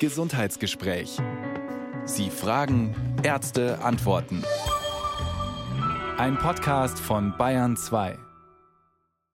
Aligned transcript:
Gesundheitsgespräch. 0.00 1.18
Sie 2.04 2.28
fragen, 2.28 2.94
Ärzte 3.22 3.78
antworten. 3.80 4.42
Ein 6.18 6.36
Podcast 6.36 6.98
von 6.98 7.36
Bayern 7.38 7.76
2. 7.76 8.18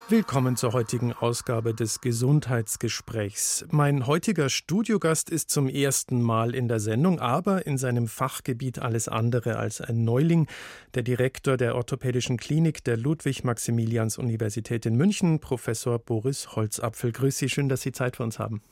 Willkommen 0.08 0.56
zur 0.56 0.72
heutigen 0.72 1.12
Ausgabe 1.12 1.74
des 1.74 2.00
Gesundheitsgesprächs. 2.00 3.66
Mein 3.70 4.06
heutiger 4.06 4.48
Studiogast 4.48 5.30
ist 5.30 5.50
zum 5.50 5.68
ersten 5.68 6.22
Mal 6.22 6.54
in 6.54 6.66
der 6.66 6.80
Sendung, 6.80 7.20
aber 7.20 7.66
in 7.66 7.78
seinem 7.78 8.08
Fachgebiet 8.08 8.80
alles 8.80 9.06
andere 9.06 9.58
als 9.58 9.80
ein 9.80 10.04
Neuling. 10.04 10.48
Der 10.94 11.02
Direktor 11.02 11.56
der 11.56 11.76
Orthopädischen 11.76 12.36
Klinik 12.36 12.82
der 12.82 12.96
Ludwig-Maximilians-Universität 12.96 14.86
in 14.86 14.96
München, 14.96 15.38
Professor 15.40 15.98
Boris 15.98 16.56
Holzapfel. 16.56 17.12
Grüß 17.12 17.36
Sie, 17.36 17.48
schön, 17.48 17.68
dass 17.68 17.82
Sie 17.82 17.92
Zeit 17.92 18.16
für 18.16 18.24
uns 18.24 18.38
haben. 18.38 18.62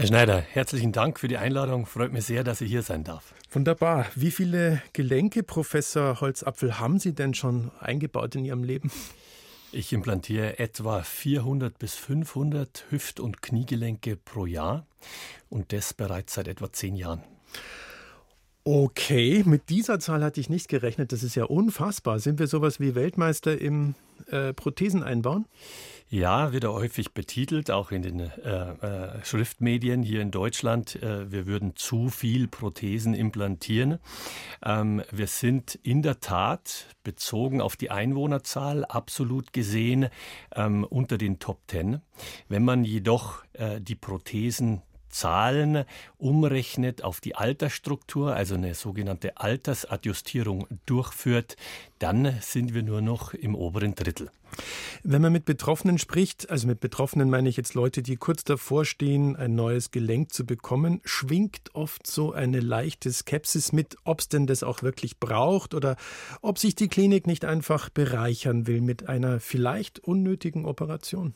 Herr 0.00 0.06
Schneider, 0.06 0.40
herzlichen 0.40 0.92
Dank 0.92 1.20
für 1.20 1.28
die 1.28 1.36
Einladung. 1.36 1.84
Freut 1.84 2.10
mich 2.10 2.24
sehr, 2.24 2.42
dass 2.42 2.62
ich 2.62 2.70
hier 2.70 2.80
sein 2.80 3.04
darf. 3.04 3.34
Wunderbar. 3.50 4.06
Wie 4.14 4.30
viele 4.30 4.80
Gelenke, 4.94 5.42
Professor 5.42 6.22
Holzapfel, 6.22 6.80
haben 6.80 6.98
Sie 6.98 7.14
denn 7.14 7.34
schon 7.34 7.70
eingebaut 7.80 8.34
in 8.34 8.46
Ihrem 8.46 8.64
Leben? 8.64 8.90
Ich 9.72 9.92
implantiere 9.92 10.58
etwa 10.58 11.02
400 11.02 11.78
bis 11.78 11.96
500 11.96 12.86
Hüft- 12.88 13.20
und 13.20 13.42
Kniegelenke 13.42 14.16
pro 14.16 14.46
Jahr 14.46 14.86
und 15.50 15.70
das 15.74 15.92
bereits 15.92 16.32
seit 16.32 16.48
etwa 16.48 16.72
zehn 16.72 16.96
Jahren. 16.96 17.22
Okay, 18.64 19.42
mit 19.44 19.68
dieser 19.68 20.00
Zahl 20.00 20.24
hatte 20.24 20.40
ich 20.40 20.48
nicht 20.48 20.68
gerechnet. 20.68 21.12
Das 21.12 21.22
ist 21.22 21.34
ja 21.34 21.44
unfassbar. 21.44 22.20
Sind 22.20 22.38
wir 22.38 22.46
sowas 22.46 22.80
wie 22.80 22.94
Weltmeister 22.94 23.60
im 23.60 23.94
äh, 24.30 24.54
Prothesen 24.54 25.02
einbauen? 25.02 25.44
Ja, 26.12 26.52
wird 26.52 26.64
er 26.64 26.72
häufig 26.72 27.14
betitelt, 27.14 27.70
auch 27.70 27.92
in 27.92 28.02
den 28.02 28.18
äh, 28.18 28.30
äh, 28.30 29.24
Schriftmedien 29.24 30.02
hier 30.02 30.20
in 30.22 30.32
Deutschland. 30.32 31.00
Äh, 31.00 31.30
wir 31.30 31.46
würden 31.46 31.76
zu 31.76 32.08
viel 32.08 32.48
Prothesen 32.48 33.14
implantieren. 33.14 34.00
Ähm, 34.64 35.04
wir 35.12 35.28
sind 35.28 35.76
in 35.84 36.02
der 36.02 36.18
Tat 36.18 36.88
bezogen 37.04 37.60
auf 37.60 37.76
die 37.76 37.92
Einwohnerzahl 37.92 38.84
absolut 38.84 39.52
gesehen 39.52 40.08
ähm, 40.56 40.82
unter 40.82 41.16
den 41.16 41.38
Top 41.38 41.68
Ten. 41.68 42.00
Wenn 42.48 42.64
man 42.64 42.82
jedoch 42.84 43.44
äh, 43.52 43.80
die 43.80 43.94
Prothesen 43.94 44.82
Zahlen 45.10 45.84
umrechnet 46.18 47.02
auf 47.04 47.20
die 47.20 47.34
Altersstruktur, 47.34 48.34
also 48.34 48.54
eine 48.54 48.74
sogenannte 48.74 49.36
Altersadjustierung 49.36 50.66
durchführt, 50.86 51.56
dann 51.98 52.38
sind 52.40 52.74
wir 52.74 52.82
nur 52.82 53.02
noch 53.02 53.34
im 53.34 53.54
oberen 53.54 53.94
Drittel. 53.94 54.30
Wenn 55.02 55.22
man 55.22 55.32
mit 55.32 55.44
Betroffenen 55.44 55.98
spricht, 55.98 56.50
also 56.50 56.66
mit 56.66 56.80
Betroffenen 56.80 57.30
meine 57.30 57.48
ich 57.48 57.56
jetzt 57.56 57.74
Leute, 57.74 58.02
die 58.02 58.16
kurz 58.16 58.44
davor 58.44 58.84
stehen, 58.84 59.36
ein 59.36 59.54
neues 59.54 59.90
Gelenk 59.90 60.32
zu 60.32 60.44
bekommen, 60.44 61.00
schwingt 61.04 61.74
oft 61.74 62.06
so 62.06 62.32
eine 62.32 62.60
leichte 62.60 63.12
Skepsis 63.12 63.72
mit, 63.72 63.96
ob 64.04 64.20
es 64.20 64.28
denn 64.28 64.46
das 64.46 64.62
auch 64.62 64.82
wirklich 64.82 65.18
braucht 65.18 65.74
oder 65.74 65.96
ob 66.42 66.58
sich 66.58 66.74
die 66.74 66.88
Klinik 66.88 67.26
nicht 67.26 67.44
einfach 67.44 67.90
bereichern 67.90 68.66
will 68.66 68.80
mit 68.80 69.08
einer 69.08 69.40
vielleicht 69.40 70.00
unnötigen 70.00 70.64
Operation. 70.64 71.34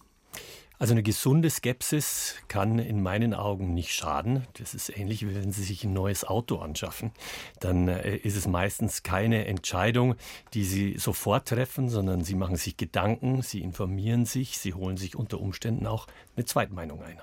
Also 0.84 0.92
eine 0.92 1.02
gesunde 1.02 1.48
Skepsis 1.48 2.34
kann 2.46 2.78
in 2.78 3.02
meinen 3.02 3.32
Augen 3.32 3.72
nicht 3.72 3.94
schaden. 3.94 4.46
Das 4.58 4.74
ist 4.74 4.94
ähnlich, 4.94 5.26
wie 5.26 5.34
wenn 5.34 5.50
Sie 5.50 5.62
sich 5.62 5.82
ein 5.84 5.94
neues 5.94 6.26
Auto 6.26 6.58
anschaffen. 6.58 7.12
Dann 7.58 7.88
äh, 7.88 8.16
ist 8.16 8.36
es 8.36 8.46
meistens 8.46 9.02
keine 9.02 9.46
Entscheidung, 9.46 10.14
die 10.52 10.64
Sie 10.64 10.98
sofort 10.98 11.48
treffen, 11.48 11.88
sondern 11.88 12.22
Sie 12.22 12.34
machen 12.34 12.56
sich 12.56 12.76
Gedanken, 12.76 13.40
Sie 13.40 13.62
informieren 13.62 14.26
sich, 14.26 14.58
Sie 14.58 14.74
holen 14.74 14.98
sich 14.98 15.16
unter 15.16 15.40
Umständen 15.40 15.86
auch 15.86 16.06
eine 16.36 16.44
Zweitmeinung 16.44 17.02
ein. 17.02 17.18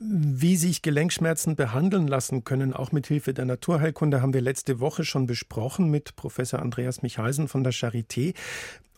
Wie 0.00 0.56
sich 0.56 0.82
Gelenkschmerzen 0.82 1.56
behandeln 1.56 2.06
lassen 2.06 2.44
können, 2.44 2.72
auch 2.72 2.92
mit 2.92 3.08
Hilfe 3.08 3.34
der 3.34 3.46
Naturheilkunde, 3.46 4.22
haben 4.22 4.32
wir 4.32 4.40
letzte 4.40 4.78
Woche 4.78 5.04
schon 5.04 5.26
besprochen 5.26 5.90
mit 5.90 6.14
Professor 6.14 6.60
Andreas 6.60 7.02
Michalsen 7.02 7.48
von 7.48 7.64
der 7.64 7.72
Charité. 7.72 8.34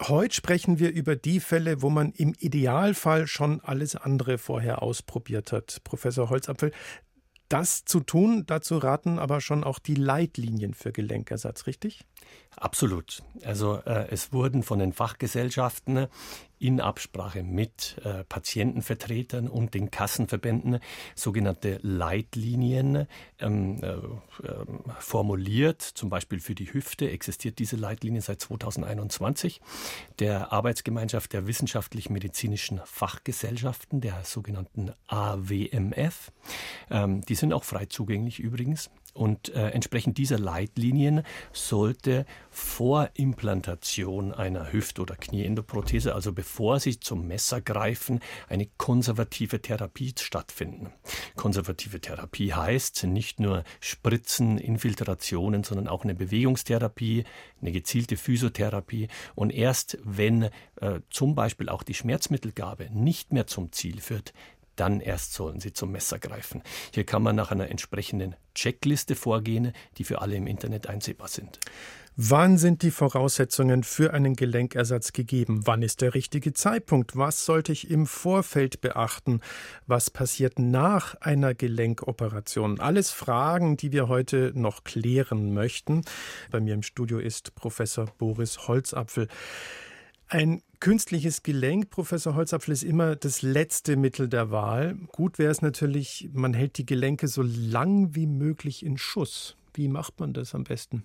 Heute 0.02 0.34
sprechen 0.34 0.78
wir 0.78 0.92
über 0.92 1.16
die 1.16 1.40
Fälle, 1.40 1.80
wo 1.80 1.88
man 1.88 2.12
im 2.12 2.34
Idealfall 2.38 3.26
schon 3.26 3.62
alles 3.62 3.96
andere 3.96 4.36
vorher 4.36 4.82
ausprobiert 4.82 5.52
hat. 5.52 5.80
Professor 5.84 6.28
Holzapfel, 6.28 6.70
das 7.48 7.84
zu 7.86 8.00
tun, 8.00 8.44
dazu 8.46 8.76
raten 8.76 9.18
aber 9.18 9.40
schon 9.40 9.64
auch 9.64 9.78
die 9.78 9.94
Leitlinien 9.94 10.74
für 10.74 10.92
Gelenkersatz, 10.92 11.66
richtig? 11.66 12.04
Absolut. 12.56 13.22
Also 13.42 13.80
äh, 13.86 14.06
es 14.10 14.32
wurden 14.32 14.62
von 14.62 14.78
den 14.78 14.92
Fachgesellschaften 14.92 16.06
in 16.60 16.80
Absprache 16.80 17.42
mit 17.42 17.96
äh, 18.04 18.22
Patientenvertretern 18.24 19.48
und 19.48 19.72
den 19.72 19.90
Kassenverbänden 19.90 20.78
sogenannte 21.14 21.80
Leitlinien 21.82 23.08
ähm, 23.38 23.82
äh, 23.82 23.94
ähm, 24.46 24.84
formuliert. 24.98 25.80
Zum 25.80 26.10
Beispiel 26.10 26.38
für 26.38 26.54
die 26.54 26.72
Hüfte 26.72 27.10
existiert 27.10 27.58
diese 27.58 27.76
Leitlinie 27.76 28.20
seit 28.20 28.42
2021 28.42 29.62
der 30.18 30.52
Arbeitsgemeinschaft 30.52 31.32
der 31.32 31.46
wissenschaftlich-medizinischen 31.46 32.80
Fachgesellschaften, 32.84 34.02
der 34.02 34.22
sogenannten 34.24 34.92
AWMF. 35.06 36.30
Ähm, 36.90 37.22
die 37.22 37.34
sind 37.34 37.54
auch 37.54 37.64
frei 37.64 37.86
zugänglich 37.86 38.38
übrigens. 38.38 38.90
Und 39.12 39.48
äh, 39.54 39.70
entsprechend 39.70 40.18
dieser 40.18 40.38
Leitlinien 40.38 41.22
sollte 41.52 42.26
vor 42.50 43.10
Implantation 43.14 44.32
einer 44.32 44.72
Hüft- 44.72 44.98
oder 45.00 45.16
Knieendoprothese, 45.16 46.14
also 46.14 46.32
bevor 46.32 46.80
Sie 46.80 47.00
zum 47.00 47.26
Messer 47.26 47.60
greifen, 47.60 48.20
eine 48.48 48.66
konservative 48.76 49.60
Therapie 49.60 50.14
stattfinden. 50.18 50.92
Konservative 51.36 52.00
Therapie 52.00 52.52
heißt 52.52 53.04
nicht 53.04 53.40
nur 53.40 53.64
Spritzen, 53.80 54.58
Infiltrationen, 54.58 55.64
sondern 55.64 55.88
auch 55.88 56.04
eine 56.04 56.14
Bewegungstherapie, 56.14 57.24
eine 57.60 57.72
gezielte 57.72 58.16
Physiotherapie. 58.16 59.08
Und 59.34 59.50
erst 59.50 59.98
wenn 60.04 60.44
äh, 60.80 61.00
zum 61.10 61.34
Beispiel 61.34 61.68
auch 61.68 61.82
die 61.82 61.94
Schmerzmittelgabe 61.94 62.88
nicht 62.92 63.32
mehr 63.32 63.46
zum 63.46 63.72
Ziel 63.72 64.00
führt, 64.00 64.32
dann 64.80 65.00
erst 65.00 65.34
sollen 65.34 65.60
sie 65.60 65.74
zum 65.74 65.92
Messer 65.92 66.18
greifen. 66.18 66.62
Hier 66.94 67.04
kann 67.04 67.22
man 67.22 67.36
nach 67.36 67.50
einer 67.50 67.68
entsprechenden 67.68 68.34
Checkliste 68.54 69.14
vorgehen, 69.14 69.72
die 69.98 70.04
für 70.04 70.22
alle 70.22 70.36
im 70.36 70.46
Internet 70.46 70.88
einsehbar 70.88 71.28
sind. 71.28 71.60
Wann 72.16 72.58
sind 72.58 72.82
die 72.82 72.90
Voraussetzungen 72.90 73.82
für 73.84 74.12
einen 74.12 74.36
Gelenkersatz 74.36 75.12
gegeben? 75.12 75.60
Wann 75.64 75.82
ist 75.82 76.00
der 76.00 76.14
richtige 76.14 76.52
Zeitpunkt? 76.52 77.16
Was 77.16 77.44
sollte 77.44 77.72
ich 77.72 77.90
im 77.90 78.06
Vorfeld 78.06 78.80
beachten? 78.80 79.40
Was 79.86 80.10
passiert 80.10 80.58
nach 80.58 81.14
einer 81.20 81.54
Gelenkoperation? 81.54 82.80
Alles 82.80 83.10
Fragen, 83.10 83.76
die 83.76 83.92
wir 83.92 84.08
heute 84.08 84.52
noch 84.54 84.84
klären 84.84 85.54
möchten. 85.54 86.02
Bei 86.50 86.60
mir 86.60 86.74
im 86.74 86.82
Studio 86.82 87.18
ist 87.18 87.54
Professor 87.54 88.06
Boris 88.18 88.66
Holzapfel. 88.66 89.28
Ein 90.28 90.62
künstliches 90.80 91.42
Gelenk, 91.42 91.90
Professor 91.90 92.34
Holzapfel, 92.34 92.72
ist 92.72 92.82
immer 92.82 93.14
das 93.14 93.42
letzte 93.42 93.96
Mittel 93.96 94.28
der 94.28 94.50
Wahl. 94.50 94.96
Gut 95.12 95.38
wäre 95.38 95.50
es 95.50 95.62
natürlich, 95.62 96.30
man 96.32 96.54
hält 96.54 96.78
die 96.78 96.86
Gelenke 96.86 97.28
so 97.28 97.42
lang 97.42 98.14
wie 98.14 98.26
möglich 98.26 98.84
in 98.84 98.98
Schuss. 98.98 99.56
Wie 99.74 99.88
macht 99.88 100.18
man 100.18 100.32
das 100.32 100.54
am 100.54 100.64
besten? 100.64 101.04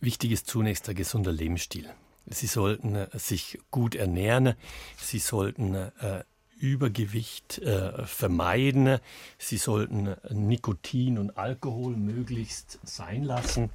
Wichtig 0.00 0.32
ist 0.32 0.46
zunächst 0.46 0.86
der 0.86 0.94
gesunder 0.94 1.32
Lebensstil. 1.32 1.88
Sie 2.26 2.46
sollten 2.46 2.94
äh, 2.94 3.08
sich 3.18 3.58
gut 3.70 3.94
ernähren. 3.94 4.54
Sie 4.96 5.18
sollten 5.18 5.74
äh, 5.74 6.24
Übergewicht 6.58 7.58
äh, 7.58 8.06
vermeiden. 8.06 8.98
Sie 9.38 9.56
sollten 9.56 10.14
Nikotin 10.30 11.18
und 11.18 11.36
Alkohol 11.36 11.96
möglichst 11.96 12.78
sein 12.84 13.24
lassen. 13.24 13.70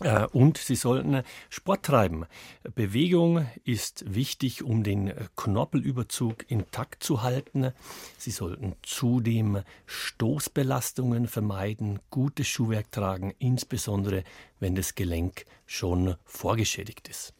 Äh, 0.00 0.26
und 0.26 0.58
sie 0.58 0.76
sollten 0.76 1.22
Sport 1.50 1.84
treiben. 1.84 2.26
Bewegung 2.74 3.46
ist 3.64 4.04
wichtig, 4.14 4.62
um 4.62 4.84
den 4.84 5.12
Knorpelüberzug 5.36 6.50
intakt 6.50 7.02
zu 7.02 7.22
halten. 7.22 7.72
Sie 8.16 8.30
sollten 8.30 8.74
zudem 8.82 9.62
Stoßbelastungen 9.86 11.26
vermeiden, 11.26 11.98
gutes 12.10 12.46
Schuhwerk 12.46 12.92
tragen, 12.92 13.34
insbesondere 13.38 14.24
wenn 14.60 14.74
das 14.74 14.94
Gelenk 14.94 15.44
schon 15.66 16.14
vorgeschädigt 16.24 17.08
ist. 17.08 17.34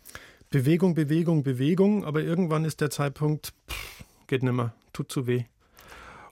Bewegung, 0.50 0.94
Bewegung, 0.94 1.42
Bewegung, 1.42 2.04
aber 2.04 2.22
irgendwann 2.22 2.64
ist 2.64 2.80
der 2.80 2.90
Zeitpunkt, 2.90 3.52
pff, 3.68 4.04
geht 4.26 4.42
nimmer, 4.42 4.72
tut 4.92 5.12
zu 5.12 5.26
weh. 5.26 5.44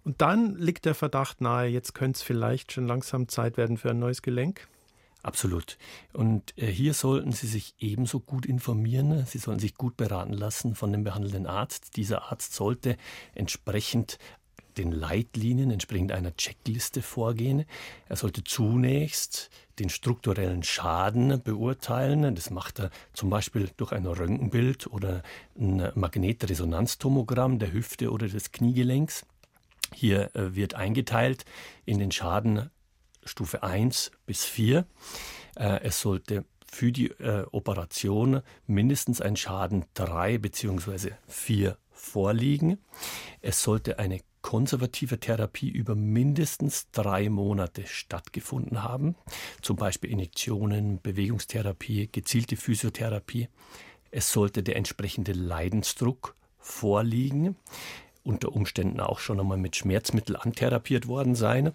Und 0.04 0.22
dann 0.22 0.56
liegt 0.56 0.84
der 0.84 0.94
Verdacht 0.94 1.40
nahe, 1.40 1.66
jetzt 1.66 1.92
könnte 1.92 2.16
es 2.16 2.22
vielleicht 2.22 2.72
schon 2.72 2.86
langsam 2.86 3.28
Zeit 3.28 3.56
werden 3.56 3.76
für 3.76 3.90
ein 3.90 3.98
neues 3.98 4.22
Gelenk. 4.22 4.68
Absolut. 5.26 5.76
Und 6.12 6.56
äh, 6.56 6.66
hier 6.66 6.94
sollten 6.94 7.32
Sie 7.32 7.48
sich 7.48 7.74
ebenso 7.80 8.20
gut 8.20 8.46
informieren. 8.46 9.26
Sie 9.26 9.38
sollen 9.38 9.58
sich 9.58 9.74
gut 9.74 9.96
beraten 9.96 10.32
lassen 10.32 10.76
von 10.76 10.92
dem 10.92 11.02
behandelnden 11.02 11.46
Arzt. 11.46 11.96
Dieser 11.96 12.30
Arzt 12.30 12.54
sollte 12.54 12.96
entsprechend 13.34 14.20
den 14.78 14.92
Leitlinien, 14.92 15.72
entsprechend 15.72 16.12
einer 16.12 16.36
Checkliste 16.36 17.02
vorgehen. 17.02 17.64
Er 18.08 18.14
sollte 18.14 18.44
zunächst 18.44 19.50
den 19.80 19.88
strukturellen 19.88 20.62
Schaden 20.62 21.42
beurteilen. 21.42 22.36
Das 22.36 22.50
macht 22.50 22.78
er 22.78 22.90
zum 23.12 23.28
Beispiel 23.28 23.68
durch 23.76 23.90
ein 23.90 24.06
Röntgenbild 24.06 24.86
oder 24.86 25.24
ein 25.58 25.90
Magnetresonanztomogramm 25.96 27.58
der 27.58 27.72
Hüfte 27.72 28.12
oder 28.12 28.28
des 28.28 28.52
Kniegelenks. 28.52 29.26
Hier 29.92 30.30
äh, 30.36 30.54
wird 30.54 30.74
eingeteilt 30.74 31.44
in 31.84 31.98
den 31.98 32.12
Schaden 32.12 32.70
Stufe 33.26 33.62
1 33.62 34.10
bis 34.26 34.44
4. 34.44 34.86
Äh, 35.56 35.80
es 35.82 36.00
sollte 36.00 36.44
für 36.66 36.92
die 36.92 37.10
äh, 37.10 37.46
Operation 37.52 38.42
mindestens 38.66 39.20
ein 39.20 39.36
Schaden 39.36 39.84
3 39.94 40.38
bzw. 40.38 41.12
4 41.26 41.76
vorliegen. 41.90 42.78
Es 43.40 43.62
sollte 43.62 43.98
eine 43.98 44.20
konservative 44.42 45.18
Therapie 45.18 45.68
über 45.68 45.96
mindestens 45.96 46.88
drei 46.92 47.28
Monate 47.28 47.84
stattgefunden 47.84 48.84
haben, 48.84 49.16
zum 49.60 49.74
Beispiel 49.76 50.10
Injektionen, 50.10 51.00
Bewegungstherapie, 51.02 52.08
gezielte 52.12 52.56
Physiotherapie. 52.56 53.48
Es 54.12 54.30
sollte 54.30 54.62
der 54.62 54.76
entsprechende 54.76 55.32
Leidensdruck 55.32 56.36
vorliegen, 56.58 57.56
unter 58.22 58.52
Umständen 58.52 59.00
auch 59.00 59.18
schon 59.18 59.40
einmal 59.40 59.58
mit 59.58 59.74
Schmerzmittel 59.74 60.36
antherapiert 60.36 61.08
worden 61.08 61.34
sein. 61.34 61.72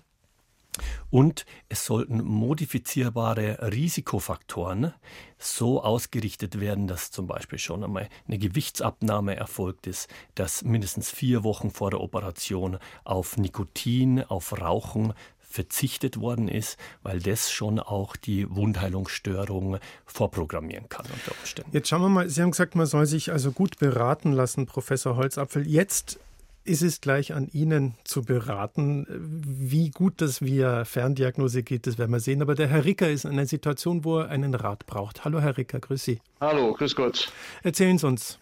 Und 1.10 1.46
es 1.70 1.86
sollten 1.86 2.24
modifizierbare 2.24 3.72
Risikofaktoren 3.74 4.94
so 5.38 5.84
ausgerichtet 5.84 6.60
werden, 6.60 6.88
dass 6.88 7.12
zum 7.12 7.28
Beispiel 7.28 7.60
schon 7.60 7.84
einmal 7.84 8.08
eine 8.28 8.38
Gewichtsabnahme 8.38 9.36
erfolgt 9.36 9.88
ist, 9.88 10.10
dass 10.36 10.64
mindestens 10.64 11.10
vier 11.10 11.44
Wochen 11.44 11.72
vor 11.72 11.92
der 11.92 12.00
Operation 12.00 12.78
auf 13.04 13.38
Nikotin, 13.38 14.24
auf 14.24 14.60
Rauchen 14.60 15.14
verzichtet 15.52 16.20
worden 16.20 16.48
ist, 16.48 16.78
weil 17.04 17.20
das 17.20 17.52
schon 17.52 17.80
auch 17.80 18.16
die 18.16 18.50
Wundheilungsstörung 18.50 19.80
vorprogrammieren 20.06 20.88
kann 20.88 21.06
unter 21.06 21.38
Umständen. 21.40 21.72
Jetzt 21.74 21.90
schauen 21.90 22.02
wir 22.02 22.10
mal, 22.10 22.30
Sie 22.30 22.42
haben 22.42 22.52
gesagt, 22.52 22.76
man 22.76 22.86
soll 22.86 23.06
sich 23.06 23.32
also 23.32 23.52
gut 23.52 23.78
beraten 23.78 24.32
lassen, 24.32 24.66
Professor 24.66 25.18
Holzapfel. 25.18 25.68
Jetzt 25.68 26.20
ist 26.64 26.84
es 26.84 27.02
gleich 27.02 27.34
an 27.34 27.48
Ihnen 27.48 27.96
zu 28.04 28.22
beraten. 28.22 29.08
Wie 29.10 29.90
gut 29.90 30.22
das 30.22 30.42
via 30.42 30.86
Ferndiagnose 30.86 31.64
geht, 31.64 31.88
das 31.88 31.98
werden 31.98 32.12
wir 32.12 32.20
sehen. 32.20 32.42
Aber 32.42 32.56
der 32.56 32.68
Herr 32.68 32.86
Ricker 32.86 33.10
ist 33.10 33.26
in 33.26 33.32
einer 33.32 33.48
Situation, 33.48 34.06
wo 34.06 34.20
er 34.20 34.30
einen 34.30 34.54
Rat 34.54 34.86
braucht. 34.86 35.26
Hallo, 35.26 35.42
Herr 35.42 35.58
Ricker, 35.58 35.80
grüß 35.80 36.04
Sie. 36.04 36.22
Hallo, 36.40 36.74
grüß 36.74 36.96
Gott. 36.96 37.32
Erzählen 37.64 37.98
Sie 37.98 38.08
uns. 38.08 38.38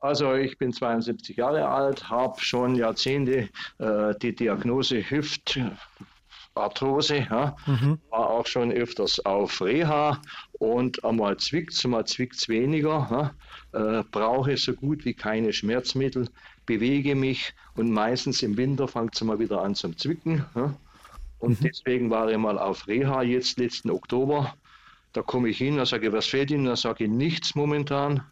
Also 0.00 0.34
ich 0.34 0.58
bin 0.58 0.72
72 0.72 1.36
Jahre 1.36 1.66
alt, 1.66 2.10
habe 2.10 2.38
schon 2.38 2.74
Jahrzehnte 2.74 3.48
äh, 3.78 4.14
die 4.20 4.34
Diagnose 4.34 5.08
Hüftarthrose, 5.08 7.26
ja, 7.30 7.56
mhm. 7.64 7.98
war 8.10 8.28
auch 8.28 8.46
schon 8.46 8.70
öfters 8.70 9.24
auf 9.24 9.62
Reha 9.62 10.20
und 10.58 11.02
einmal 11.04 11.38
zwickt 11.38 11.72
es, 11.72 11.84
mal 11.84 12.04
zwickt 12.04 12.36
es 12.36 12.50
weniger, 12.50 13.34
ja, 13.72 14.00
äh, 14.00 14.04
brauche 14.10 14.58
so 14.58 14.74
gut 14.74 15.06
wie 15.06 15.14
keine 15.14 15.54
Schmerzmittel 15.54 16.28
bewege 16.66 17.14
mich 17.14 17.54
und 17.76 17.90
meistens 17.90 18.42
im 18.42 18.56
Winter 18.56 18.88
fängt 18.88 19.14
es 19.14 19.22
mal 19.22 19.38
wieder 19.38 19.62
an 19.62 19.74
zum 19.74 19.96
Zwicken. 19.96 20.44
Ja? 20.54 20.74
Und 21.38 21.60
mhm. 21.60 21.64
deswegen 21.64 22.10
war 22.10 22.30
ich 22.30 22.38
mal 22.38 22.58
auf 22.58 22.86
Reha 22.86 23.22
jetzt 23.22 23.58
letzten 23.58 23.90
Oktober. 23.90 24.54
Da 25.12 25.22
komme 25.22 25.48
ich 25.48 25.58
hin, 25.58 25.76
da 25.76 25.86
sage 25.86 26.08
ich, 26.08 26.12
was 26.12 26.26
fehlt 26.26 26.50
Ihnen? 26.50 26.64
Da 26.64 26.76
sage 26.76 27.04
ich 27.04 27.10
nichts 27.10 27.54
momentan. 27.54 28.22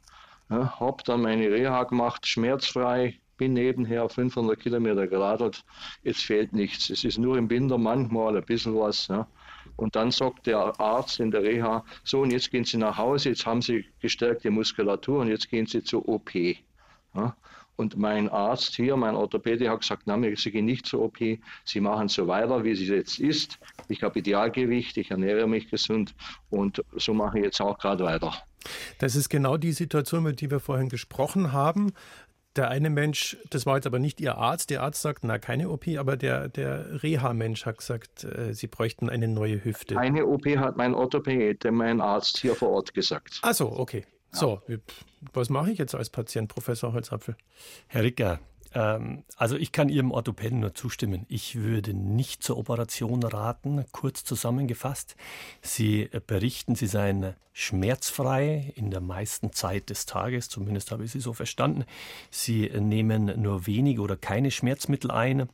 Ja, 0.51 0.79
habe 0.81 1.03
dann 1.05 1.23
meine 1.23 1.51
Reha 1.51 1.85
gemacht, 1.85 2.27
schmerzfrei, 2.27 3.19
bin 3.37 3.55
nebenher 3.55 4.09
500 4.09 4.59
Kilometer 4.59 5.07
geradelt. 5.07 5.65
Jetzt 6.03 6.23
fehlt 6.23 6.53
nichts. 6.53 6.91
Es 6.91 7.05
ist 7.05 7.19
nur 7.19 7.39
im 7.39 7.49
Winter 7.51 7.79
manchmal 7.79 8.37
ein 8.37 8.45
bisschen 8.45 8.75
was. 8.77 9.09
Ja. 9.09 9.27
Und 9.77 9.97
dann 9.97 10.11
sagt 10.11 10.47
der 10.47 10.79
Arzt 10.81 11.21
in 11.21 11.31
der 11.31 11.43
Reha, 11.43 11.85
so 12.05 12.21
und 12.21 12.31
jetzt 12.31 12.51
gehen 12.51 12.65
Sie 12.65 12.77
nach 12.77 12.99
Hause, 12.99 13.31
jetzt 13.31 13.47
haben 13.47 13.63
Sie 13.63 13.85
gestärkte 14.01 14.51
Muskulatur 14.51 15.21
und 15.21 15.29
jetzt 15.29 15.49
gehen 15.49 15.67
Sie 15.67 15.83
zur 15.83 16.09
OP. 16.09 16.35
Ja. 16.35 17.37
Und 17.77 17.97
mein 17.97 18.29
Arzt 18.29 18.77
hier, 18.77 18.97
mein 18.97 19.15
Orthopäde, 19.15 19.71
hat 19.71 19.81
gesagt, 19.81 20.03
na, 20.07 20.19
Sie 20.37 20.51
gehen 20.51 20.67
nicht 20.67 20.87
zur 20.87 21.03
OP, 21.03 21.19
Sie 21.65 21.81
machen 21.81 22.09
so 22.09 22.27
weiter, 22.27 22.65
wie 22.65 22.73
es 22.73 22.81
jetzt 22.81 23.19
ist. 23.19 23.59
Ich 23.89 24.03
habe 24.03 24.19
Idealgewicht, 24.19 24.97
ich 24.97 25.11
ernähre 25.11 25.47
mich 25.47 25.71
gesund 25.71 26.15
und 26.51 26.83
so 26.97 27.15
mache 27.15 27.39
ich 27.39 27.45
jetzt 27.45 27.61
auch 27.61 27.79
gerade 27.79 28.05
weiter. 28.05 28.35
Das 28.99 29.17
ist 29.17 29.29
genau 29.29 29.57
die 29.57 29.73
Situation, 29.73 30.21
über 30.21 30.33
die 30.33 30.51
wir 30.51 30.61
vorhin 30.61 30.89
gesprochen 30.89 31.53
haben. 31.53 31.93
Der 32.55 32.69
eine 32.69 32.91
Mensch, 32.91 33.39
das 33.49 33.65
war 33.65 33.77
jetzt 33.77 33.87
aber 33.87 33.99
nicht 33.99 34.21
Ihr 34.21 34.37
Arzt, 34.37 34.69
der 34.69 34.83
Arzt 34.83 35.01
sagt, 35.01 35.25
na, 35.25 35.39
keine 35.39 35.71
OP, 35.71 35.89
aber 35.97 36.19
der, 36.19 36.49
der 36.49 37.03
Reha-Mensch 37.03 37.65
hat 37.65 37.79
gesagt, 37.79 38.25
äh, 38.25 38.53
Sie 38.53 38.67
bräuchten 38.67 39.09
eine 39.09 39.27
neue 39.27 39.65
Hüfte. 39.65 39.99
Eine 39.99 40.27
OP 40.27 40.45
hat 40.57 40.77
mein 40.77 40.93
Orthopäde, 40.93 41.73
mein 41.73 42.03
Arzt 42.03 42.39
hier 42.39 42.55
vor 42.55 42.69
Ort 42.69 42.93
gesagt. 42.93 43.41
Ach 43.43 43.55
so, 43.55 43.73
okay. 43.73 44.05
So, 44.33 44.61
was 45.35 45.51
mache 45.51 45.71
ich 45.71 45.79
jetzt 45.79 45.95
als 45.95 46.09
Patient, 46.09 46.49
Professor 46.49 46.93
Holzapfel? 46.95 47.37
Herr 47.87 48.03
Ricker, 48.03 48.41
ähm, 48.75 49.25
also 49.37 49.57
ich 49.57 49.73
kann 49.73 49.89
Ihrem 49.89 50.11
Orthopäden 50.11 50.61
nur 50.61 50.75
zustimmen. 50.75 51.27
Ich 51.29 51.57
würde 51.57 51.95
nicht 51.95 52.43
zur 52.43 52.57
Operation 52.57 53.23
raten. 53.23 53.85
Kurz 53.93 54.25
zusammengefasst, 54.25 55.17
Sie 55.61 56.09
berichten, 56.27 56.75
Sie 56.75 56.87
seien 56.87 57.35
schmerzfrei 57.53 58.73
in 58.75 58.91
der 58.91 59.01
meisten 59.01 59.53
Zeit 59.53 59.91
des 59.91 60.07
Tages, 60.07 60.49
zumindest 60.49 60.91
habe 60.91 61.05
ich 61.05 61.13
Sie 61.13 61.21
so 61.21 61.35
verstanden. 61.35 61.85
Sie 62.31 62.71
nehmen 62.81 63.41
nur 63.41 63.67
wenige 63.67 64.01
oder 64.01 64.17
keine 64.17 64.51
Schmerzmittel 64.51 65.11
ein. 65.11 65.49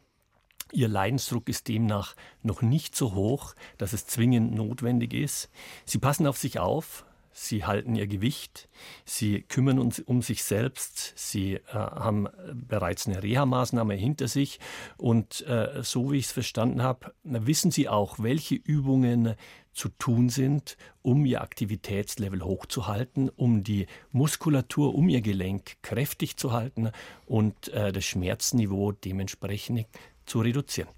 Ihr 0.71 0.89
Leidensdruck 0.89 1.49
ist 1.49 1.67
demnach 1.69 2.15
noch 2.43 2.61
nicht 2.61 2.95
so 2.95 3.15
hoch, 3.15 3.55
dass 3.79 3.95
es 3.95 4.07
zwingend 4.07 4.55
notwendig 4.55 5.15
ist. 5.15 5.49
Sie 5.87 5.99
passen 5.99 6.27
auf 6.27 6.37
sich 6.37 6.59
auf, 6.59 7.07
sie 7.39 7.65
halten 7.65 7.95
ihr 7.95 8.07
Gewicht, 8.07 8.69
sie 9.05 9.43
kümmern 9.43 9.79
uns 9.79 10.01
um 10.01 10.23
sich 10.23 10.43
selbst, 10.43 11.13
sie 11.17 11.55
äh, 11.55 11.61
haben 11.73 12.29
bereits 12.53 13.07
eine 13.07 13.23
Reha-Maßnahme 13.23 13.95
hinter 13.95 14.29
sich 14.29 14.59
und 14.97 15.47
äh, 15.47 15.83
so 15.83 16.11
wie 16.11 16.19
ich 16.19 16.27
es 16.27 16.33
verstanden 16.33 16.83
habe, 16.83 17.15
wissen 17.23 17.71
sie 17.71 17.89
auch, 17.89 18.19
welche 18.19 18.57
Übungen 18.57 19.35
zu 19.73 19.89
tun 19.91 20.29
sind, 20.29 20.77
um 21.03 21.25
ihr 21.25 21.41
Aktivitätslevel 21.41 22.43
hochzuhalten, 22.43 23.29
um 23.29 23.63
die 23.63 23.87
Muskulatur, 24.11 24.95
um 24.95 25.09
ihr 25.09 25.21
Gelenk 25.21 25.77
kräftig 25.83 26.37
zu 26.37 26.53
halten 26.53 26.91
und 27.27 27.69
äh, 27.69 27.93
das 27.93 28.05
Schmerzniveau 28.05 28.93
dementsprechend 28.93 29.87
zu 30.27 30.41
reduzieren. 30.41 30.91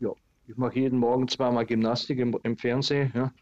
Ja, 0.00 0.10
ich 0.46 0.56
mache 0.56 0.78
jeden 0.78 0.98
Morgen 0.98 1.26
zweimal 1.28 1.64
Gymnastik 1.64 2.18
im, 2.18 2.38
im 2.42 2.58
Fernsehen. 2.58 3.10
Ja 3.14 3.32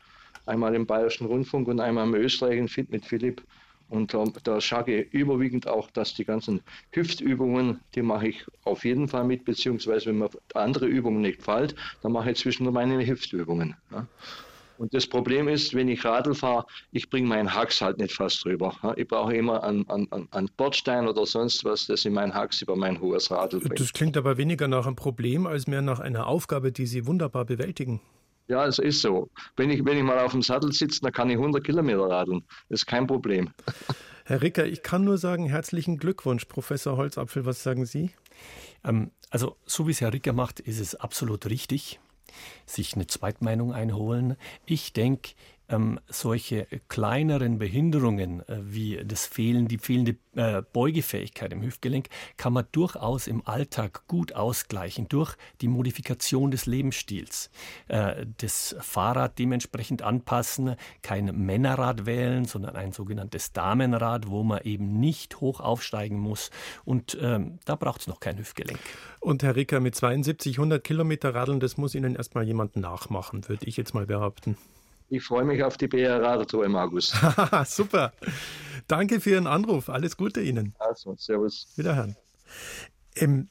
einmal 0.49 0.75
im 0.75 0.87
Bayerischen 0.87 1.27
Rundfunk 1.27 1.69
und 1.69 1.81
einmal 1.81 2.07
im 2.07 2.15
österreichischen 2.15 2.69
Fit 2.69 2.91
mit 2.91 3.05
Philipp. 3.05 3.43
Und 3.91 4.13
da, 4.13 4.25
da 4.45 4.61
schaue 4.61 4.91
ich 4.91 5.13
überwiegend 5.15 5.67
auch, 5.67 5.91
dass 5.91 6.15
die 6.15 6.25
ganzen 6.25 6.61
Hüftübungen, 6.93 7.81
die 7.95 8.03
mache 8.03 8.29
ich 8.29 8.45
auf 8.65 8.85
jeden 8.85 9.09
Fall 9.09 9.25
mit, 9.25 9.45
beziehungsweise 9.45 10.07
wenn 10.07 10.19
mir 10.19 10.31
andere 10.55 10.87
Übungen 10.87 11.23
nicht 11.23 11.39
gefällt, 11.39 11.75
dann 12.03 12.13
mache 12.13 12.31
ich 12.31 12.39
zwischendurch 12.39 12.75
meine 12.75 13.07
Hüftübungen. 13.07 13.75
Ja. 13.91 14.07
Und 14.79 14.95
das 14.95 15.07
Problem 15.07 15.49
ist, 15.49 15.75
wenn 15.75 15.89
ich 15.89 16.05
Radl 16.05 16.35
fahre, 16.35 16.65
ich 16.93 17.11
bringe 17.11 17.27
meinen 17.27 17.53
Hax 17.53 17.81
halt 17.81 17.99
nicht 17.99 18.15
fast 18.15 18.45
drüber. 18.45 18.75
Ich 18.97 19.09
brauche 19.09 19.35
immer 19.35 19.65
einen, 19.65 19.89
einen, 19.91 20.29
einen 20.31 20.51
Bordstein 20.57 21.09
oder 21.09 21.27
sonst 21.27 21.65
was, 21.65 21.87
dass 21.87 22.05
ich 22.05 22.13
meinen 22.13 22.33
Hax 22.33 22.63
über 22.63 22.77
mein 22.77 23.01
hohes 23.01 23.31
Radl 23.31 23.59
bringe. 23.59 23.75
Das 23.75 23.93
klingt 23.93 24.17
aber 24.17 24.37
weniger 24.37 24.69
nach 24.69 24.87
einem 24.87 24.95
Problem, 24.95 25.47
als 25.49 25.67
mehr 25.67 25.83
nach 25.83 25.99
einer 25.99 26.29
Aufgabe, 26.29 26.71
die 26.71 26.87
Sie 26.87 27.07
wunderbar 27.07 27.45
bewältigen. 27.45 28.01
Ja, 28.49 28.67
es 28.67 28.79
ist 28.79 29.03
so. 29.03 29.31
Wenn 29.57 29.71
ich, 29.71 29.85
wenn 29.85 29.99
ich 29.99 30.03
mal 30.03 30.19
auf 30.19 30.33
dem 30.33 30.43
Sattel 30.43 30.73
sitze, 30.73 31.01
dann 31.03 31.13
kann 31.13 31.29
ich 31.29 31.37
100 31.37 31.63
Kilometer 31.63 32.09
radeln. 32.09 32.43
Das 32.69 32.81
ist 32.81 32.87
kein 32.87 33.07
Problem. 33.07 33.51
Herr 34.25 34.43
Ricker, 34.43 34.67
ich 34.67 34.83
kann 34.83 35.05
nur 35.05 35.19
sagen, 35.19 35.47
herzlichen 35.47 35.99
Glückwunsch, 35.99 36.47
Professor 36.47 36.97
Holzapfel. 36.97 37.47
Was 37.47 37.63
sagen 37.63 37.87
Sie? 37.87 38.11
Ähm, 38.85 39.11
also, 39.31 39.57
so 39.67 39.87
wie 39.87 39.91
es 39.91 40.01
Herr 40.01 40.13
Ricker 40.13 40.33
macht, 40.33 40.61
ist 40.61 40.81
es 40.81 40.95
absolut 40.95 41.47
richtig, 41.47 42.01
sich 42.67 42.95
eine 42.95 43.07
Zweitmeinung 43.07 43.73
einholen. 43.73 44.37
Ich 44.65 44.93
denke, 44.93 45.31
ähm, 45.69 46.01
solche 46.09 46.67
kleineren 46.89 47.59
Behinderungen 47.59 48.41
äh, 48.49 48.59
wie 48.63 49.01
das 49.05 49.27
Fehlen, 49.27 49.69
die 49.69 49.79
fehlende 49.79 50.17
äh, 50.35 50.63
Beugefähigkeit 50.73 51.53
im 51.53 51.63
Hüftgelenk 51.63 52.09
kann 52.37 52.53
man 52.53 52.65
durchaus 52.73 53.27
im 53.27 53.47
Alltag 53.47 54.07
gut 54.07 54.35
ausgleichen 54.35 55.09
durch 55.09 55.37
die 55.61 55.69
Modifikation 55.69 56.51
des 56.51 56.67
Lebensstils. 56.67 57.51
Äh, 57.89 58.27
das 58.39 58.77
Fahrrad 58.81 59.39
dementsprechend 59.39 60.03
anpassen, 60.03 60.77
kein 61.03 61.27
Männerrad 61.27 62.07
wählen, 62.07 62.45
sondern 62.45 62.77
ein 62.77 62.93
sogenanntes 62.93 63.53
Damenrad, 63.53 64.29
wo 64.29 64.43
man 64.43 64.63
eben 64.63 64.99
nicht 64.99 65.41
hoch 65.41 65.61
aufsteigen 65.61 66.19
muss. 66.19 66.51
Und 66.85 67.19
ähm, 67.21 67.59
da 67.65 67.77
braucht 67.77 68.03
es 68.03 68.07
noch 68.07 68.21
kein 68.21 68.39
Hüftgelenk. 68.39 68.79
Und 69.21 69.43
Herr 69.43 69.57
Ricker, 69.57 69.81
mit 69.81 69.95
72, 69.95 70.59
100 70.59 70.83
Kilometer 70.83 71.35
Radeln, 71.35 71.61
das 71.61 71.77
muss 71.77 71.95
Ihnen 71.95 72.15
erstmal 72.15 72.45
jemand 72.45 72.77
nachmachen, 72.77 73.49
würde 73.49 73.67
ich 73.67 73.77
jetzt 73.77 73.95
mal 73.95 74.07
behaupten. 74.07 74.57
Ich 75.09 75.25
freue 75.25 75.45
mich 75.45 75.63
auf 75.63 75.77
die 75.77 75.89
BR 75.89 76.23
Radtour 76.23 76.65
im 76.65 76.77
August. 76.77 77.15
Super. 77.67 78.13
Danke 78.87 79.21
für 79.21 79.31
Ihren 79.31 79.47
Anruf. 79.47 79.89
Alles 79.89 80.17
Gute 80.17 80.41
Ihnen. 80.41 80.75
Also, 80.79 81.15
servus. 81.17 81.73
Wiederhören. 81.77 82.17
Ähm, 83.17 83.49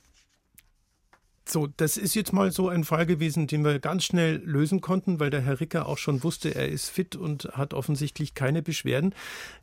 so, 1.49 1.67
das 1.67 1.97
ist 1.97 2.13
jetzt 2.13 2.33
mal 2.33 2.51
so 2.51 2.69
ein 2.69 2.83
Fall 2.83 3.05
gewesen, 3.05 3.47
den 3.47 3.63
wir 3.63 3.79
ganz 3.79 4.03
schnell 4.03 4.41
lösen 4.43 4.81
konnten, 4.81 5.19
weil 5.19 5.29
der 5.29 5.41
Herr 5.41 5.59
Ricker 5.59 5.87
auch 5.87 5.97
schon 5.97 6.23
wusste, 6.23 6.53
er 6.53 6.67
ist 6.67 6.89
fit 6.89 7.15
und 7.15 7.45
hat 7.53 7.73
offensichtlich 7.73 8.33
keine 8.33 8.61
Beschwerden. 8.61 9.15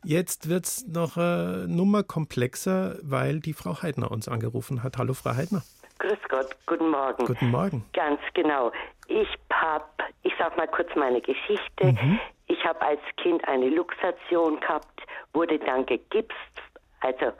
Jetzt 0.03 0.49
wird 0.49 0.65
es 0.65 0.87
noch 0.87 1.17
eine 1.17 1.67
Nummer 1.67 2.03
komplexer, 2.03 2.97
weil 3.03 3.39
die 3.39 3.53
Frau 3.53 3.81
Heidner 3.81 4.11
uns 4.11 4.27
angerufen 4.27 4.83
hat. 4.83 4.97
Hallo, 4.97 5.13
Frau 5.13 5.35
Heidner. 5.35 5.63
Grüß 5.99 6.17
Gott, 6.29 6.55
guten 6.65 6.89
Morgen. 6.89 7.25
Guten 7.25 7.51
Morgen. 7.51 7.85
Ganz 7.93 8.19
genau. 8.33 8.71
Ich 9.07 9.27
habe, 9.51 9.85
ich 10.23 10.33
sag 10.37 10.57
mal 10.57 10.67
kurz 10.67 10.89
meine 10.95 11.21
Geschichte. 11.21 11.85
Mhm. 11.85 12.19
Ich 12.47 12.63
habe 12.65 12.81
als 12.81 13.01
Kind 13.17 13.47
eine 13.47 13.69
Luxation 13.69 14.59
gehabt, 14.59 15.01
wurde 15.33 15.57
dann 15.59 15.85
gegipst. 15.85 16.35
Also 16.99 17.31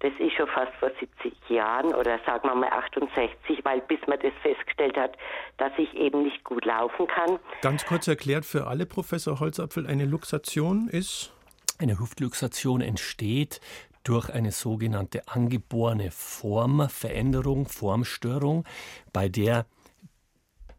das 0.00 0.12
ist 0.18 0.34
schon 0.34 0.48
fast 0.48 0.72
vor 0.74 0.90
70 1.00 1.32
Jahren 1.48 1.94
oder 1.94 2.18
sagen 2.26 2.48
wir 2.48 2.54
mal 2.54 2.68
68, 2.68 3.64
weil 3.64 3.80
bis 3.82 4.00
man 4.06 4.18
das 4.20 4.32
festgestellt 4.42 4.96
hat, 4.96 5.16
dass 5.56 5.72
ich 5.78 5.92
eben 5.94 6.22
nicht 6.22 6.44
gut 6.44 6.64
laufen 6.64 7.06
kann. 7.06 7.38
Ganz 7.62 7.86
kurz 7.86 8.06
erklärt 8.06 8.44
für 8.44 8.66
alle, 8.66 8.86
Professor 8.86 9.40
Holzapfel, 9.40 9.86
eine 9.86 10.04
Luxation 10.04 10.88
ist? 10.88 11.32
Eine 11.78 11.98
Hüftluxation 11.98 12.80
entsteht 12.80 13.60
durch 14.04 14.30
eine 14.30 14.52
sogenannte 14.52 15.26
angeborene 15.26 16.10
Formveränderung, 16.10 17.66
Formstörung, 17.66 18.64
bei 19.12 19.28
der 19.28 19.66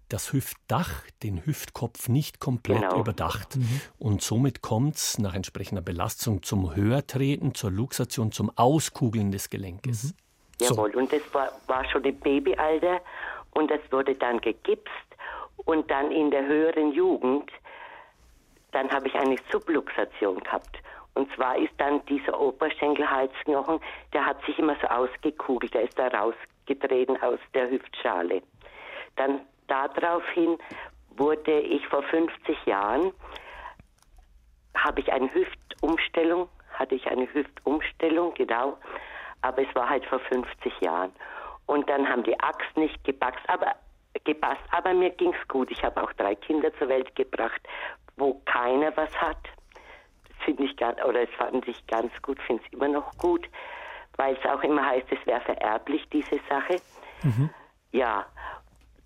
das 0.10 0.34
Hüftdach 0.34 1.04
den 1.24 1.46
Hüftkopf 1.46 2.10
nicht 2.10 2.40
komplett 2.40 2.82
genau. 2.82 3.00
überdacht. 3.00 3.58
Mhm. 3.58 3.82
Und 3.98 4.22
somit 4.22 4.62
kommt 4.62 4.96
es 4.96 5.18
nach 5.18 5.34
entsprechender 5.34 5.82
Belastung 5.82 6.44
zum 6.44 6.76
Höhertreten, 6.76 7.56
zur 7.56 7.72
Luxation, 7.72 8.32
zum 8.32 8.52
Auskugeln 8.56 9.32
des 9.32 9.50
Gelenkes. 9.50 10.04
Mhm. 10.04 10.18
Jawohl, 10.62 10.94
so. 10.94 11.00
und 11.00 11.12
das 11.12 11.22
war, 11.34 11.52
war 11.68 11.84
schon 11.90 12.04
im 12.04 12.18
Babyalter 12.20 13.02
und 13.52 13.70
das 13.70 13.80
wurde 13.92 14.16
dann 14.16 14.40
gegipst 14.40 14.92
und 15.66 15.90
dann 15.90 16.12
in 16.12 16.32
der 16.32 16.46
höheren 16.46 16.94
Jugend, 16.94 17.50
dann 18.72 18.90
habe 18.92 19.08
ich 19.08 19.16
eine 19.16 19.36
Subluxation 19.52 20.40
gehabt. 20.40 20.78
Und 21.16 21.34
zwar 21.34 21.58
ist 21.58 21.74
dann 21.78 22.06
dieser 22.06 22.40
Oberschenkelhalsknochen, 22.40 23.80
der 24.14 24.26
hat 24.26 24.44
sich 24.46 24.60
immer 24.60 24.76
so 24.82 24.88
ausgekugelt, 24.88 25.74
der 25.74 25.84
ist 25.84 25.98
da 25.98 26.08
rausgetreten 26.10 27.22
aus 27.22 27.40
der 27.54 27.70
Hüftschale. 27.70 28.42
Dann 29.16 29.42
daraufhin 29.68 30.58
wurde 31.12 31.60
ich 31.62 31.88
vor 31.88 32.04
50 32.04 32.66
Jahren, 32.66 33.14
habe 34.76 35.00
ich 35.00 35.12
eine 35.12 35.34
Hüftumstellung, 35.34 36.50
hatte 36.74 36.96
ich 36.96 37.08
eine 37.08 37.34
Hüftumstellung, 37.34 38.34
genau, 38.34 38.78
aber 39.42 39.62
es 39.62 39.74
war 39.74 39.90
halt 39.90 40.06
vor 40.06 40.20
50 40.20 40.82
Jahren. 40.82 41.14
Und 41.66 41.90
dann 41.90 42.08
haben 42.08 42.24
die 42.24 42.38
Achsen 42.40 42.82
nicht 42.82 43.04
gepasst, 43.04 43.40
aber, 43.48 43.76
gepasst, 44.24 44.62
aber 44.72 44.94
mir 44.94 45.12
ging 45.12 45.34
es 45.34 45.48
gut. 45.48 45.72
Ich 45.72 45.84
habe 45.84 46.04
auch 46.04 46.12
drei 46.14 46.36
Kinder 46.36 46.74
zur 46.78 46.90
Welt 46.90 47.16
gebracht, 47.16 47.62
wo 48.18 48.42
keiner 48.46 48.96
was 48.98 49.16
hat. 49.20 49.38
Das 50.46 50.56
finde 50.56 50.66
ich 50.66 50.78
ganz, 50.78 51.04
oder 51.04 51.24
es 51.24 51.30
fand 51.38 51.68
ich 51.68 51.88
ganz 51.88 52.12
gut, 52.22 52.40
finde 52.44 52.62
es 52.66 52.74
immer 52.74 52.88
noch 52.88 53.18
gut, 53.18 53.50
weil 54.18 54.36
es 54.36 54.46
auch 54.46 54.62
immer 54.64 54.86
heißt, 54.86 55.08
es 55.10 55.26
wäre 55.26 55.42
vererblich, 55.42 56.08
diese 56.12 56.40
Sache. 56.48 56.80
Mhm. 57.24 57.50
Ja, 57.92 58.28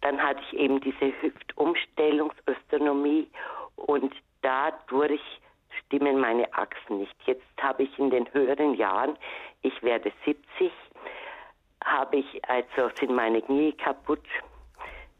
dann 0.02 0.22
hatte 0.22 0.42
ich 0.42 0.54
eben 0.60 0.82
diese 0.82 1.14
Hüftumstellungsöstonomie 1.22 3.30
und 3.78 4.14
dadurch 4.42 5.22
stimmen 5.86 6.20
meine 6.20 6.54
Achsen 6.54 6.98
nicht. 7.00 7.16
Jetzt 7.26 7.46
habe 7.62 7.84
ich 7.84 7.98
in 7.98 8.10
den 8.10 8.30
höheren 8.34 8.74
Jahren, 8.74 9.18
ich 9.62 9.82
werde 9.82 10.12
70, 10.26 10.74
habe 11.86 12.18
ich, 12.18 12.50
also 12.50 12.90
sind 13.00 13.16
meine 13.16 13.42
Knie 13.42 13.72
kaputt. 13.74 14.26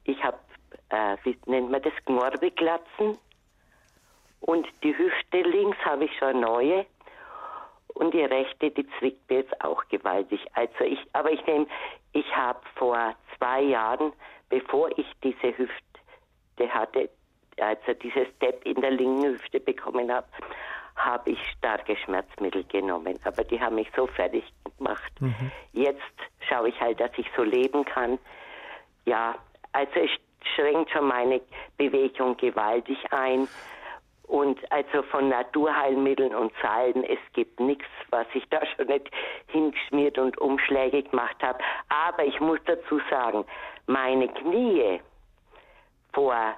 Ich 0.04 0.22
habe, 0.24 0.40
äh, 0.90 1.16
wie 1.24 1.38
nennt 1.46 1.72
man 1.72 1.82
das, 1.82 1.94
Gmorbeglatzen. 2.06 3.18
Und 4.42 4.68
die 4.84 4.98
Hüfte 4.98 5.42
links 5.42 5.78
habe 5.86 6.06
ich 6.06 6.18
schon 6.18 6.40
neue. 6.40 6.86
Und 7.94 8.14
die 8.14 8.24
rechte, 8.24 8.72
die 8.72 8.88
zwickt 8.98 9.30
mir 9.30 9.40
jetzt 9.40 9.62
auch 9.64 9.84
gewaltig. 9.90 10.40
Also 10.54 10.84
ich, 10.86 11.00
aber 11.14 11.32
ich 11.32 11.46
nehme, 11.46 11.68
ich 12.14 12.36
habe 12.36 12.60
vor 12.76 13.14
zwei 13.38 13.62
Jahren 13.62 14.14
bevor 14.50 14.90
ich 14.98 15.06
diese 15.24 15.58
Hüfte 15.58 16.74
hatte, 16.74 17.10
also 17.58 17.94
dieses 18.02 18.28
Step 18.36 18.66
in 18.66 18.82
der 18.82 18.92
linken 18.92 19.26
Hüfte 19.26 19.60
bekommen 19.60 20.12
habe, 20.12 20.28
habe 20.96 21.32
ich 21.32 21.40
starke 21.58 21.96
Schmerzmittel 21.96 22.64
genommen. 22.66 23.18
Aber 23.24 23.44
die 23.44 23.60
haben 23.60 23.76
mich 23.76 23.90
so 23.96 24.08
fertig 24.08 24.44
gemacht. 24.78 25.12
Mhm. 25.22 25.52
Jetzt 25.72 26.02
schaue 26.48 26.70
ich 26.70 26.82
halt, 26.82 27.00
dass 27.00 27.12
ich 27.18 27.28
so 27.38 27.44
leben 27.44 27.86
kann. 27.86 28.20
Ja, 29.06 29.36
also 29.72 29.92
es 29.96 30.10
schränkt 30.56 30.92
schon 30.92 31.08
meine 31.08 31.42
Bewegung 31.78 32.36
gewaltig 32.36 32.98
ein. 33.12 33.48
Und 34.30 34.60
also 34.72 35.02
von 35.10 35.28
Naturheilmitteln 35.30 36.36
und 36.36 36.54
Salben, 36.62 37.04
es 37.04 37.18
gibt 37.34 37.60
nichts, 37.60 37.88
was 38.12 38.28
ich 38.36 38.48
da 38.50 38.64
schon 38.68 38.86
nicht 38.86 39.10
hingeschmiert 39.48 40.20
und 40.20 40.38
Umschläge 40.38 41.02
gemacht 41.02 41.36
habe. 41.42 41.58
Aber 41.90 42.24
ich 42.24 42.40
muss 42.40 42.60
dazu 42.66 43.02
sagen, 43.10 43.44
meine 43.88 44.28
Knie 44.28 45.02
vor, 46.14 46.54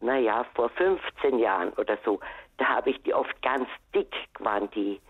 naja, 0.00 0.44
vor 0.54 0.68
15 0.68 1.38
Jahren 1.38 1.70
oder 1.78 1.96
so, 2.04 2.20
da 2.58 2.66
habe 2.66 2.90
ich 2.90 3.02
die 3.02 3.14
oft 3.14 3.40
ganz 3.40 3.66
dick 3.94 4.14
waren 4.40 4.70
die, 4.72 5.00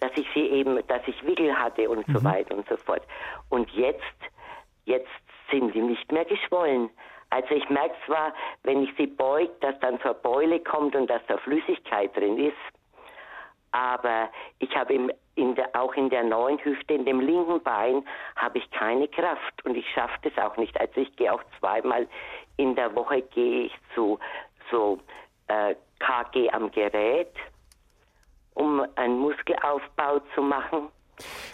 dass 0.00 0.12
ich 0.16 0.26
sie 0.32 0.46
eben, 0.46 0.80
dass 0.86 1.06
ich 1.06 1.26
Wickel 1.26 1.54
hatte 1.54 1.90
und 1.90 2.08
mhm. 2.08 2.14
so 2.14 2.24
weiter 2.24 2.56
und 2.56 2.66
so 2.70 2.76
fort. 2.78 3.02
Und 3.50 3.70
jetzt, 3.72 4.00
jetzt 4.86 5.10
sind 5.50 5.74
sie 5.74 5.82
nicht 5.82 6.10
mehr 6.10 6.24
geschwollen. 6.24 6.88
Also 7.32 7.54
ich 7.54 7.68
merke 7.70 7.94
zwar, 8.04 8.34
wenn 8.62 8.82
ich 8.82 8.90
sie 8.98 9.06
beug, 9.06 9.48
dass 9.62 9.78
dann 9.80 9.98
eine 10.02 10.14
Beule 10.14 10.60
kommt 10.60 10.94
und 10.94 11.08
dass 11.08 11.22
da 11.28 11.38
Flüssigkeit 11.38 12.14
drin 12.14 12.38
ist, 12.38 12.56
aber 13.70 14.28
ich 14.58 14.76
habe 14.76 15.08
in 15.34 15.54
der, 15.54 15.74
auch 15.74 15.94
in 15.94 16.10
der 16.10 16.24
neuen 16.24 16.62
Hüfte, 16.62 16.92
in 16.92 17.06
dem 17.06 17.20
linken 17.20 17.62
Bein, 17.62 18.04
habe 18.36 18.58
ich 18.58 18.70
keine 18.70 19.08
Kraft 19.08 19.64
und 19.64 19.74
ich 19.74 19.88
schaffe 19.94 20.18
das 20.28 20.36
auch 20.44 20.58
nicht. 20.58 20.78
Also 20.78 21.00
ich 21.00 21.16
gehe 21.16 21.32
auch 21.32 21.42
zweimal 21.58 22.06
in 22.58 22.74
der 22.74 22.94
Woche 22.94 23.22
gehe 23.22 23.64
ich 23.64 23.74
zu 23.94 24.18
so 24.70 24.98
äh, 25.48 25.74
KG 26.00 26.50
am 26.50 26.70
Gerät, 26.70 27.32
um 28.52 28.86
einen 28.96 29.18
Muskelaufbau 29.18 30.20
zu 30.34 30.42
machen. 30.42 30.90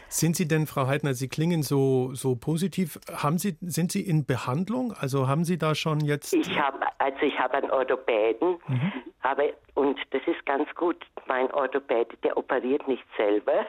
Sind 0.09 0.37
Sie 0.37 0.49
denn, 0.49 0.67
Frau 0.67 0.87
Heidner, 0.87 1.15
Sie 1.15 1.29
klingen 1.29 1.63
so, 1.63 2.15
so 2.15 2.35
positiv. 2.35 2.99
Haben 3.13 3.39
Sie, 3.39 3.57
sind 3.61 3.93
Sie 3.93 4.01
in 4.01 4.25
Behandlung? 4.25 4.95
Also 4.99 5.29
haben 5.29 5.45
Sie 5.45 5.59
da 5.59 5.75
schon 5.75 6.01
jetzt. 6.01 6.33
Ich 6.33 6.59
habe, 6.59 6.79
also 6.99 7.21
ich 7.23 7.39
habe 7.39 7.59
einen 7.59 7.71
Orthopäden, 7.71 8.59
mhm. 8.67 8.93
aber, 9.23 9.45
und 9.75 9.99
das 10.11 10.23
ist 10.27 10.45
ganz 10.47 10.69
gut. 10.75 10.97
Mein 11.27 11.51
Orthopäde, 11.53 12.17
der 12.23 12.37
operiert 12.37 12.87
nicht 12.89 13.05
selber. 13.17 13.67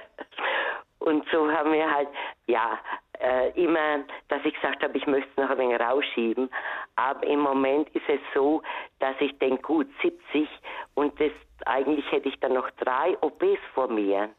Und 0.99 1.25
so 1.31 1.49
haben 1.49 1.71
wir 1.71 1.89
halt, 1.89 2.09
ja, 2.47 2.77
äh, 3.19 3.49
immer, 3.61 4.03
dass 4.27 4.43
ich 4.45 4.53
gesagt 4.53 4.83
habe, 4.83 4.97
ich 4.97 5.07
möchte 5.07 5.29
es 5.29 5.37
noch 5.37 5.49
ein 5.49 5.57
wenig 5.57 5.79
rausschieben. 5.79 6.49
Aber 6.95 7.25
im 7.25 7.39
Moment 7.39 7.89
ist 7.89 8.07
es 8.07 8.19
so, 8.33 8.61
dass 8.99 9.15
ich 9.19 9.37
denke, 9.39 9.61
gut, 9.61 9.87
70 10.01 10.47
und 10.95 11.19
das, 11.19 11.31
eigentlich 11.65 12.09
hätte 12.11 12.29
ich 12.29 12.39
dann 12.39 12.53
noch 12.53 12.69
drei 12.71 13.17
OPs 13.21 13.59
vor 13.73 13.89
mir. 13.89 14.29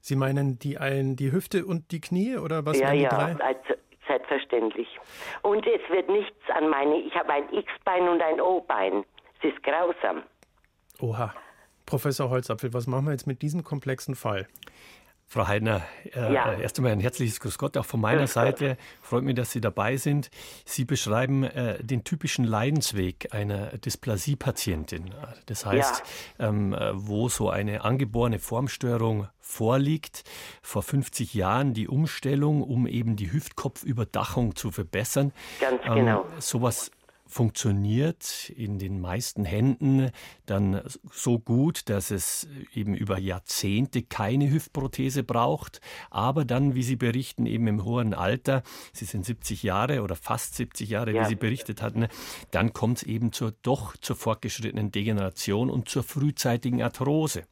Sie 0.00 0.16
meinen 0.16 0.58
die, 0.58 0.78
ein, 0.78 1.16
die 1.16 1.32
Hüfte 1.32 1.64
und 1.66 1.92
die 1.92 2.00
Knie 2.00 2.36
oder 2.36 2.64
was? 2.64 2.78
Ja, 2.78 2.92
ja, 2.92 3.10
also, 3.10 3.74
selbstverständlich. 4.06 4.88
Und 5.42 5.66
es 5.66 5.80
wird 5.90 6.08
nichts 6.08 6.36
an 6.54 6.68
meine, 6.68 6.96
ich 7.00 7.14
habe 7.14 7.32
ein 7.32 7.52
X-Bein 7.52 8.08
und 8.08 8.20
ein 8.22 8.40
O-Bein. 8.40 9.04
Es 9.38 9.52
ist 9.52 9.62
grausam. 9.62 10.22
Oha. 11.00 11.34
Professor 11.86 12.30
Holzapfel, 12.30 12.72
was 12.72 12.86
machen 12.86 13.06
wir 13.06 13.12
jetzt 13.12 13.26
mit 13.26 13.42
diesem 13.42 13.64
komplexen 13.64 14.14
Fall? 14.14 14.46
Frau 15.32 15.46
Heidner, 15.46 15.82
äh, 16.12 16.34
ja. 16.34 16.54
erst 16.54 16.78
einmal 16.78 16.90
ein 16.90 16.98
herzliches 16.98 17.38
Grüß 17.38 17.56
Gott 17.56 17.76
auch 17.76 17.84
von 17.84 18.00
meiner 18.00 18.26
Seite. 18.26 18.76
Freut 19.00 19.22
mich, 19.22 19.36
dass 19.36 19.52
Sie 19.52 19.60
dabei 19.60 19.96
sind. 19.96 20.28
Sie 20.64 20.84
beschreiben 20.84 21.44
äh, 21.44 21.80
den 21.84 22.02
typischen 22.02 22.44
Leidensweg 22.44 23.32
einer 23.32 23.68
Dysplasie-Patientin. 23.78 25.14
Das 25.46 25.64
heißt, 25.64 26.02
ja. 26.40 26.48
ähm, 26.48 26.74
äh, 26.74 26.90
wo 26.94 27.28
so 27.28 27.48
eine 27.48 27.84
angeborene 27.84 28.40
Formstörung 28.40 29.28
vorliegt, 29.38 30.24
vor 30.62 30.82
50 30.82 31.32
Jahren 31.32 31.74
die 31.74 31.86
Umstellung, 31.86 32.64
um 32.64 32.88
eben 32.88 33.14
die 33.14 33.30
Hüftkopfüberdachung 33.30 34.56
zu 34.56 34.72
verbessern. 34.72 35.30
Ganz 35.60 35.80
genau. 35.84 36.22
Ähm, 36.22 36.40
sowas 36.40 36.90
funktioniert 37.30 38.50
in 38.56 38.78
den 38.78 39.00
meisten 39.00 39.44
Händen 39.44 40.10
dann 40.46 40.82
so 41.12 41.38
gut, 41.38 41.88
dass 41.88 42.10
es 42.10 42.48
eben 42.74 42.94
über 42.94 43.18
Jahrzehnte 43.18 44.02
keine 44.02 44.50
Hüftprothese 44.50 45.22
braucht, 45.22 45.80
aber 46.10 46.44
dann, 46.44 46.74
wie 46.74 46.82
Sie 46.82 46.96
berichten, 46.96 47.46
eben 47.46 47.66
im 47.66 47.84
hohen 47.84 48.12
Alter, 48.12 48.62
Sie 48.92 49.04
sind 49.04 49.24
70 49.24 49.62
Jahre 49.62 50.02
oder 50.02 50.16
fast 50.16 50.56
70 50.56 50.90
Jahre, 50.90 51.12
ja. 51.12 51.22
wie 51.22 51.28
Sie 51.28 51.36
berichtet 51.36 51.82
hatten, 51.82 52.08
dann 52.50 52.72
kommt 52.72 52.98
es 52.98 53.02
eben 53.04 53.32
zur, 53.32 53.54
doch 53.62 53.96
zur 53.96 54.16
fortgeschrittenen 54.16 54.90
Degeneration 54.90 55.70
und 55.70 55.88
zur 55.88 56.02
frühzeitigen 56.02 56.82
Arthrose. 56.82 57.44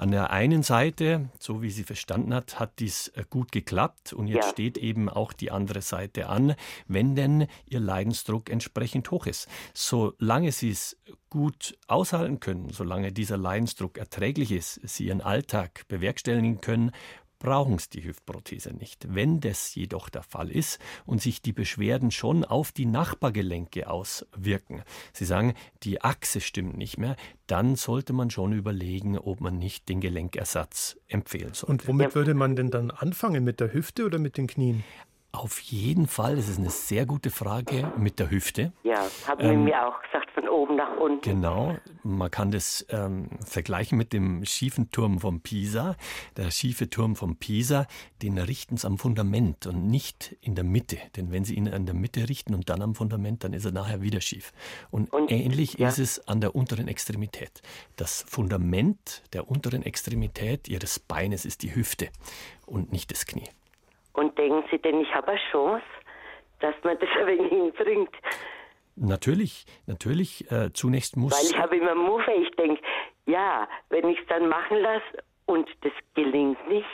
An 0.00 0.12
der 0.12 0.30
einen 0.30 0.62
Seite, 0.62 1.28
so 1.38 1.60
wie 1.60 1.68
sie 1.68 1.84
verstanden 1.84 2.32
hat, 2.32 2.58
hat 2.58 2.78
dies 2.78 3.08
äh, 3.08 3.24
gut 3.28 3.52
geklappt 3.52 4.14
und 4.14 4.28
jetzt 4.28 4.46
ja. 4.46 4.50
steht 4.52 4.78
eben 4.78 5.10
auch 5.10 5.34
die 5.34 5.50
andere 5.50 5.82
Seite 5.82 6.30
an, 6.30 6.54
wenn 6.88 7.16
denn 7.16 7.48
ihr 7.66 7.80
Leidensdruck 7.80 8.48
entsprechend 8.48 9.10
hoch 9.10 9.26
ist. 9.26 9.46
Solange 9.74 10.52
sie 10.52 10.70
es 10.70 10.96
gut 11.28 11.76
aushalten 11.86 12.40
können, 12.40 12.70
solange 12.70 13.12
dieser 13.12 13.36
Leidensdruck 13.36 13.98
erträglich 13.98 14.52
ist, 14.52 14.80
sie 14.84 15.08
ihren 15.08 15.20
Alltag 15.20 15.86
bewerkstelligen 15.88 16.62
können, 16.62 16.92
brauchen 17.40 17.78
sie 17.78 17.90
die 17.90 18.04
Hüftprothese 18.04 18.72
nicht. 18.72 19.12
Wenn 19.12 19.40
das 19.40 19.74
jedoch 19.74 20.08
der 20.08 20.22
Fall 20.22 20.50
ist 20.50 20.78
und 21.04 21.20
sich 21.20 21.42
die 21.42 21.52
Beschwerden 21.52 22.12
schon 22.12 22.44
auf 22.44 22.70
die 22.70 22.86
Nachbargelenke 22.86 23.90
auswirken, 23.90 24.84
Sie 25.12 25.24
sagen, 25.24 25.54
die 25.82 26.02
Achse 26.02 26.40
stimmt 26.40 26.76
nicht 26.76 26.98
mehr, 26.98 27.16
dann 27.46 27.74
sollte 27.74 28.12
man 28.12 28.30
schon 28.30 28.52
überlegen, 28.52 29.18
ob 29.18 29.40
man 29.40 29.58
nicht 29.58 29.88
den 29.88 30.00
Gelenkersatz 30.00 30.98
empfehlen 31.08 31.54
sollte. 31.54 31.72
Und 31.72 31.88
womit 31.88 32.14
würde 32.14 32.34
man 32.34 32.54
denn 32.54 32.70
dann 32.70 32.90
anfangen? 32.90 33.42
Mit 33.42 33.58
der 33.58 33.72
Hüfte 33.72 34.04
oder 34.04 34.18
mit 34.18 34.36
den 34.36 34.46
Knien? 34.46 34.84
Auf 35.32 35.60
jeden 35.60 36.08
Fall, 36.08 36.36
das 36.36 36.48
ist 36.48 36.58
eine 36.58 36.70
sehr 36.70 37.06
gute 37.06 37.30
Frage 37.30 37.92
mit 37.96 38.18
der 38.18 38.30
Hüfte. 38.30 38.72
Ja, 38.82 39.06
haben 39.28 39.40
ähm, 39.40 39.64
mir 39.64 39.86
auch 39.86 40.02
gesagt, 40.02 40.29
von 40.40 40.48
oben 40.48 40.76
nach 40.76 40.96
unten. 40.96 41.20
Genau, 41.20 41.76
man 42.02 42.30
kann 42.30 42.50
das 42.50 42.86
ähm, 42.90 43.28
vergleichen 43.44 43.98
mit 43.98 44.12
dem 44.12 44.44
schiefen 44.44 44.90
Turm 44.90 45.20
von 45.20 45.40
Pisa. 45.40 45.96
Der 46.36 46.50
schiefe 46.50 46.88
Turm 46.88 47.16
von 47.16 47.36
Pisa, 47.36 47.86
den 48.22 48.38
richten 48.38 48.76
Sie 48.76 48.86
am 48.86 48.98
Fundament 48.98 49.66
und 49.66 49.86
nicht 49.86 50.36
in 50.40 50.54
der 50.54 50.64
Mitte. 50.64 50.98
Denn 51.16 51.32
wenn 51.32 51.44
Sie 51.44 51.54
ihn 51.54 51.68
an 51.68 51.86
der 51.86 51.94
Mitte 51.94 52.28
richten 52.28 52.54
und 52.54 52.70
dann 52.70 52.82
am 52.82 52.94
Fundament, 52.94 53.44
dann 53.44 53.52
ist 53.52 53.64
er 53.64 53.72
nachher 53.72 54.02
wieder 54.02 54.20
schief. 54.20 54.52
Und, 54.90 55.12
und 55.12 55.30
ähnlich 55.30 55.74
ja. 55.78 55.88
ist 55.88 55.98
es 55.98 56.28
an 56.28 56.40
der 56.40 56.54
unteren 56.54 56.88
Extremität. 56.88 57.62
Das 57.96 58.24
Fundament 58.28 59.22
der 59.32 59.48
unteren 59.48 59.82
Extremität 59.82 60.68
Ihres 60.68 60.98
Beines 60.98 61.44
ist 61.44 61.62
die 61.62 61.74
Hüfte 61.74 62.08
und 62.66 62.92
nicht 62.92 63.10
das 63.10 63.26
Knie. 63.26 63.48
Und 64.12 64.36
denken 64.38 64.64
Sie 64.70 64.78
denn, 64.78 65.00
ich 65.00 65.14
habe 65.14 65.28
eine 65.28 65.40
Chance, 65.50 65.84
dass 66.60 66.74
man 66.82 66.98
das 66.98 67.08
ein 67.18 67.26
wenig 67.26 67.50
hinbringt? 67.50 68.10
Natürlich, 69.00 69.64
natürlich. 69.86 70.50
Äh, 70.50 70.72
zunächst 70.74 71.16
muss. 71.16 71.32
Weil 71.32 71.50
ich 71.50 71.58
habe 71.58 71.76
immer 71.76 71.94
Muffe. 71.94 72.32
Ich 72.32 72.50
denke, 72.56 72.82
ja, 73.26 73.66
wenn 73.88 74.08
ich 74.08 74.18
es 74.18 74.26
dann 74.28 74.48
machen 74.48 74.76
lasse 74.78 75.24
und 75.46 75.68
das 75.80 75.92
gelingt 76.14 76.58
nicht. 76.68 76.86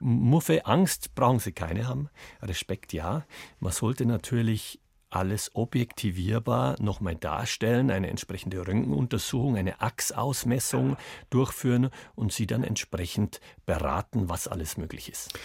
Muffe, 0.00 0.64
Angst 0.64 1.14
brauchen 1.14 1.40
Sie 1.40 1.52
keine 1.52 1.86
haben. 1.86 2.08
Respekt 2.40 2.94
ja. 2.94 3.26
Man 3.58 3.72
sollte 3.72 4.06
natürlich 4.06 4.80
alles 5.10 5.54
objektivierbar 5.54 6.76
nochmal 6.80 7.16
darstellen, 7.16 7.90
eine 7.90 8.08
entsprechende 8.08 8.66
Röntgenuntersuchung, 8.66 9.56
eine 9.56 9.82
Achsausmessung 9.82 10.96
durchführen 11.28 11.90
und 12.14 12.32
sie 12.32 12.46
dann 12.46 12.64
entsprechend 12.64 13.40
beraten, 13.66 14.28
was 14.28 14.48
alles 14.48 14.78
möglich 14.78 15.10
ist. 15.10 15.38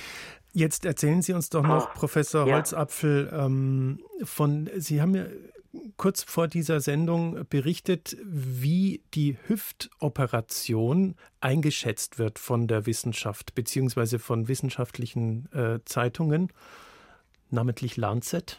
Jetzt 0.56 0.86
erzählen 0.86 1.22
Sie 1.22 1.34
uns 1.34 1.50
doch 1.50 1.64
noch, 1.64 1.94
Professor 1.94 2.48
ja. 2.48 2.56
Holzapfel, 2.56 3.30
ähm, 3.34 4.00
von, 4.24 4.70
Sie 4.78 5.02
haben 5.02 5.14
ja 5.14 5.26
kurz 5.98 6.24
vor 6.24 6.48
dieser 6.48 6.80
Sendung 6.80 7.46
berichtet, 7.50 8.16
wie 8.24 9.04
die 9.14 9.38
Hüftoperation 9.48 11.16
eingeschätzt 11.42 12.20
wird 12.20 12.40
von 12.40 12.70
der 12.70 12.86
Wissenschaft, 12.86 13.54
beziehungsweise 13.54 14.18
von 14.18 14.48
wissenschaftlichen 14.48 15.52
äh, 15.52 15.80
Zeitungen, 15.84 16.54
namentlich 17.50 17.98
Lancet. 17.98 18.58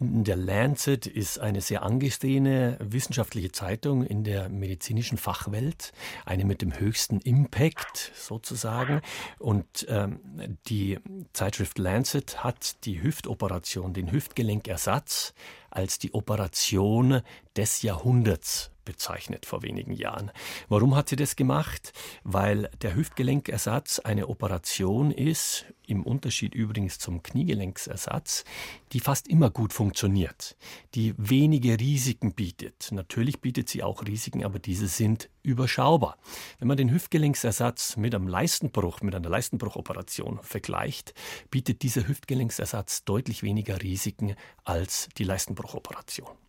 Der 0.00 0.34
Lancet 0.34 1.06
ist 1.06 1.38
eine 1.38 1.60
sehr 1.60 1.84
angesehene 1.84 2.78
wissenschaftliche 2.80 3.52
Zeitung 3.52 4.04
in 4.04 4.24
der 4.24 4.48
medizinischen 4.48 5.18
Fachwelt, 5.18 5.92
eine 6.26 6.44
mit 6.44 6.62
dem 6.62 6.78
höchsten 6.78 7.20
Impact 7.20 8.10
sozusagen. 8.16 9.02
Und 9.38 9.86
ähm, 9.88 10.58
die 10.66 10.98
Zeitschrift 11.32 11.78
Lancet 11.78 12.42
hat 12.42 12.84
die 12.84 13.02
Hüftoperation, 13.02 13.94
den 13.94 14.10
Hüftgelenkersatz 14.10 15.32
als 15.70 16.00
die 16.00 16.12
Operation 16.12 17.22
des 17.56 17.82
Jahrhunderts 17.82 18.72
bezeichnet 18.84 19.46
vor 19.46 19.62
wenigen 19.62 19.92
Jahren. 19.92 20.30
Warum 20.68 20.94
hat 20.94 21.08
sie 21.08 21.16
das 21.16 21.36
gemacht? 21.36 21.92
Weil 22.22 22.70
der 22.82 22.94
Hüftgelenkersatz 22.94 23.98
eine 23.98 24.28
Operation 24.28 25.10
ist, 25.10 25.66
im 25.86 26.02
Unterschied 26.02 26.54
übrigens 26.54 26.98
zum 26.98 27.22
Kniegelenksersatz, 27.22 28.44
die 28.92 29.00
fast 29.00 29.28
immer 29.28 29.50
gut 29.50 29.72
funktioniert, 29.72 30.56
die 30.94 31.14
wenige 31.18 31.78
Risiken 31.78 32.32
bietet. 32.32 32.88
Natürlich 32.92 33.40
bietet 33.40 33.68
sie 33.68 33.82
auch 33.82 34.02
Risiken, 34.06 34.44
aber 34.44 34.58
diese 34.58 34.88
sind 34.88 35.28
überschaubar. 35.42 36.16
Wenn 36.58 36.68
man 36.68 36.76
den 36.76 36.90
Hüftgelenksersatz 36.90 37.96
mit 37.96 38.14
einem 38.14 38.28
Leistenbruch, 38.28 39.02
mit 39.02 39.14
einer 39.14 39.28
Leistenbruchoperation 39.28 40.40
vergleicht, 40.42 41.14
bietet 41.50 41.82
dieser 41.82 42.08
Hüftgelenksersatz 42.08 43.04
deutlich 43.04 43.42
weniger 43.42 43.82
Risiken 43.82 44.34
als 44.64 45.08
die 45.18 45.24
Leistenbruchoperation. 45.24 46.43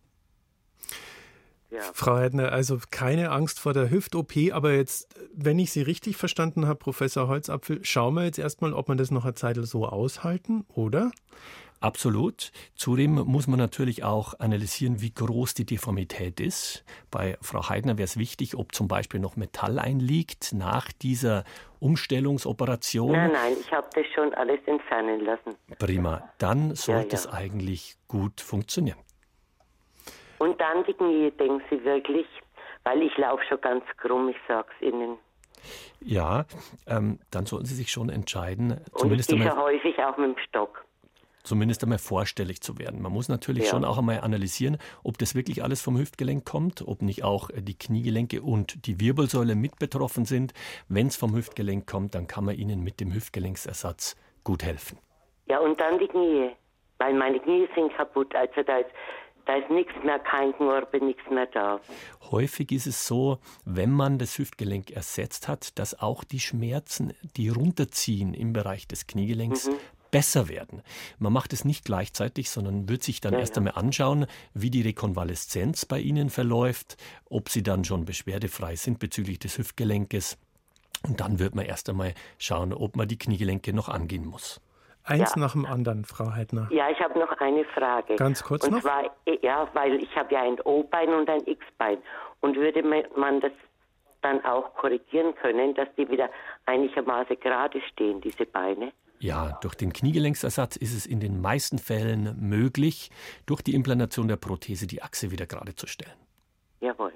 Ja. 1.70 1.80
Frau 1.94 2.16
Heidner, 2.16 2.52
also 2.52 2.78
keine 2.90 3.30
Angst 3.30 3.58
vor 3.58 3.72
der 3.72 3.90
Hüft-OP, 3.90 4.32
aber 4.52 4.74
jetzt, 4.74 5.14
wenn 5.34 5.58
ich 5.58 5.72
Sie 5.72 5.82
richtig 5.82 6.16
verstanden 6.16 6.66
habe, 6.66 6.78
Professor 6.78 7.28
Holzapfel, 7.28 7.84
schauen 7.84 8.14
wir 8.14 8.24
jetzt 8.24 8.38
erstmal, 8.38 8.72
ob 8.72 8.88
man 8.88 8.98
das 8.98 9.10
noch 9.10 9.24
eine 9.24 9.34
Zeit 9.34 9.56
so 9.56 9.86
aushalten, 9.86 10.64
oder? 10.68 11.10
Absolut. 11.80 12.52
Zudem 12.74 13.14
muss 13.14 13.46
man 13.46 13.58
natürlich 13.58 14.02
auch 14.02 14.38
analysieren, 14.40 15.00
wie 15.02 15.12
groß 15.12 15.54
die 15.54 15.66
Deformität 15.66 16.40
ist. 16.40 16.84
Bei 17.10 17.36
Frau 17.42 17.68
Heidner 17.68 17.98
wäre 17.98 18.04
es 18.04 18.16
wichtig, 18.16 18.56
ob 18.56 18.74
zum 18.74 18.88
Beispiel 18.88 19.20
noch 19.20 19.36
Metall 19.36 19.78
einliegt 19.78 20.52
nach 20.54 20.90
dieser 20.92 21.44
Umstellungsoperation. 21.78 23.12
Nein, 23.12 23.32
nein, 23.32 23.52
ich 23.60 23.70
habe 23.72 23.88
das 23.94 24.06
schon 24.14 24.32
alles 24.34 24.60
entfernen 24.66 25.20
lassen. 25.20 25.54
Prima. 25.78 26.28
Dann 26.38 26.74
sollte 26.74 27.08
ja, 27.08 27.12
ja. 27.12 27.18
es 27.18 27.26
eigentlich 27.26 27.96
gut 28.08 28.40
funktionieren. 28.40 28.98
Und 30.38 30.60
dann 30.60 30.84
die 30.84 30.94
Knie, 30.94 31.30
denken 31.32 31.62
Sie 31.70 31.84
wirklich? 31.84 32.26
Weil 32.84 33.02
ich 33.02 33.16
laufe 33.16 33.42
schon 33.48 33.60
ganz 33.60 33.84
krumm, 33.96 34.28
ich 34.28 34.36
sag's 34.46 34.74
Ihnen. 34.80 35.18
Ja, 36.00 36.44
ähm, 36.86 37.18
dann 37.30 37.46
sollten 37.46 37.66
Sie 37.66 37.74
sich 37.74 37.90
schon 37.90 38.10
entscheiden. 38.10 38.72
Und 38.92 38.98
zumindest 38.98 39.32
ich 39.32 39.40
einmal, 39.40 39.56
häufig 39.56 39.98
auch 39.98 40.16
mit 40.16 40.36
dem 40.36 40.38
Stock. 40.48 40.84
Zumindest 41.42 41.82
einmal 41.82 41.98
vorstellig 41.98 42.60
zu 42.60 42.78
werden. 42.78 43.00
Man 43.00 43.12
muss 43.12 43.28
natürlich 43.28 43.64
ja. 43.64 43.70
schon 43.70 43.84
auch 43.84 43.98
einmal 43.98 44.20
analysieren, 44.20 44.78
ob 45.04 45.16
das 45.18 45.34
wirklich 45.34 45.62
alles 45.62 45.80
vom 45.80 45.96
Hüftgelenk 45.96 46.44
kommt, 46.44 46.86
ob 46.86 47.02
nicht 47.02 47.24
auch 47.24 47.50
äh, 47.50 47.62
die 47.62 47.78
Kniegelenke 47.78 48.42
und 48.42 48.86
die 48.86 49.00
Wirbelsäule 49.00 49.54
mit 49.54 49.78
betroffen 49.78 50.24
sind. 50.24 50.54
Wenn 50.88 51.06
es 51.06 51.16
vom 51.16 51.34
Hüftgelenk 51.34 51.86
kommt, 51.86 52.14
dann 52.14 52.26
kann 52.26 52.44
man 52.44 52.56
Ihnen 52.56 52.82
mit 52.82 53.00
dem 53.00 53.12
Hüftgelenksersatz 53.12 54.16
gut 54.44 54.64
helfen. 54.64 54.98
Ja, 55.48 55.60
und 55.60 55.80
dann 55.80 55.98
die 55.98 56.08
Knie. 56.08 56.50
Weil 56.98 57.14
meine 57.14 57.38
Knie 57.40 57.68
sind 57.74 57.94
kaputt. 57.94 58.34
Also 58.34 58.62
da 58.62 58.78
ist 58.78 58.90
da 59.46 59.56
ist 59.56 59.70
nichts 59.70 59.92
mehr, 60.04 60.18
kein 60.18 60.52
Knorpel, 60.54 61.00
nichts 61.00 61.22
mehr 61.30 61.46
da. 61.46 61.80
Häufig 62.30 62.72
ist 62.72 62.86
es 62.86 63.06
so, 63.06 63.38
wenn 63.64 63.90
man 63.90 64.18
das 64.18 64.38
Hüftgelenk 64.38 64.90
ersetzt 64.90 65.48
hat, 65.48 65.78
dass 65.78 65.98
auch 65.98 66.24
die 66.24 66.40
Schmerzen, 66.40 67.14
die 67.36 67.48
runterziehen 67.48 68.34
im 68.34 68.52
Bereich 68.52 68.86
des 68.86 69.06
Kniegelenks, 69.06 69.68
mhm 69.68 69.76
besser 70.10 70.48
werden. 70.48 70.82
Man 71.18 71.32
macht 71.32 71.52
es 71.52 71.64
nicht 71.64 71.84
gleichzeitig, 71.84 72.48
sondern 72.48 72.88
wird 72.88 73.02
sich 73.02 73.20
dann 73.20 73.34
ja, 73.34 73.40
erst 73.40 73.58
einmal 73.58 73.74
anschauen, 73.74 74.26
wie 74.54 74.70
die 74.70 74.80
Rekonvaleszenz 74.80 75.84
bei 75.84 75.98
Ihnen 76.00 76.30
verläuft, 76.30 76.96
ob 77.28 77.48
Sie 77.48 77.62
dann 77.62 77.84
schon 77.84 78.04
beschwerdefrei 78.04 78.76
sind 78.76 78.98
bezüglich 78.98 79.40
des 79.40 79.58
Hüftgelenkes. 79.58 80.38
Und 81.02 81.20
dann 81.20 81.38
wird 81.38 81.54
man 81.54 81.66
erst 81.66 81.90
einmal 81.90 82.14
schauen, 82.38 82.72
ob 82.72 82.96
man 82.96 83.08
die 83.08 83.18
Kniegelenke 83.18 83.72
noch 83.74 83.88
angehen 83.88 84.24
muss. 84.24 84.60
Eins 85.06 85.34
ja. 85.36 85.40
nach 85.40 85.52
dem 85.52 85.64
anderen, 85.66 86.04
Frau 86.04 86.32
Heidner. 86.32 86.68
Ja, 86.70 86.90
ich 86.90 86.98
habe 86.98 87.18
noch 87.18 87.30
eine 87.38 87.64
Frage. 87.64 88.16
Ganz 88.16 88.42
kurz 88.42 88.66
und 88.66 88.72
noch? 88.72 88.80
Zwar, 88.80 89.14
ja, 89.40 89.68
weil 89.72 90.02
ich 90.02 90.14
habe 90.16 90.34
ja 90.34 90.42
ein 90.42 90.60
O-Bein 90.62 91.10
und 91.10 91.30
ein 91.30 91.46
X-Bein. 91.46 91.98
Und 92.40 92.56
würde 92.56 92.82
man 92.82 93.40
das 93.40 93.52
dann 94.22 94.44
auch 94.44 94.74
korrigieren 94.74 95.34
können, 95.36 95.74
dass 95.74 95.88
die 95.96 96.08
wieder 96.08 96.28
einigermaßen 96.66 97.38
gerade 97.38 97.80
stehen, 97.92 98.20
diese 98.20 98.46
Beine? 98.46 98.92
Ja, 99.18 99.58
durch 99.62 99.74
den 99.76 99.92
Kniegelenksersatz 99.92 100.76
ist 100.76 100.94
es 100.94 101.06
in 101.06 101.20
den 101.20 101.40
meisten 101.40 101.78
Fällen 101.78 102.36
möglich, 102.40 103.10
durch 103.46 103.62
die 103.62 103.74
Implantation 103.74 104.28
der 104.28 104.36
Prothese 104.36 104.86
die 104.86 105.02
Achse 105.02 105.30
wieder 105.30 105.46
gerade 105.46 105.74
zu 105.74 105.86
stellen. 105.86 106.16
Jawohl. 106.80 107.12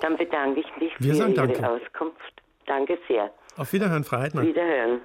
Dann 0.00 0.16
bedanke 0.16 0.60
ich 0.60 0.76
mich 0.80 0.92
Wir 0.98 1.14
für 1.14 1.22
Ihre 1.22 1.32
danke. 1.32 1.68
Auskunft. 1.68 2.42
Danke 2.66 2.98
sehr. 3.08 3.30
Auf 3.56 3.72
Wiederhören, 3.72 4.04
Frau 4.04 4.18
Heidner. 4.18 4.42
Wiederhören. 4.42 5.00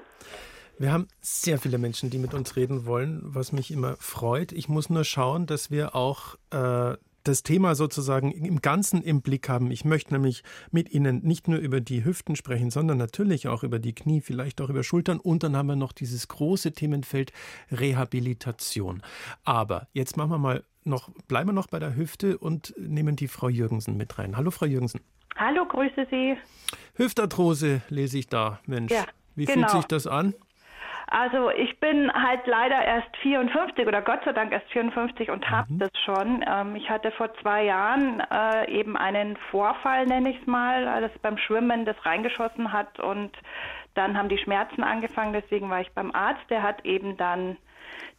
Wir 0.84 0.92
haben 0.92 1.08
sehr 1.22 1.60
viele 1.60 1.78
Menschen, 1.78 2.10
die 2.10 2.18
mit 2.18 2.34
uns 2.34 2.58
reden 2.58 2.86
wollen, 2.86 3.22
was 3.24 3.54
mich 3.54 3.72
immer 3.72 3.96
freut. 4.02 4.52
Ich 4.52 4.68
muss 4.68 4.90
nur 4.90 5.06
schauen, 5.06 5.46
dass 5.46 5.72
wir 5.72 5.96
auch 5.96 6.36
äh, 6.50 6.98
das 7.24 7.42
Thema 7.44 7.74
sozusagen 7.74 8.34
im 8.34 8.62
Ganzen 8.62 9.02
im 9.02 9.22
Blick 9.22 9.48
haben. 9.48 9.72
Ich 9.72 9.86
möchte 9.86 10.14
nämlich 10.14 10.44
mit 10.72 10.92
Ihnen 10.92 11.24
nicht 11.24 11.48
nur 11.48 11.60
über 11.60 11.80
die 11.80 12.04
Hüften 12.04 12.36
sprechen, 12.36 12.70
sondern 12.70 12.98
natürlich 12.98 13.48
auch 13.48 13.64
über 13.64 13.80
die 13.80 13.96
Knie, 13.96 14.20
vielleicht 14.20 14.60
auch 14.60 14.68
über 14.68 14.84
Schultern. 14.84 15.22
Und 15.22 15.44
dann 15.44 15.56
haben 15.56 15.68
wir 15.68 15.78
noch 15.78 15.94
dieses 15.94 16.28
große 16.28 16.74
Themenfeld 16.74 17.32
Rehabilitation. 17.72 19.04
Aber 19.46 19.88
jetzt 19.94 20.18
machen 20.18 20.32
wir 20.32 20.38
mal 20.38 20.66
noch, 20.84 21.12
bleiben 21.30 21.48
wir 21.48 21.54
noch 21.54 21.68
bei 21.68 21.80
der 21.80 21.96
Hüfte 21.96 22.38
und 22.38 22.74
nehmen 22.78 23.16
die 23.16 23.30
Frau 23.30 23.48
Jürgensen 23.48 23.96
mit 23.96 24.20
rein. 24.20 24.36
Hallo, 24.36 24.52
Frau 24.52 24.66
Jürgensen. 24.66 25.00
Hallo, 25.38 25.66
grüße 25.66 26.08
Sie. 26.12 26.36
Hüftarthrose 26.96 27.84
lese 27.88 28.18
ich 28.18 28.28
da, 28.28 28.60
Mensch. 28.66 28.92
Ja, 28.92 29.06
Wie 29.36 29.46
genau. 29.46 29.70
fühlt 29.70 29.72
sich 29.72 29.86
das 29.86 30.08
an? 30.08 30.34
Also 31.14 31.52
ich 31.52 31.80
bin 31.80 32.12
halt 32.12 32.48
leider 32.48 32.84
erst 32.84 33.16
54 33.18 33.86
oder 33.86 34.02
Gott 34.02 34.22
sei 34.26 34.34
Dank 34.34 34.52
erst 34.52 34.68
54 34.72 35.30
und 35.30 35.48
habe 35.48 35.72
mhm. 35.72 35.78
das 35.78 35.92
schon. 36.04 36.44
Ähm, 36.48 36.76
ich 36.76 36.90
hatte 36.90 37.12
vor 37.12 37.32
zwei 37.36 37.66
Jahren 37.66 38.20
äh, 38.32 38.72
eben 38.72 38.98
einen 38.98 39.38
Vorfall, 39.52 40.08
nenne 40.08 40.32
ich 40.32 40.42
es 40.42 40.48
mal, 40.48 41.02
das 41.02 41.12
beim 41.22 41.38
Schwimmen 41.38 41.86
das 41.86 42.04
reingeschossen 42.04 42.74
hat 42.74 43.00
und 43.00 43.32
dann 43.94 44.18
haben 44.18 44.28
die 44.28 44.40
Schmerzen 44.40 44.82
angefangen. 44.82 45.34
Deswegen 45.34 45.70
war 45.70 45.82
ich 45.82 45.92
beim 45.92 46.10
Arzt. 46.16 46.50
Der 46.50 46.64
hat 46.64 46.84
eben 46.84 47.16
dann 47.16 47.58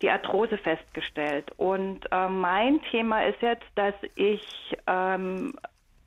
die 0.00 0.08
Arthrose 0.08 0.56
festgestellt. 0.56 1.50
Und 1.56 2.06
äh, 2.12 2.28
mein 2.28 2.80
Thema 2.92 3.24
ist 3.24 3.42
jetzt, 3.42 3.66
dass 3.74 3.94
ich 4.14 4.76
ähm, 4.86 5.54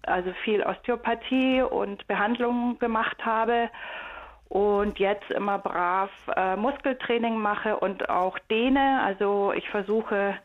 also 0.04 0.32
viel 0.46 0.64
Osteopathie 0.64 1.64
und 1.64 2.08
Behandlungen 2.08 2.80
gemacht 2.80 3.26
habe 3.26 3.70
und 4.50 5.00
jetzt 5.00 5.30
immer 5.32 5.58
brav 5.60 6.10
äh, 6.36 6.56
Muskeltraining 6.56 7.38
mache 7.38 7.78
und 7.78 8.10
auch 8.10 8.40
dehne. 8.50 9.02
Also 9.04 9.52
ich 9.54 9.70
versuche 9.70 10.36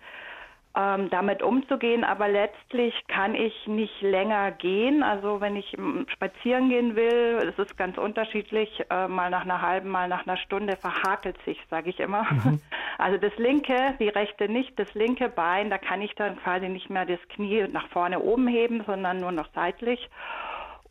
ähm, 0.74 1.10
damit 1.10 1.42
umzugehen, 1.42 2.02
aber 2.02 2.28
letztlich 2.28 2.94
kann 3.08 3.34
ich 3.34 3.66
nicht 3.66 4.00
länger 4.00 4.52
gehen. 4.52 5.02
Also 5.02 5.40
wenn 5.40 5.56
ich 5.56 5.76
spazieren 6.12 6.70
gehen 6.70 6.96
will, 6.96 7.46
es 7.46 7.58
ist 7.58 7.76
ganz 7.76 7.98
unterschiedlich, 7.98 8.82
äh, 8.90 9.06
mal 9.06 9.30
nach 9.30 9.42
einer 9.42 9.60
halben, 9.60 9.90
mal 9.90 10.08
nach 10.08 10.26
einer 10.26 10.38
Stunde 10.38 10.76
verhakelt 10.76 11.36
sich, 11.44 11.58
sage 11.70 11.90
ich 11.90 12.00
immer. 12.00 12.24
Mhm. 12.30 12.60
Also 12.98 13.16
das 13.16 13.36
linke, 13.36 13.94
die 13.98 14.10
rechte 14.10 14.48
nicht, 14.48 14.78
das 14.78 14.92
linke 14.94 15.28
Bein, 15.28 15.70
da 15.70 15.78
kann 15.78 16.02
ich 16.02 16.14
dann 16.14 16.36
quasi 16.36 16.68
nicht 16.68 16.90
mehr 16.90 17.06
das 17.06 17.18
Knie 17.30 17.66
nach 17.66 17.88
vorne 17.88 18.20
oben 18.20 18.46
heben, 18.46 18.84
sondern 18.84 19.18
nur 19.18 19.32
noch 19.32 19.48
seitlich. 19.54 20.08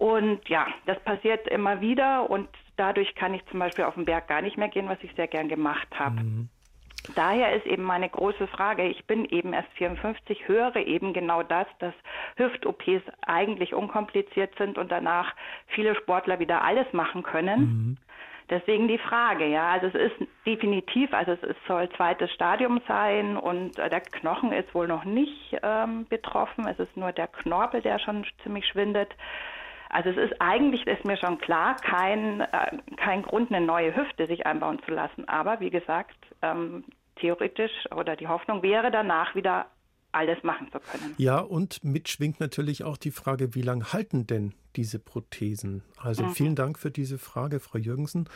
Und 0.02 0.50
ja, 0.50 0.66
das 0.88 1.00
passiert 1.02 1.48
immer 1.48 1.80
wieder 1.80 2.28
und 2.28 2.50
dadurch 2.76 3.14
kann 3.14 3.36
ich 3.36 3.46
zum 3.52 3.60
Beispiel 3.60 3.86
auf 3.86 3.94
den 3.94 4.06
Berg 4.06 4.28
gar 4.28 4.42
nicht 4.42 4.58
mehr 4.58 4.68
gehen, 4.68 4.90
was 4.90 4.98
ich 5.04 5.14
sehr 5.14 5.28
gern 5.28 5.48
gemacht 5.48 5.88
habe. 5.94 6.22
Mhm. 6.22 6.50
Daher 7.14 7.54
ist 7.54 7.68
eben 7.68 7.84
meine 7.84 8.10
große 8.10 8.48
Frage, 8.48 8.88
ich 8.88 9.06
bin 9.06 9.26
eben 9.26 9.54
erst 9.54 9.70
54, 9.74 10.48
höre 10.48 10.78
eben 10.78 11.14
genau 11.14 11.44
das, 11.44 11.68
dass 11.78 11.94
Hüft-OPs 12.38 13.04
eigentlich 13.28 13.76
unkompliziert 13.76 14.56
sind 14.58 14.80
und 14.80 14.92
danach 14.92 15.36
viele 15.68 15.94
Sportler 15.94 16.40
wieder 16.40 16.64
alles 16.64 16.92
machen 16.94 17.22
können. 17.22 17.60
Mhm. 17.60 17.98
Deswegen 18.50 18.88
die 18.88 18.98
Frage, 18.98 19.46
ja, 19.46 19.70
also 19.70 19.86
es 19.86 19.94
ist 19.94 20.28
definitiv, 20.48 21.14
also 21.14 21.34
es 21.34 21.56
soll 21.68 21.88
zweites 21.90 22.32
Stadium 22.32 22.82
sein 22.88 23.38
und 23.38 23.78
äh, 23.78 23.88
der 23.88 24.02
Knochen 24.02 24.52
ist 24.52 24.74
wohl 24.74 24.88
noch 24.88 25.06
nicht 25.06 25.58
ähm, 25.62 26.08
betroffen, 26.10 26.66
es 26.68 26.80
ist 26.80 26.98
nur 26.98 27.12
der 27.12 27.28
Knorpel, 27.28 27.84
der 27.84 28.00
schon 28.00 28.26
ziemlich 28.42 28.66
schwindet. 28.66 29.14
Also 29.92 30.10
es 30.10 30.18
ist 30.18 30.40
eigentlich, 30.40 30.88
ist 30.88 31.04
mir 31.04 31.18
schon 31.18 31.38
klar, 31.38 31.76
kein, 31.76 32.42
äh, 32.42 32.78
kein 32.98 33.24
Grund, 33.24 33.52
eine 33.52 33.66
neue 33.66 33.94
Hüfte 33.96 34.26
sich 34.28 34.46
einbauen 34.46 34.80
zu 34.86 34.92
lassen. 34.92 35.28
Aber 35.28 35.60
wie 35.60 35.70
gesagt, 35.70 36.16
ähm, 36.42 36.86
theoretisch 37.18 37.72
oder 37.96 38.16
die 38.16 38.28
Hoffnung 38.28 38.64
wäre 38.64 38.90
danach 38.90 39.36
wieder 39.36 39.68
alles 40.14 40.42
machen 40.44 40.70
zu 40.72 40.80
können. 40.80 41.14
Ja, 41.18 41.40
und 41.40 41.84
mitschwingt 41.84 42.40
natürlich 42.40 42.84
auch 42.84 42.98
die 42.98 43.12
Frage, 43.12 43.54
wie 43.54 43.62
lange 43.62 43.92
halten 43.92 44.28
denn 44.28 44.54
diese 44.76 45.00
Prothesen? 45.00 45.84
Also 45.98 46.24
mhm. 46.24 46.32
vielen 46.32 46.56
Dank 46.56 46.80
für 46.80 46.92
diese 46.92 47.18
Frage, 47.18 47.60
Frau 47.60 47.78
Jürgensen. 47.78 48.30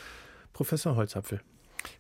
Professor 0.53 0.95
Holzapfel. 0.95 1.41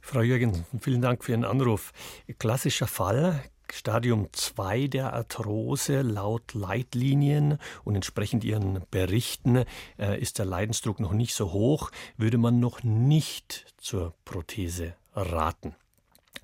Frau 0.01 0.21
Jürgensen, 0.21 0.65
vielen 0.79 1.01
Dank 1.01 1.23
für 1.23 1.31
Ihren 1.31 1.45
Anruf. 1.45 1.91
Klassischer 2.39 2.87
Fall, 2.87 3.41
Stadium 3.73 4.29
2 4.31 4.87
der 4.87 5.13
Arthrose 5.13 6.01
laut 6.01 6.53
Leitlinien 6.53 7.57
und 7.83 7.95
entsprechend 7.95 8.43
Ihren 8.43 8.83
Berichten 8.91 9.65
äh, 9.99 10.19
ist 10.19 10.39
der 10.39 10.45
Leidensdruck 10.45 10.99
noch 10.99 11.13
nicht 11.13 11.33
so 11.33 11.51
hoch, 11.51 11.91
würde 12.17 12.37
man 12.37 12.59
noch 12.59 12.83
nicht 12.83 13.73
zur 13.77 14.13
Prothese 14.25 14.95
raten. 15.13 15.75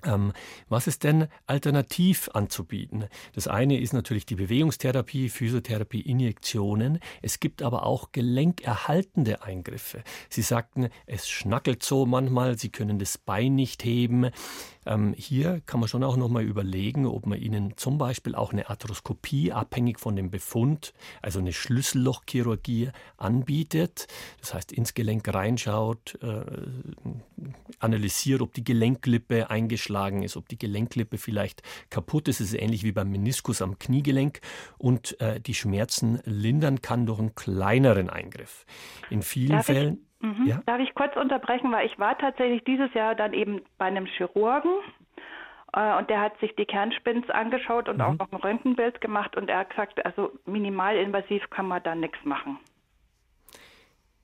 Ähm, 0.04 0.32
was 0.68 0.86
ist 0.86 1.04
denn 1.04 1.28
alternativ 1.46 2.28
anzubieten? 2.32 3.06
Das 3.34 3.46
eine 3.46 3.78
ist 3.78 3.92
natürlich 3.92 4.26
die 4.26 4.34
Bewegungstherapie, 4.34 5.28
Physiotherapie, 5.28 6.00
Injektionen. 6.00 6.98
Es 7.20 7.40
gibt 7.40 7.62
aber 7.62 7.86
auch 7.86 8.10
gelenkerhaltende 8.12 9.42
Eingriffe. 9.42 10.02
Sie 10.28 10.42
sagten, 10.42 10.88
es 11.06 11.28
schnackelt 11.28 11.82
so 11.82 12.06
manchmal, 12.06 12.58
Sie 12.58 12.70
können 12.70 12.98
das 12.98 13.18
Bein 13.18 13.54
nicht 13.54 13.84
heben. 13.84 14.30
Ähm, 14.86 15.14
hier 15.16 15.62
kann 15.66 15.80
man 15.80 15.88
schon 15.88 16.04
auch 16.04 16.16
noch 16.16 16.28
mal 16.28 16.42
überlegen, 16.42 17.06
ob 17.06 17.26
man 17.26 17.40
ihnen 17.40 17.76
zum 17.76 17.98
Beispiel 17.98 18.34
auch 18.34 18.52
eine 18.52 18.68
Arthroskopie 18.68 19.52
abhängig 19.52 20.00
von 20.00 20.16
dem 20.16 20.30
Befund, 20.30 20.92
also 21.20 21.38
eine 21.38 21.52
Schlüssellochchirurgie 21.52 22.90
anbietet. 23.16 24.06
Das 24.40 24.54
heißt, 24.54 24.72
ins 24.72 24.94
Gelenk 24.94 25.32
reinschaut, 25.32 26.18
äh, 26.22 26.44
analysiert, 27.78 28.42
ob 28.42 28.54
die 28.54 28.64
Gelenklippe 28.64 29.50
eingeschlagen 29.50 30.22
ist, 30.22 30.36
ob 30.36 30.48
die 30.48 30.58
Gelenklippe 30.58 31.18
vielleicht 31.18 31.62
kaputt 31.90 32.28
ist. 32.28 32.40
Es 32.40 32.52
ist 32.52 32.60
ähnlich 32.60 32.84
wie 32.84 32.92
beim 32.92 33.10
Meniskus 33.10 33.62
am 33.62 33.78
Kniegelenk 33.78 34.40
und 34.78 35.20
äh, 35.20 35.40
die 35.40 35.54
Schmerzen 35.54 36.20
lindern 36.24 36.80
kann 36.80 37.06
durch 37.06 37.18
einen 37.18 37.34
kleineren 37.34 38.10
Eingriff. 38.10 38.66
In 39.10 39.22
vielen 39.22 39.50
Darf 39.50 39.66
Fällen. 39.66 40.06
Mhm. 40.22 40.46
Ja? 40.46 40.60
Darf 40.66 40.80
ich 40.80 40.94
kurz 40.94 41.14
unterbrechen, 41.16 41.70
weil 41.72 41.86
ich 41.86 41.98
war 41.98 42.16
tatsächlich 42.16 42.64
dieses 42.64 42.92
Jahr 42.94 43.14
dann 43.14 43.32
eben 43.34 43.60
bei 43.76 43.86
einem 43.86 44.06
Chirurgen 44.06 44.70
äh, 45.74 45.96
und 45.98 46.08
der 46.08 46.20
hat 46.20 46.38
sich 46.38 46.54
die 46.56 46.64
Kernspins 46.64 47.28
angeschaut 47.28 47.88
und 47.88 47.96
mhm. 47.96 48.02
auch 48.02 48.14
noch 48.14 48.32
ein 48.32 48.36
Röntgenbild 48.36 49.00
gemacht 49.00 49.36
und 49.36 49.50
er 49.50 49.58
hat 49.58 49.70
gesagt, 49.70 50.04
also 50.06 50.32
minimalinvasiv 50.46 51.50
kann 51.50 51.66
man 51.66 51.82
da 51.82 51.94
nichts 51.94 52.24
machen. 52.24 52.58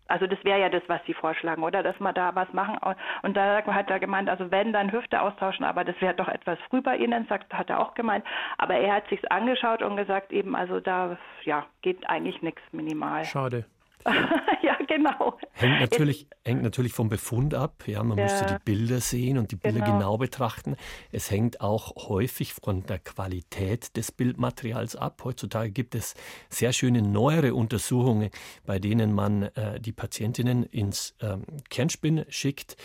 Also 0.09 0.27
das 0.27 0.43
wäre 0.43 0.59
ja 0.59 0.71
das, 0.71 0.83
was 0.87 1.05
Sie 1.07 1.13
vorschlagen, 1.13 1.63
oder? 1.63 1.83
Dass 1.83 2.01
wir 2.01 2.15
da 2.15 2.35
was 2.35 2.51
machen. 2.55 2.79
Und 3.23 3.37
da 3.37 3.63
hat 3.63 3.91
er 3.91 4.01
gemeint, 4.01 4.31
also 4.31 4.51
wenn, 4.51 4.73
dann 4.73 4.91
Hüfte 4.91 5.21
austauschen, 5.21 5.67
aber 5.67 5.85
das 5.85 6.01
wäre 6.01 6.15
doch 6.15 6.29
etwas 6.29 6.59
früh 6.71 6.81
bei 6.81 6.97
Ihnen, 6.97 7.27
sagt, 7.29 7.53
hat 7.53 7.69
er 7.69 7.79
auch 7.79 7.93
gemeint. 7.93 8.25
Aber 8.57 8.75
er 8.75 8.95
hat 8.95 9.09
sich's 9.11 9.27
angeschaut 9.27 9.83
und 9.83 9.97
gesagt 9.97 10.33
eben, 10.33 10.57
also 10.57 10.81
da, 10.81 11.19
ja, 11.45 11.67
geht 11.83 12.09
eigentlich 12.09 12.41
nichts 12.41 12.63
minimal. 12.73 13.27
Schade. 13.27 13.67
ja, 14.63 14.77
genau. 14.87 15.39
Hängt 15.53 15.81
natürlich, 15.81 16.29
hängt 16.45 16.63
natürlich 16.63 16.93
vom 16.93 17.09
Befund 17.09 17.55
ab. 17.55 17.85
Ja, 17.87 18.03
man 18.03 18.19
ja. 18.19 18.25
müsste 18.25 18.47
die 18.47 18.65
Bilder 18.65 19.01
sehen 19.01 19.39
und 19.39 19.51
die 19.51 19.57
Bilder 19.57 19.81
genau. 19.81 19.99
genau. 19.99 20.19
betrachten. 20.19 20.77
Es 21.13 21.31
hängt 21.31 21.61
auch 21.61 22.09
häufig 22.09 22.55
von 22.55 22.85
der 22.85 22.99
Qualität 22.99 23.97
des 23.97 24.13
Bildmaterials 24.13 24.97
ab. 24.97 25.23
Heutzutage 25.25 25.71
gibt 25.71 25.95
es 25.95 26.15
sehr 26.49 26.73
schöne 26.73 27.03
neuere 27.03 27.55
Untersuchungen, 27.55 28.31
bei 28.65 28.79
denen 28.79 29.13
man 29.13 29.43
äh, 29.43 29.81
die 29.81 29.93
Patientinnen 29.93 30.65
ins 30.65 31.15
ähm, 31.21 31.45
Kernspin 31.71 32.25
schickt, 32.29 32.77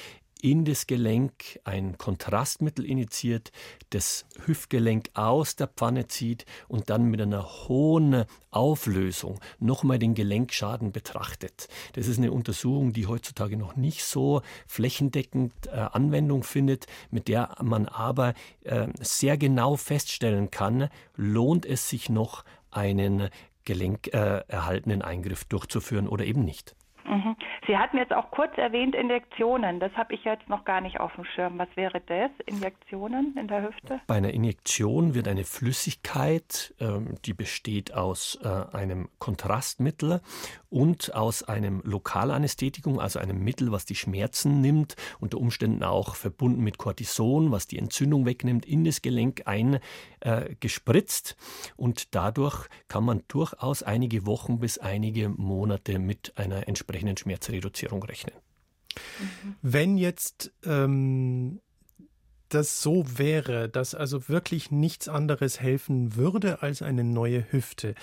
in 0.44 0.66
das 0.66 0.88
Gelenk 0.88 1.62
ein 1.64 1.98
Kontrastmittel 1.98 2.84
initiiert, 2.86 3.54
das 3.92 4.26
Hüftgelenk 4.46 5.10
aus 5.14 5.56
der 5.56 5.68
Pfanne 5.68 6.10
zieht 6.10 6.46
und 6.68 6.90
dann 6.90 7.06
mit 7.06 7.22
einer 7.22 7.46
hohen 7.70 8.26
Auflösung 8.52 9.40
nochmal 9.60 10.00
den 10.00 10.16
Gelenkschaden 10.16 10.92
betrachtet. 10.92 11.70
Das 11.94 12.08
ist 12.08 12.18
eine 12.18 12.34
Untersuchung, 12.34 12.92
die 12.92 13.08
heutzutage 13.08 13.56
noch 13.56 13.78
nicht 13.78 14.04
so 14.04 14.42
flächendeckend 14.68 15.54
äh, 15.68 15.78
Anwendung 15.94 16.44
findet, 16.44 16.88
mit 17.10 17.30
der 17.30 17.56
man 17.62 17.88
aber 17.88 18.34
äh, 18.66 18.88
sehr 19.00 19.38
genau 19.38 19.78
feststellen 19.78 20.52
kann, 20.52 20.90
lohnt 21.16 21.66
es 21.66 21.88
sich 21.88 22.10
noch 22.10 22.44
einen 22.70 23.30
gelenkerhaltenen 23.64 25.00
äh, 25.00 25.06
Eingriff 25.06 25.46
durchzuführen 25.46 26.10
oder 26.10 26.26
eben 26.26 26.44
nicht. 26.44 26.76
Mhm. 27.06 27.36
Sie 27.68 27.78
hatten 27.78 27.98
jetzt 27.98 28.14
auch 28.14 28.32
kurz 28.32 28.58
erwähnt 28.58 28.96
Injektionen. 28.96 29.80
Das 29.80 29.92
habe 29.94 30.14
ich 30.14 30.24
jetzt 30.24 30.48
noch 30.48 30.64
gar 30.64 30.82
nicht 30.82 31.00
auf 31.00 31.14
dem 31.16 31.26
Schirm. 31.26 31.58
Was 31.58 31.68
wäre 31.76 32.02
das? 32.02 32.32
Injektionen 32.46 33.36
in 33.38 33.48
der 33.48 33.64
Hüfte? 33.64 34.00
Bei 34.08 34.16
einer 34.16 34.34
Injektion 34.34 35.14
wird 35.14 35.28
eine 35.28 35.44
Flüssigkeit, 35.44 36.74
ähm, 36.80 37.16
die 37.26 37.34
besteht 37.34 37.94
aus 37.94 38.40
äh, 38.44 38.76
einem 38.76 39.10
Kontrastmittel 39.20 40.22
und 40.70 41.14
aus 41.14 41.44
einem 41.44 41.82
Lokalanästhetikum, 41.84 43.00
also 43.00 43.20
einem 43.20 43.44
Mittel, 43.44 43.72
was 43.72 43.86
die 43.86 43.96
Schmerzen 43.96 44.62
nimmt, 44.62 44.96
unter 45.20 45.40
Umständen 45.40 45.84
auch 45.84 46.16
verbunden 46.16 46.64
mit 46.64 46.78
Cortison, 46.78 47.52
was 47.52 47.68
die 47.68 47.80
Entzündung 47.80 48.26
wegnimmt, 48.26 48.66
in 48.66 48.86
das 48.86 49.02
Gelenk 49.02 49.44
eingespritzt. 49.46 51.36
Äh, 51.38 51.74
und 51.76 52.16
dadurch 52.16 52.68
kann 52.88 53.04
man 53.04 53.24
durchaus 53.28 53.84
einige 53.84 54.26
Wochen 54.26 54.60
bis 54.60 54.78
einige 54.78 55.30
Monate 55.30 56.00
mit 56.00 56.34
einer 56.38 56.68
entsprechenden 56.68 56.93
Schmerzreduzierung 57.18 58.04
rechnen. 58.04 58.36
Wenn 59.62 59.98
jetzt 59.98 60.52
ähm, 60.66 61.60
das 62.50 62.82
so 62.82 63.06
wäre, 63.18 63.70
dass 63.70 63.96
also 63.96 64.30
wirklich 64.30 64.72
nichts 64.72 65.08
anderes 65.08 65.60
helfen 65.60 66.16
würde 66.16 66.62
als 66.62 66.82
eine 66.82 67.04
neue 67.04 67.52
Hüfte, 67.52 67.96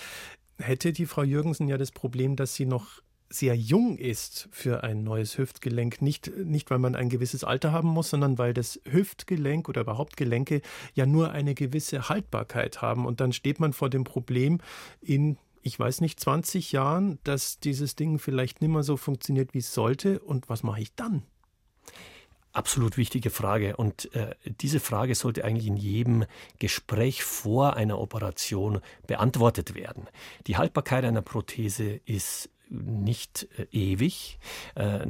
hätte 0.59 0.93
die 0.93 1.07
Frau 1.07 1.23
Jürgensen 1.23 1.69
ja 1.69 1.79
das 1.79 1.93
Problem, 1.93 2.37
dass 2.37 2.55
sie 2.55 2.67
noch 2.67 3.01
sehr 3.33 3.55
jung 3.55 3.97
ist 3.97 4.49
für 4.51 4.83
ein 4.83 5.05
neues 5.05 5.39
Hüftgelenk. 5.39 6.03
Nicht, 6.03 6.37
nicht, 6.37 6.69
weil 6.71 6.81
man 6.81 6.97
ein 6.97 7.09
gewisses 7.09 7.45
Alter 7.45 7.71
haben 7.71 7.89
muss, 7.89 8.11
sondern 8.11 8.39
weil 8.39 8.53
das 8.53 8.81
Hüftgelenk 8.91 9.69
oder 9.69 9.83
überhaupt 9.83 10.17
Gelenke 10.17 10.63
ja 10.95 11.07
nur 11.07 11.31
eine 11.31 11.55
gewisse 11.55 12.09
Haltbarkeit 12.09 12.83
haben. 12.83 13.07
Und 13.07 13.21
dann 13.21 13.33
steht 13.33 13.61
man 13.61 13.73
vor 13.73 13.89
dem 13.89 14.03
Problem 14.03 14.59
in, 15.01 15.39
ich 15.63 15.79
weiß 15.79 16.01
nicht, 16.01 16.21
20 16.21 16.73
Jahren, 16.73 17.19
dass 17.25 17.59
dieses 17.61 17.97
Ding 17.97 18.19
vielleicht 18.19 18.61
nicht 18.61 18.71
mehr 18.71 18.83
so 18.83 18.97
funktioniert, 18.97 19.55
wie 19.55 19.59
es 19.59 19.75
sollte. 19.75 20.21
Und 20.21 20.49
was 20.49 20.63
mache 20.63 20.81
ich 20.81 20.95
dann? 20.95 21.23
Absolut 22.53 22.97
wichtige 22.97 23.31
Frage. 23.31 23.77
Und 23.77 24.13
äh, 24.15 24.35
diese 24.45 24.81
Frage 24.81 25.15
sollte 25.15 25.45
eigentlich 25.45 25.69
in 25.69 25.77
jedem 25.77 26.25
Gespräch 26.59 27.23
vor 27.23 27.77
einer 27.77 27.99
Operation 28.01 28.81
beantwortet 29.07 29.75
werden. 29.75 30.09
Die 30.47 30.57
Haltbarkeit 30.57 31.05
einer 31.05 31.23
Prothese 31.23 32.01
ist 32.07 32.51
nicht 32.71 33.49
äh, 33.59 33.67
ewig. 33.73 34.39
Äh, 34.75 35.07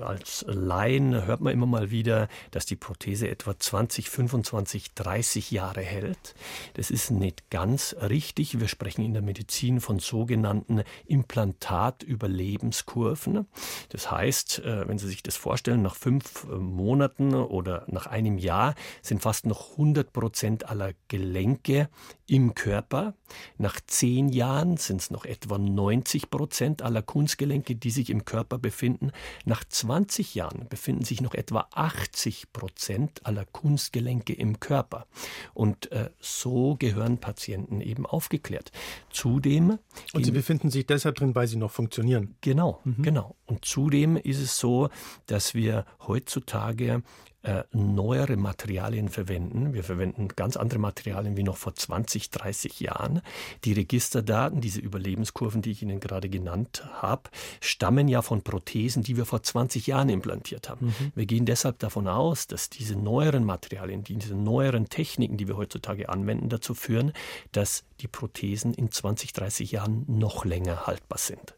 als 0.00 0.44
Laien 0.48 1.26
hört 1.26 1.40
man 1.40 1.52
immer 1.52 1.66
mal 1.66 1.90
wieder, 1.90 2.28
dass 2.50 2.66
die 2.66 2.76
Prothese 2.76 3.28
etwa 3.28 3.58
20, 3.58 4.10
25, 4.10 4.94
30 4.94 5.50
Jahre 5.50 5.80
hält. 5.82 6.36
Das 6.74 6.90
ist 6.90 7.10
nicht 7.10 7.50
ganz 7.50 7.96
richtig. 8.00 8.60
Wir 8.60 8.68
sprechen 8.68 9.04
in 9.04 9.12
der 9.12 9.22
Medizin 9.22 9.80
von 9.80 9.98
sogenannten 9.98 10.82
Implantatüberlebenskurven. 11.06 13.46
Das 13.90 14.10
heißt, 14.10 14.60
äh, 14.60 14.88
wenn 14.88 14.96
Sie 14.98 15.08
sich 15.08 15.22
das 15.22 15.36
vorstellen, 15.36 15.82
nach 15.82 15.96
fünf 15.96 16.46
Monaten 16.48 17.34
oder 17.34 17.84
nach 17.88 18.06
einem 18.06 18.38
Jahr 18.38 18.74
sind 19.02 19.20
fast 19.22 19.44
noch 19.46 19.72
100 19.72 20.12
Prozent 20.12 20.68
aller 20.68 20.92
Gelenke 21.08 21.88
im 22.26 22.54
Körper. 22.54 23.14
Nach 23.58 23.80
zehn 23.86 24.28
Jahren 24.28 24.76
sind 24.76 25.00
es 25.00 25.10
noch 25.10 25.24
etwa 25.24 25.58
90 25.58 26.30
Prozent 26.30 26.82
aller 26.82 27.02
Kunstgelenke, 27.02 27.76
die 27.76 27.90
sich 27.90 28.10
im 28.10 28.24
Körper 28.24 28.58
befinden. 28.58 29.12
Nach 29.44 29.64
20 29.64 30.34
Jahren 30.34 30.68
befinden 30.68 31.04
sich 31.04 31.20
noch 31.20 31.34
etwa 31.34 31.68
80 31.72 32.52
Prozent 32.52 33.24
aller 33.24 33.44
Kunstgelenke 33.44 34.32
im 34.32 34.60
Körper. 34.60 35.06
Und 35.54 35.92
äh, 35.92 36.10
so 36.20 36.76
gehören 36.78 37.18
Patienten 37.18 37.80
eben 37.80 38.06
aufgeklärt. 38.06 38.72
Zudem. 39.10 39.78
Und 40.12 40.24
sie 40.24 40.32
befinden 40.32 40.70
sich 40.70 40.86
deshalb 40.86 41.16
drin, 41.16 41.34
weil 41.34 41.46
sie 41.46 41.56
noch 41.56 41.70
funktionieren. 41.70 42.36
Genau, 42.40 42.80
mhm. 42.84 43.02
genau. 43.02 43.36
Und 43.46 43.64
zudem 43.64 44.16
ist 44.16 44.40
es 44.40 44.58
so, 44.58 44.88
dass 45.26 45.54
wir 45.54 45.86
heutzutage 46.06 47.02
äh, 47.46 47.62
neuere 47.72 48.36
Materialien 48.36 49.08
verwenden. 49.08 49.72
Wir 49.72 49.84
verwenden 49.84 50.26
ganz 50.34 50.56
andere 50.56 50.80
Materialien 50.80 51.36
wie 51.36 51.44
noch 51.44 51.56
vor 51.56 51.76
20, 51.76 52.30
30 52.30 52.80
Jahren. 52.80 53.22
Die 53.64 53.72
Registerdaten, 53.72 54.60
diese 54.60 54.80
Überlebenskurven, 54.80 55.62
die 55.62 55.70
ich 55.70 55.80
Ihnen 55.80 56.00
gerade 56.00 56.28
genannt 56.28 56.84
habe, 56.94 57.30
stammen 57.60 58.08
ja 58.08 58.22
von 58.22 58.42
Prothesen, 58.42 59.04
die 59.04 59.16
wir 59.16 59.26
vor 59.26 59.44
20 59.44 59.86
Jahren 59.86 60.08
implantiert 60.08 60.68
haben. 60.68 60.86
Mhm. 60.86 61.12
Wir 61.14 61.26
gehen 61.26 61.46
deshalb 61.46 61.78
davon 61.78 62.08
aus, 62.08 62.48
dass 62.48 62.68
diese 62.68 62.96
neueren 62.96 63.44
Materialien, 63.44 64.02
diese 64.02 64.34
neueren 64.34 64.88
Techniken, 64.88 65.36
die 65.36 65.46
wir 65.46 65.56
heutzutage 65.56 66.08
anwenden, 66.08 66.48
dazu 66.48 66.74
führen, 66.74 67.12
dass 67.52 67.84
die 68.00 68.08
Prothesen 68.08 68.74
in 68.74 68.90
20, 68.90 69.32
30 69.32 69.70
Jahren 69.70 70.04
noch 70.08 70.44
länger 70.44 70.88
haltbar 70.88 71.18
sind. 71.18 71.55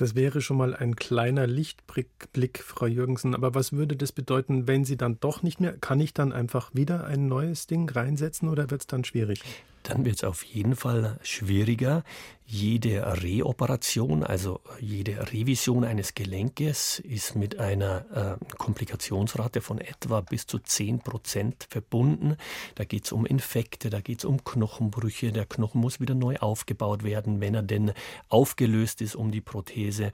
Das 0.00 0.14
wäre 0.14 0.40
schon 0.40 0.56
mal 0.56 0.74
ein 0.74 0.96
kleiner 0.96 1.46
Lichtblick, 1.46 2.62
Frau 2.64 2.86
Jürgensen. 2.86 3.34
Aber 3.34 3.54
was 3.54 3.74
würde 3.74 3.96
das 3.96 4.12
bedeuten, 4.12 4.66
wenn 4.66 4.86
Sie 4.86 4.96
dann 4.96 5.20
doch 5.20 5.42
nicht 5.42 5.60
mehr? 5.60 5.76
Kann 5.76 6.00
ich 6.00 6.14
dann 6.14 6.32
einfach 6.32 6.74
wieder 6.74 7.04
ein 7.04 7.28
neues 7.28 7.66
Ding 7.66 7.86
reinsetzen 7.90 8.48
oder 8.48 8.70
wird 8.70 8.80
es 8.80 8.86
dann 8.86 9.04
schwierig? 9.04 9.42
dann 9.82 10.04
wird 10.04 10.16
es 10.16 10.24
auf 10.24 10.42
jeden 10.42 10.76
Fall 10.76 11.18
schwieriger. 11.22 12.04
Jede 12.52 13.22
Reoperation, 13.22 14.24
also 14.24 14.60
jede 14.80 15.32
Revision 15.32 15.84
eines 15.84 16.14
Gelenkes 16.14 16.98
ist 16.98 17.36
mit 17.36 17.60
einer 17.60 18.38
äh, 18.40 18.54
Komplikationsrate 18.56 19.60
von 19.60 19.78
etwa 19.78 20.20
bis 20.20 20.48
zu 20.48 20.58
10 20.58 20.98
Prozent 20.98 21.68
verbunden. 21.70 22.36
Da 22.74 22.82
geht 22.82 23.04
es 23.04 23.12
um 23.12 23.24
Infekte, 23.24 23.88
da 23.88 24.00
geht 24.00 24.18
es 24.18 24.24
um 24.24 24.42
Knochenbrüche. 24.42 25.30
Der 25.30 25.46
Knochen 25.46 25.80
muss 25.80 26.00
wieder 26.00 26.16
neu 26.16 26.38
aufgebaut 26.38 27.04
werden, 27.04 27.40
wenn 27.40 27.54
er 27.54 27.62
denn 27.62 27.92
aufgelöst 28.28 29.00
ist 29.00 29.14
um 29.14 29.30
die 29.30 29.40
Prothese. 29.40 30.10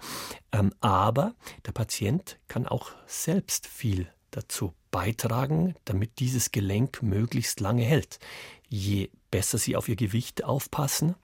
Ähm, 0.52 0.74
aber 0.80 1.34
der 1.64 1.72
Patient 1.72 2.38
kann 2.48 2.66
auch 2.66 2.90
selbst 3.06 3.66
viel 3.66 4.08
dazu 4.30 4.74
beitragen, 4.90 5.74
damit 5.84 6.18
dieses 6.20 6.52
Gelenk 6.52 7.02
möglichst 7.02 7.60
lange 7.60 7.82
hält. 7.82 8.18
Je 8.68 9.10
besser 9.30 9.58
sie 9.58 9.76
auf 9.76 9.88
ihr 9.88 9.96
Gewicht 9.96 10.44
aufpassen, 10.44 11.14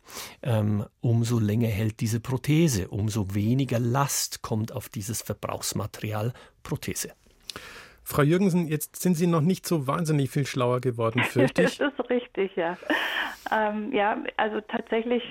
ähm, 0.43 0.87
umso 1.01 1.39
länger 1.39 1.69
hält 1.69 2.01
diese 2.01 2.21
Prothese, 2.21 2.89
umso 2.89 3.35
weniger 3.35 3.79
Last 3.79 4.43
kommt 4.43 4.73
auf 4.73 4.89
dieses 4.89 5.23
Verbrauchsmaterial 5.23 6.33
Prothese. 6.63 7.13
Frau 8.05 8.23
Jürgensen, 8.23 8.67
jetzt 8.67 8.97
sind 8.97 9.15
Sie 9.15 9.27
noch 9.27 9.41
nicht 9.41 9.67
so 9.67 9.87
wahnsinnig 9.87 10.31
viel 10.31 10.47
schlauer 10.47 10.81
geworden, 10.81 11.23
fürchte 11.23 11.63
ich. 11.65 11.79
das 11.79 11.93
ist 11.93 12.11
richtig, 12.11 12.57
ja. 12.57 12.77
Ähm, 13.51 13.93
ja, 13.93 14.23
also 14.37 14.61
tatsächlich 14.61 15.23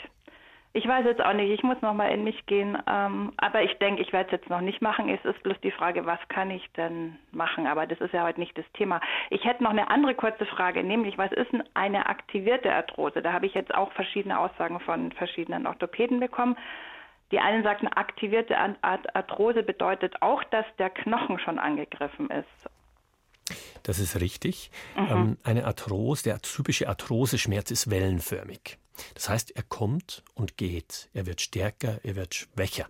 ich 0.74 0.88
weiß 0.88 1.06
jetzt 1.06 1.22
auch 1.22 1.34
nicht, 1.34 1.52
ich 1.52 1.64
muss 1.64 1.82
noch 1.82 1.94
mal 1.94 2.12
in 2.12 2.24
mich 2.24 2.46
gehen. 2.46 2.78
Ähm, 2.88 3.34
aber 3.38 3.62
ich 3.64 3.78
denke, 3.80 4.02
ich 4.02 4.14
werde 4.14 4.28
es 4.28 4.32
jetzt 4.32 4.50
noch 4.50 4.62
nicht 4.62 4.82
machen. 4.82 5.10
Es 5.10 5.24
ist 5.26 5.44
bloß 5.44 5.60
die 5.62 5.72
Frage, 5.72 6.06
was 6.06 6.20
kann 6.30 6.50
ich 6.50 6.66
denn 6.78 7.18
machen? 7.32 7.68
Aber 7.68 7.86
das 7.86 8.00
ist 8.00 8.14
ja 8.14 8.24
heute 8.24 8.40
nicht 8.40 8.58
das 8.58 8.66
Thema. 8.74 9.02
Ich 9.30 9.44
hätte 9.44 9.64
noch 9.64 9.72
eine 9.72 9.90
andere 9.90 10.16
kurze 10.16 10.46
Frage, 10.46 10.84
nämlich, 10.84 11.18
was 11.18 11.32
ist 11.34 11.52
denn 11.52 11.64
eine 11.74 12.06
aktivierte 12.06 12.74
Arthrose? 12.74 13.22
Da 13.22 13.34
habe 13.34 13.48
ich 13.48 13.54
jetzt 13.54 13.74
auch 13.74 13.92
verschiedene 13.94 14.40
Aussagen 14.40 14.80
von 14.80 15.12
verschiedenen 15.12 15.68
Orthopäden 15.68 16.22
bekommen. 16.22 16.56
Die 17.32 17.40
einen 17.40 17.64
sagten, 17.64 17.88
aktivierte 17.88 18.58
Arthrose 18.58 19.64
bedeutet 19.64 20.22
auch, 20.22 20.44
dass 20.46 20.66
der 20.80 20.90
Knochen 20.90 21.40
schon 21.40 21.60
angegriffen 21.60 22.30
ist. 22.30 22.70
Das 23.84 24.00
ist 24.00 24.20
richtig. 24.22 24.72
Mhm. 24.96 25.08
Ähm, 25.10 25.38
eine 25.44 25.66
Arthrose, 25.66 26.24
der 26.24 26.40
typische 26.40 26.88
Arthroseschmerz 26.88 27.72
ist 27.72 27.90
wellenförmig. 27.90 28.78
Das 29.14 29.30
heißt, 29.30 29.52
er 29.52 29.64
kommt 29.64 30.24
und 30.34 30.58
geht. 30.58 31.10
Er 31.14 31.26
wird 31.26 31.42
stärker, 31.42 32.00
er 32.04 32.16
wird 32.16 32.36
schwächer. 32.36 32.88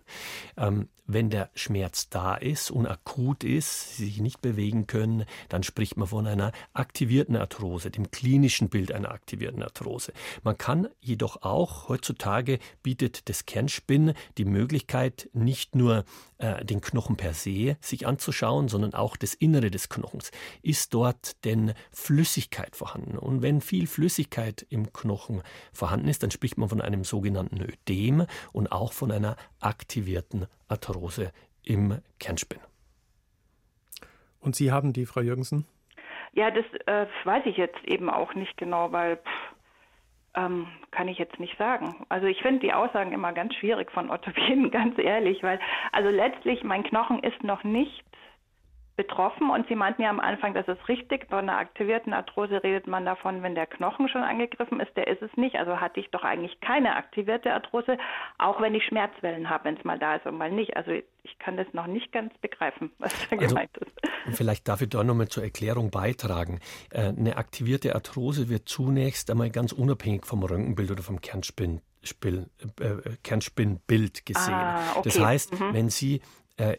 Ähm, 0.56 0.88
wenn 1.06 1.30
der 1.30 1.50
Schmerz 1.54 2.08
da 2.08 2.34
ist 2.36 2.70
und 2.70 2.86
akut 2.86 3.44
ist, 3.44 3.96
sich 3.96 4.20
nicht 4.20 4.40
bewegen 4.40 4.86
können, 4.86 5.24
dann 5.48 5.62
spricht 5.62 5.96
man 5.96 6.08
von 6.08 6.26
einer 6.26 6.52
aktivierten 6.74 7.36
Arthrose, 7.36 7.90
dem 7.90 8.10
klinischen 8.10 8.68
Bild 8.68 8.92
einer 8.92 9.10
aktivierten 9.10 9.62
Arthrose. 9.62 10.12
Man 10.42 10.56
kann 10.56 10.88
jedoch 11.00 11.42
auch, 11.42 11.88
heutzutage 11.88 12.58
bietet 12.82 13.28
das 13.28 13.46
Kernspinn 13.46 14.14
die 14.38 14.44
Möglichkeit, 14.44 15.28
nicht 15.32 15.74
nur 15.74 16.04
äh, 16.38 16.64
den 16.64 16.80
Knochen 16.80 17.16
per 17.16 17.34
se 17.34 17.76
sich 17.80 18.06
anzuschauen, 18.06 18.68
sondern 18.68 18.94
auch 18.94 19.16
das 19.16 19.34
Innere 19.34 19.70
des 19.70 19.88
Knochens. 19.88 20.30
Ist 20.62 20.94
dort 20.94 21.44
denn 21.44 21.74
Flüssigkeit 21.90 22.76
vorhanden? 22.76 23.18
Und 23.18 23.42
wenn 23.42 23.60
viel 23.60 23.86
Flüssigkeit 23.86 24.64
im 24.68 24.92
Knochen 24.92 25.42
vorhanden 25.72 26.01
ist, 26.08 26.22
dann 26.22 26.30
spricht 26.30 26.58
man 26.58 26.68
von 26.68 26.80
einem 26.80 27.04
sogenannten 27.04 27.60
Ödem 27.60 28.26
und 28.52 28.72
auch 28.72 28.92
von 28.92 29.10
einer 29.12 29.36
aktivierten 29.60 30.46
Arthrose 30.68 31.32
im 31.64 31.98
Kernspinn. 32.18 32.60
Und 34.40 34.56
Sie 34.56 34.72
haben 34.72 34.92
die, 34.92 35.06
Frau 35.06 35.20
Jürgensen? 35.20 35.66
Ja, 36.32 36.50
das 36.50 36.64
äh, 36.86 37.06
weiß 37.24 37.44
ich 37.46 37.56
jetzt 37.56 37.82
eben 37.84 38.10
auch 38.10 38.34
nicht 38.34 38.56
genau, 38.56 38.90
weil 38.90 39.18
pff, 39.18 39.52
ähm, 40.34 40.66
kann 40.90 41.08
ich 41.08 41.18
jetzt 41.18 41.38
nicht 41.38 41.56
sagen. 41.58 42.04
Also 42.08 42.26
ich 42.26 42.40
finde 42.40 42.60
die 42.60 42.72
Aussagen 42.72 43.12
immer 43.12 43.32
ganz 43.32 43.54
schwierig 43.54 43.90
von 43.92 44.10
Orthopäden, 44.10 44.70
ganz 44.72 44.98
ehrlich, 44.98 45.42
weil 45.42 45.60
also 45.92 46.10
letztlich 46.10 46.64
mein 46.64 46.82
Knochen 46.84 47.22
ist 47.22 47.42
noch 47.44 47.64
nicht 47.64 48.04
betroffen 49.02 49.50
und 49.50 49.66
Sie 49.68 49.74
meinten 49.74 50.02
ja 50.02 50.10
am 50.10 50.20
Anfang, 50.20 50.54
das 50.54 50.68
ist 50.68 50.88
richtig. 50.88 51.28
Bei 51.28 51.38
einer 51.38 51.56
aktivierten 51.56 52.12
Arthrose 52.12 52.62
redet 52.62 52.86
man 52.86 53.04
davon, 53.04 53.42
wenn 53.42 53.56
der 53.56 53.66
Knochen 53.66 54.08
schon 54.08 54.22
angegriffen 54.22 54.78
ist, 54.78 54.96
der 54.96 55.08
ist 55.08 55.22
es 55.22 55.30
nicht. 55.36 55.56
Also 55.56 55.80
hatte 55.80 55.98
ich 55.98 56.08
doch 56.10 56.22
eigentlich 56.22 56.60
keine 56.60 56.94
aktivierte 56.94 57.52
Arthrose, 57.52 57.98
auch 58.38 58.60
wenn 58.60 58.74
ich 58.74 58.84
Schmerzwellen 58.84 59.50
habe, 59.50 59.64
wenn 59.64 59.76
es 59.76 59.84
mal 59.84 59.98
da 59.98 60.16
ist 60.16 60.26
und 60.26 60.38
mal 60.38 60.52
nicht. 60.52 60.76
Also 60.76 60.92
ich 60.92 61.38
kann 61.40 61.56
das 61.56 61.66
noch 61.72 61.88
nicht 61.88 62.12
ganz 62.12 62.32
begreifen, 62.38 62.92
was 62.98 63.12
da 63.28 63.36
also, 63.36 63.48
gemeint 63.48 63.76
ist. 63.78 64.36
Vielleicht 64.36 64.68
darf 64.68 64.80
ich 64.82 64.88
da 64.88 65.02
nochmal 65.02 65.28
zur 65.28 65.42
Erklärung 65.42 65.90
beitragen. 65.90 66.60
Äh, 66.90 67.08
eine 67.08 67.36
aktivierte 67.36 67.96
Arthrose 67.96 68.48
wird 68.48 68.68
zunächst 68.68 69.30
einmal 69.30 69.50
ganz 69.50 69.72
unabhängig 69.72 70.26
vom 70.26 70.44
Röntgenbild 70.44 70.92
oder 70.92 71.02
vom 71.02 71.20
Kernspin 71.20 71.80
Spiel, 72.04 72.50
äh, 72.80 73.16
Kernspinnbild 73.22 74.26
gesehen. 74.26 74.54
Ah, 74.54 74.96
okay. 74.96 75.02
Das 75.04 75.20
heißt, 75.20 75.60
mhm. 75.60 75.72
wenn 75.72 75.88
Sie 75.88 76.20
äh, 76.56 76.76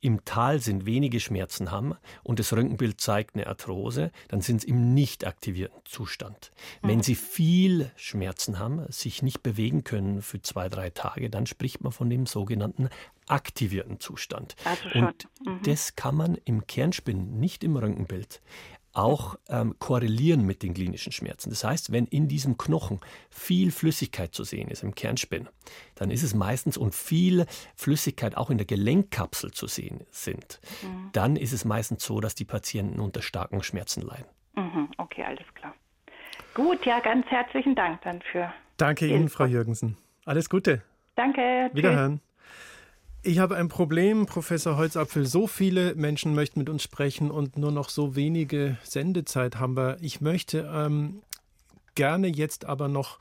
im 0.00 0.24
Tal 0.24 0.60
sind, 0.60 0.86
wenige 0.86 1.20
Schmerzen 1.20 1.70
haben 1.70 1.94
und 2.22 2.38
das 2.38 2.52
Röntgenbild 2.52 3.00
zeigt 3.00 3.34
eine 3.34 3.46
Arthrose, 3.46 4.10
dann 4.28 4.40
sind 4.40 4.60
sie 4.60 4.68
im 4.68 4.94
nicht 4.94 5.26
aktivierten 5.26 5.80
Zustand. 5.84 6.52
Mhm. 6.82 6.88
Wenn 6.88 7.02
sie 7.02 7.14
viel 7.14 7.90
Schmerzen 7.96 8.58
haben, 8.58 8.84
sich 8.90 9.22
nicht 9.22 9.42
bewegen 9.42 9.84
können 9.84 10.22
für 10.22 10.40
zwei, 10.42 10.68
drei 10.68 10.90
Tage, 10.90 11.30
dann 11.30 11.46
spricht 11.46 11.82
man 11.82 11.92
von 11.92 12.10
dem 12.10 12.26
sogenannten 12.26 12.88
aktivierten 13.26 13.98
Zustand. 13.98 14.54
Also 14.64 14.88
und 14.98 15.28
mhm. 15.44 15.60
das 15.64 15.96
kann 15.96 16.14
man 16.14 16.36
im 16.44 16.66
Kernspin, 16.66 17.38
nicht 17.40 17.64
im 17.64 17.76
Röntgenbild, 17.76 18.40
auch 18.96 19.36
ähm, 19.48 19.74
korrelieren 19.78 20.46
mit 20.46 20.62
den 20.62 20.74
klinischen 20.74 21.12
Schmerzen. 21.12 21.50
Das 21.50 21.64
heißt, 21.64 21.92
wenn 21.92 22.06
in 22.06 22.28
diesem 22.28 22.56
Knochen 22.56 23.00
viel 23.30 23.70
Flüssigkeit 23.70 24.34
zu 24.34 24.44
sehen 24.44 24.68
ist 24.68 24.82
im 24.82 24.94
Kernspin, 24.94 25.48
dann 25.94 26.10
ist 26.10 26.22
es 26.22 26.34
meistens 26.34 26.76
und 26.76 26.94
viel 26.94 27.46
Flüssigkeit 27.74 28.36
auch 28.36 28.50
in 28.50 28.58
der 28.58 28.66
Gelenkkapsel 28.66 29.52
zu 29.52 29.66
sehen 29.66 30.04
sind, 30.10 30.60
mhm. 30.82 31.10
dann 31.12 31.36
ist 31.36 31.52
es 31.52 31.64
meistens 31.64 32.04
so, 32.04 32.20
dass 32.20 32.34
die 32.34 32.44
Patienten 32.44 33.00
unter 33.00 33.22
starken 33.22 33.62
Schmerzen 33.62 34.02
leiden. 34.02 34.26
Mhm, 34.54 34.88
okay, 34.96 35.24
alles 35.24 35.46
klar. 35.54 35.74
Gut, 36.54 36.86
ja, 36.86 37.00
ganz 37.00 37.26
herzlichen 37.26 37.74
Dank 37.74 38.00
dann 38.02 38.22
für. 38.22 38.52
Danke 38.78 39.06
Ihnen, 39.06 39.28
Frau 39.28 39.44
Jürgensen. 39.44 39.96
Alles 40.24 40.48
Gute. 40.48 40.82
Danke. 41.14 41.70
Wiederhören. 41.72 42.20
Ich 43.26 43.40
habe 43.40 43.56
ein 43.56 43.66
Problem, 43.66 44.26
Professor 44.26 44.76
Holzapfel. 44.76 45.26
So 45.26 45.48
viele 45.48 45.96
Menschen 45.96 46.36
möchten 46.36 46.60
mit 46.60 46.70
uns 46.70 46.84
sprechen 46.84 47.32
und 47.32 47.58
nur 47.58 47.72
noch 47.72 47.88
so 47.88 48.14
wenige 48.14 48.78
Sendezeit 48.84 49.56
haben 49.56 49.76
wir. 49.76 49.96
Ich 50.00 50.20
möchte 50.20 50.70
ähm, 50.72 51.24
gerne 51.96 52.28
jetzt 52.28 52.66
aber 52.66 52.86
noch 52.86 53.18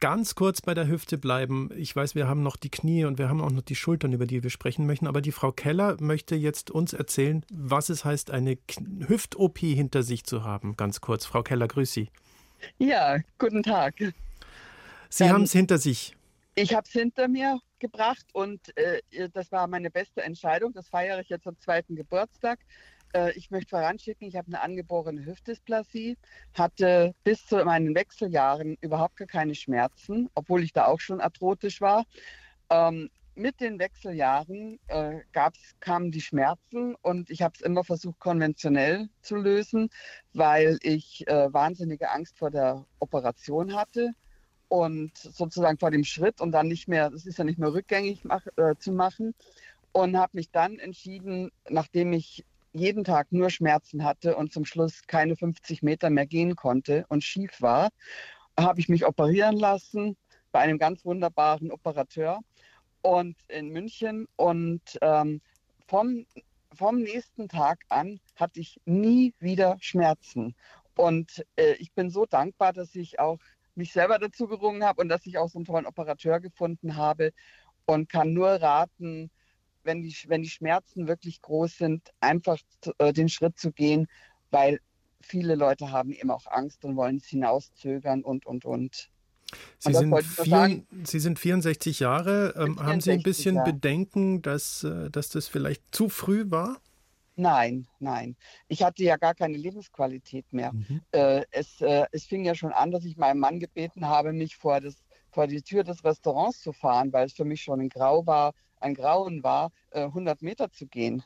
ganz 0.00 0.34
kurz 0.34 0.60
bei 0.60 0.74
der 0.74 0.86
Hüfte 0.86 1.16
bleiben. 1.16 1.70
Ich 1.74 1.96
weiß, 1.96 2.14
wir 2.14 2.28
haben 2.28 2.42
noch 2.42 2.56
die 2.58 2.68
Knie 2.68 3.06
und 3.06 3.16
wir 3.16 3.30
haben 3.30 3.40
auch 3.40 3.50
noch 3.50 3.62
die 3.62 3.74
Schultern, 3.74 4.12
über 4.12 4.26
die 4.26 4.42
wir 4.42 4.50
sprechen 4.50 4.84
möchten. 4.84 5.06
Aber 5.06 5.22
die 5.22 5.32
Frau 5.32 5.50
Keller 5.50 5.96
möchte 5.98 6.34
jetzt 6.34 6.70
uns 6.70 6.92
erzählen, 6.92 7.42
was 7.50 7.88
es 7.88 8.04
heißt, 8.04 8.30
eine 8.30 8.58
Hüft-OP 9.08 9.60
hinter 9.60 10.02
sich 10.02 10.24
zu 10.24 10.44
haben. 10.44 10.76
Ganz 10.76 11.00
kurz. 11.00 11.24
Frau 11.24 11.42
Keller, 11.42 11.68
grüß 11.68 11.90
Sie. 11.90 12.10
Ja, 12.76 13.16
guten 13.38 13.62
Tag. 13.62 13.94
Sie 15.08 15.30
haben 15.30 15.44
es 15.44 15.52
hinter 15.52 15.78
sich. 15.78 16.14
Ich 16.54 16.74
habe 16.74 16.86
es 16.86 16.92
hinter 16.92 17.28
mir 17.28 17.60
gebracht 17.82 18.26
und 18.32 18.74
äh, 18.78 19.02
das 19.34 19.52
war 19.52 19.66
meine 19.66 19.90
beste 19.90 20.22
Entscheidung. 20.22 20.72
Das 20.72 20.88
feiere 20.88 21.20
ich 21.20 21.28
jetzt 21.28 21.46
am 21.46 21.58
zweiten 21.58 21.96
Geburtstag. 21.96 22.60
Äh, 23.12 23.32
ich 23.32 23.50
möchte 23.50 23.70
voranschicken, 23.70 24.26
ich 24.28 24.36
habe 24.36 24.46
eine 24.46 24.60
angeborene 24.62 25.26
Hüftdysplasie, 25.26 26.16
hatte 26.54 27.14
bis 27.24 27.44
zu 27.44 27.62
meinen 27.64 27.94
Wechseljahren 27.94 28.78
überhaupt 28.80 29.16
gar 29.16 29.26
keine 29.26 29.54
Schmerzen, 29.54 30.30
obwohl 30.34 30.62
ich 30.62 30.72
da 30.72 30.86
auch 30.86 31.00
schon 31.00 31.20
arthrotisch 31.20 31.80
war. 31.80 32.04
Ähm, 32.70 33.10
mit 33.34 33.60
den 33.60 33.78
Wechseljahren 33.78 34.78
äh, 34.86 35.20
gab's, 35.32 35.74
kamen 35.80 36.12
die 36.12 36.20
Schmerzen 36.20 36.94
und 37.02 37.30
ich 37.30 37.42
habe 37.42 37.54
es 37.56 37.62
immer 37.62 37.82
versucht, 37.82 38.20
konventionell 38.20 39.08
zu 39.22 39.36
lösen, 39.36 39.88
weil 40.34 40.78
ich 40.82 41.26
äh, 41.26 41.52
wahnsinnige 41.52 42.10
Angst 42.10 42.38
vor 42.38 42.50
der 42.50 42.86
Operation 43.00 43.74
hatte 43.74 44.12
und 44.72 45.14
sozusagen 45.18 45.76
vor 45.76 45.90
dem 45.90 46.02
Schritt 46.02 46.40
und 46.40 46.52
dann 46.52 46.66
nicht 46.66 46.88
mehr, 46.88 47.10
das 47.10 47.26
ist 47.26 47.36
ja 47.36 47.44
nicht 47.44 47.58
mehr 47.58 47.74
rückgängig 47.74 48.24
mach, 48.24 48.46
äh, 48.56 48.74
zu 48.78 48.90
machen. 48.90 49.34
Und 49.92 50.16
habe 50.16 50.30
mich 50.32 50.50
dann 50.50 50.78
entschieden, 50.78 51.50
nachdem 51.68 52.14
ich 52.14 52.42
jeden 52.72 53.04
Tag 53.04 53.32
nur 53.32 53.50
Schmerzen 53.50 54.02
hatte 54.02 54.34
und 54.34 54.50
zum 54.50 54.64
Schluss 54.64 55.02
keine 55.06 55.36
50 55.36 55.82
Meter 55.82 56.08
mehr 56.08 56.24
gehen 56.24 56.56
konnte 56.56 57.04
und 57.10 57.22
schief 57.22 57.60
war, 57.60 57.90
habe 58.58 58.80
ich 58.80 58.88
mich 58.88 59.04
operieren 59.04 59.58
lassen 59.58 60.16
bei 60.52 60.60
einem 60.60 60.78
ganz 60.78 61.04
wunderbaren 61.04 61.70
Operateur 61.70 62.40
und 63.02 63.36
in 63.48 63.68
München. 63.68 64.26
Und 64.36 64.80
ähm, 65.02 65.42
vom, 65.86 66.24
vom 66.74 67.00
nächsten 67.00 67.46
Tag 67.46 67.80
an 67.90 68.20
hatte 68.36 68.60
ich 68.60 68.80
nie 68.86 69.34
wieder 69.38 69.76
Schmerzen. 69.80 70.54
Und 70.96 71.44
äh, 71.56 71.74
ich 71.74 71.92
bin 71.92 72.08
so 72.08 72.24
dankbar, 72.24 72.72
dass 72.72 72.94
ich 72.94 73.20
auch 73.20 73.38
mich 73.74 73.92
selber 73.92 74.18
dazu 74.18 74.46
gerungen 74.46 74.84
habe 74.84 75.00
und 75.00 75.08
dass 75.08 75.26
ich 75.26 75.38
auch 75.38 75.48
so 75.48 75.58
einen 75.58 75.64
tollen 75.64 75.86
Operateur 75.86 76.40
gefunden 76.40 76.96
habe 76.96 77.32
und 77.86 78.08
kann 78.08 78.32
nur 78.32 78.50
raten, 78.50 79.30
wenn 79.84 80.02
die, 80.02 80.14
wenn 80.28 80.42
die 80.42 80.50
Schmerzen 80.50 81.08
wirklich 81.08 81.42
groß 81.42 81.78
sind, 81.78 82.10
einfach 82.20 82.58
äh, 82.98 83.12
den 83.12 83.28
Schritt 83.28 83.58
zu 83.58 83.72
gehen, 83.72 84.06
weil 84.50 84.80
viele 85.20 85.54
Leute 85.54 85.90
haben 85.90 86.12
eben 86.12 86.30
auch 86.30 86.46
Angst 86.46 86.84
und 86.84 86.96
wollen 86.96 87.16
es 87.16 87.26
hinauszögern 87.26 88.22
und, 88.22 88.46
und, 88.46 88.64
und. 88.64 89.08
Sie, 89.78 89.92
sind, 89.92 90.18
vier, 90.24 90.82
Sie 91.04 91.20
sind 91.20 91.38
64 91.38 92.00
Jahre. 92.00 92.54
Ähm, 92.56 92.80
haben 92.80 93.00
Sie 93.00 93.10
ein 93.10 93.22
bisschen 93.22 93.56
ja. 93.56 93.64
Bedenken, 93.64 94.40
dass, 94.40 94.82
äh, 94.82 95.10
dass 95.10 95.28
das 95.28 95.48
vielleicht 95.48 95.82
zu 95.90 96.08
früh 96.08 96.44
war? 96.50 96.80
Nein, 97.34 97.86
nein. 97.98 98.36
Ich 98.68 98.82
hatte 98.82 99.02
ja 99.02 99.16
gar 99.16 99.34
keine 99.34 99.56
Lebensqualität 99.56 100.52
mehr. 100.52 100.72
Mhm. 100.72 101.00
Äh, 101.12 101.44
es, 101.50 101.80
äh, 101.80 102.04
es 102.12 102.24
fing 102.26 102.44
ja 102.44 102.54
schon 102.54 102.72
an, 102.72 102.90
dass 102.90 103.04
ich 103.04 103.16
meinem 103.16 103.38
Mann 103.40 103.58
gebeten 103.58 104.06
habe, 104.06 104.32
mich 104.32 104.56
vor, 104.56 104.80
das, 104.80 105.02
vor 105.30 105.46
die 105.46 105.62
Tür 105.62 105.82
des 105.82 106.04
Restaurants 106.04 106.60
zu 106.60 106.72
fahren, 106.72 107.12
weil 107.12 107.26
es 107.26 107.32
für 107.32 107.46
mich 107.46 107.62
schon 107.62 107.80
ein 107.80 107.88
Grau 107.88 108.26
war, 108.26 108.52
ein 108.80 108.94
Grauen 108.94 109.42
war, 109.42 109.70
äh, 109.90 110.04
100 110.04 110.42
Meter 110.42 110.70
zu 110.70 110.86
gehen. 110.86 111.22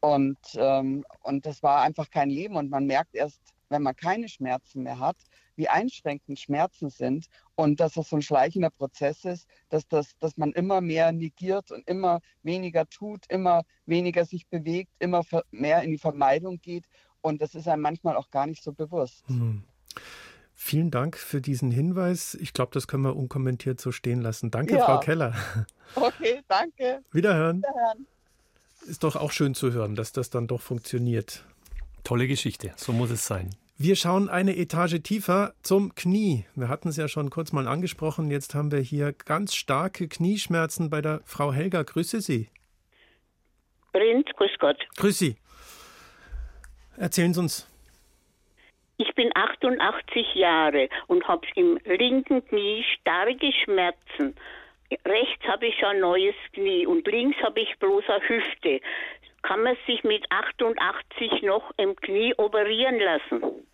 Und, 0.00 0.38
ähm, 0.56 1.04
und 1.22 1.46
das 1.46 1.62
war 1.62 1.80
einfach 1.80 2.10
kein 2.10 2.28
Leben. 2.28 2.56
Und 2.56 2.70
man 2.70 2.86
merkt 2.86 3.14
erst, 3.14 3.40
wenn 3.70 3.82
man 3.82 3.96
keine 3.96 4.28
Schmerzen 4.28 4.82
mehr 4.82 4.98
hat, 4.98 5.16
wie 5.56 5.68
einschränkend 5.68 6.38
Schmerzen 6.38 6.90
sind 6.90 7.26
und 7.54 7.80
dass 7.80 7.94
das 7.94 8.08
so 8.08 8.16
ein 8.16 8.22
schleichender 8.22 8.70
Prozess 8.70 9.24
ist, 9.24 9.48
dass, 9.68 9.88
das, 9.88 10.16
dass 10.18 10.36
man 10.36 10.52
immer 10.52 10.80
mehr 10.80 11.12
negiert 11.12 11.70
und 11.70 11.88
immer 11.88 12.20
weniger 12.42 12.86
tut, 12.88 13.24
immer 13.28 13.62
weniger 13.86 14.24
sich 14.24 14.46
bewegt, 14.46 14.90
immer 14.98 15.22
mehr 15.50 15.82
in 15.82 15.90
die 15.90 15.98
Vermeidung 15.98 16.60
geht 16.60 16.84
und 17.20 17.42
das 17.42 17.54
ist 17.54 17.66
einem 17.66 17.82
manchmal 17.82 18.16
auch 18.16 18.30
gar 18.30 18.46
nicht 18.46 18.62
so 18.62 18.72
bewusst. 18.72 19.24
Hm. 19.26 19.64
Vielen 20.58 20.90
Dank 20.90 21.18
für 21.18 21.42
diesen 21.42 21.70
Hinweis. 21.70 22.34
Ich 22.34 22.54
glaube, 22.54 22.70
das 22.72 22.88
können 22.88 23.02
wir 23.02 23.14
unkommentiert 23.14 23.78
so 23.78 23.92
stehen 23.92 24.22
lassen. 24.22 24.50
Danke, 24.50 24.76
ja. 24.76 24.84
Frau 24.84 25.00
Keller. 25.00 25.34
Okay, 25.94 26.42
danke. 26.48 27.04
Wiederhören. 27.12 27.58
Wiederhören. 27.58 28.06
Ist 28.88 29.04
doch 29.04 29.14
auch 29.14 29.30
schön 29.30 29.54
zu 29.54 29.72
hören, 29.72 29.94
dass 29.94 30.10
das 30.10 30.30
dann 30.30 30.48
doch 30.48 30.60
funktioniert. 30.60 31.44
Tolle 32.02 32.26
Geschichte, 32.26 32.72
so 32.76 32.92
muss 32.92 33.10
es 33.10 33.24
sein. 33.24 33.50
Wir 33.78 33.94
schauen 33.94 34.30
eine 34.30 34.56
Etage 34.56 35.02
tiefer 35.02 35.52
zum 35.62 35.94
Knie. 35.94 36.46
Wir 36.54 36.70
hatten 36.70 36.88
es 36.88 36.96
ja 36.96 37.08
schon 37.08 37.28
kurz 37.28 37.52
mal 37.52 37.68
angesprochen. 37.68 38.30
Jetzt 38.30 38.54
haben 38.54 38.72
wir 38.72 38.78
hier 38.78 39.12
ganz 39.12 39.54
starke 39.54 40.08
Knieschmerzen 40.08 40.88
bei 40.88 41.02
der 41.02 41.20
Frau 41.26 41.52
Helga. 41.52 41.82
Grüße 41.82 42.22
Sie. 42.22 42.48
Prinz, 43.92 44.28
grüß 44.34 44.52
Gott. 44.60 44.78
Grüß 44.96 45.18
Sie. 45.18 45.36
Erzählen 46.96 47.34
Sie 47.34 47.40
uns. 47.40 47.68
Ich 48.96 49.14
bin 49.14 49.30
88 49.34 50.34
Jahre 50.34 50.88
und 51.06 51.28
habe 51.28 51.46
im 51.54 51.78
linken 51.84 52.42
Knie 52.46 52.82
starke 52.98 53.52
Schmerzen. 53.62 54.36
Rechts 55.04 55.44
habe 55.46 55.66
ich 55.66 55.84
ein 55.84 56.00
neues 56.00 56.34
Knie 56.54 56.86
und 56.86 57.06
links 57.06 57.36
habe 57.42 57.60
ich 57.60 57.78
bloß 57.78 58.04
eine 58.08 58.26
Hüfte 58.26 58.80
kann 59.46 59.62
man 59.62 59.76
sich 59.86 60.02
mit 60.02 60.24
88 60.30 61.42
noch 61.42 61.70
im 61.76 61.94
Knie 61.94 62.34
operieren 62.36 62.98
lassen? 62.98 63.66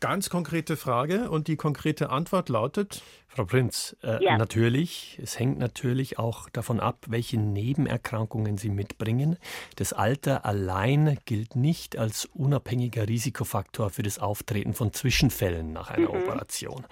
Ganz 0.00 0.30
konkrete 0.30 0.78
Frage 0.78 1.30
und 1.30 1.46
die 1.46 1.56
konkrete 1.56 2.08
Antwort 2.08 2.48
lautet? 2.48 3.02
Frau 3.28 3.44
Prinz, 3.44 3.94
äh, 4.02 4.24
ja. 4.24 4.38
natürlich, 4.38 5.18
es 5.22 5.38
hängt 5.38 5.58
natürlich 5.58 6.18
auch 6.18 6.48
davon 6.48 6.80
ab, 6.80 7.04
welche 7.08 7.38
Nebenerkrankungen 7.38 8.56
Sie 8.56 8.70
mitbringen. 8.70 9.36
Das 9.76 9.92
Alter 9.92 10.46
allein 10.46 11.18
gilt 11.26 11.54
nicht 11.54 11.98
als 11.98 12.24
unabhängiger 12.32 13.06
Risikofaktor 13.06 13.90
für 13.90 14.02
das 14.02 14.18
Auftreten 14.18 14.72
von 14.72 14.94
Zwischenfällen 14.94 15.72
nach 15.72 15.90
einer 15.90 16.08
mhm. 16.08 16.22
Operation. 16.22 16.86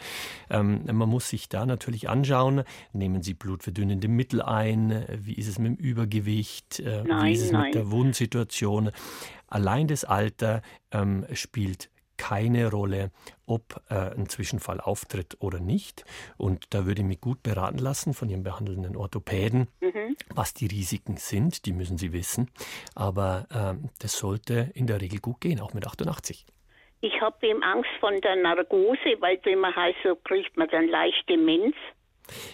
Ähm, 0.50 0.82
man 0.84 1.08
muss 1.08 1.30
sich 1.30 1.48
da 1.48 1.64
natürlich 1.64 2.10
anschauen, 2.10 2.62
nehmen 2.92 3.22
Sie 3.22 3.32
blutverdünnende 3.32 4.06
Mittel 4.06 4.42
ein, 4.42 5.06
wie 5.08 5.34
ist 5.34 5.48
es 5.48 5.58
mit 5.58 5.78
dem 5.78 5.82
Übergewicht, 5.82 6.80
äh, 6.80 7.04
nein, 7.04 7.24
wie 7.24 7.32
ist 7.32 7.42
es 7.42 7.52
nein. 7.52 7.64
mit 7.64 7.74
der 7.74 7.90
Wundsituation. 7.90 8.90
Allein 9.46 9.88
das 9.88 10.04
Alter 10.04 10.60
ähm, 10.92 11.24
spielt 11.32 11.88
keine 12.18 12.70
Rolle, 12.70 13.10
ob 13.46 13.80
äh, 13.88 14.14
ein 14.14 14.28
Zwischenfall 14.28 14.80
auftritt 14.80 15.38
oder 15.40 15.60
nicht. 15.60 16.04
Und 16.36 16.74
da 16.74 16.84
würde 16.84 17.00
ich 17.00 17.08
mich 17.08 17.20
gut 17.20 17.42
beraten 17.42 17.78
lassen 17.78 18.12
von 18.12 18.28
Ihrem 18.28 18.42
behandelnden 18.42 18.96
Orthopäden, 18.96 19.68
mhm. 19.80 20.16
was 20.34 20.52
die 20.52 20.66
Risiken 20.66 21.16
sind. 21.16 21.64
Die 21.64 21.72
müssen 21.72 21.96
Sie 21.96 22.12
wissen. 22.12 22.50
Aber 22.94 23.46
äh, 23.50 23.88
das 24.00 24.18
sollte 24.18 24.70
in 24.74 24.86
der 24.86 25.00
Regel 25.00 25.20
gut 25.20 25.40
gehen, 25.40 25.60
auch 25.60 25.72
mit 25.72 25.86
88. 25.86 26.44
Ich 27.00 27.20
habe 27.20 27.46
eben 27.46 27.62
Angst 27.62 27.90
von 28.00 28.20
der 28.20 28.36
Narkose, 28.36 29.16
weil 29.20 29.38
wenn 29.44 29.60
man 29.60 29.74
heißt, 29.74 29.98
so 30.02 30.16
kriegt 30.16 30.56
man 30.56 30.68
dann 30.68 30.88
leicht 30.88 31.28
Demenz. 31.28 31.76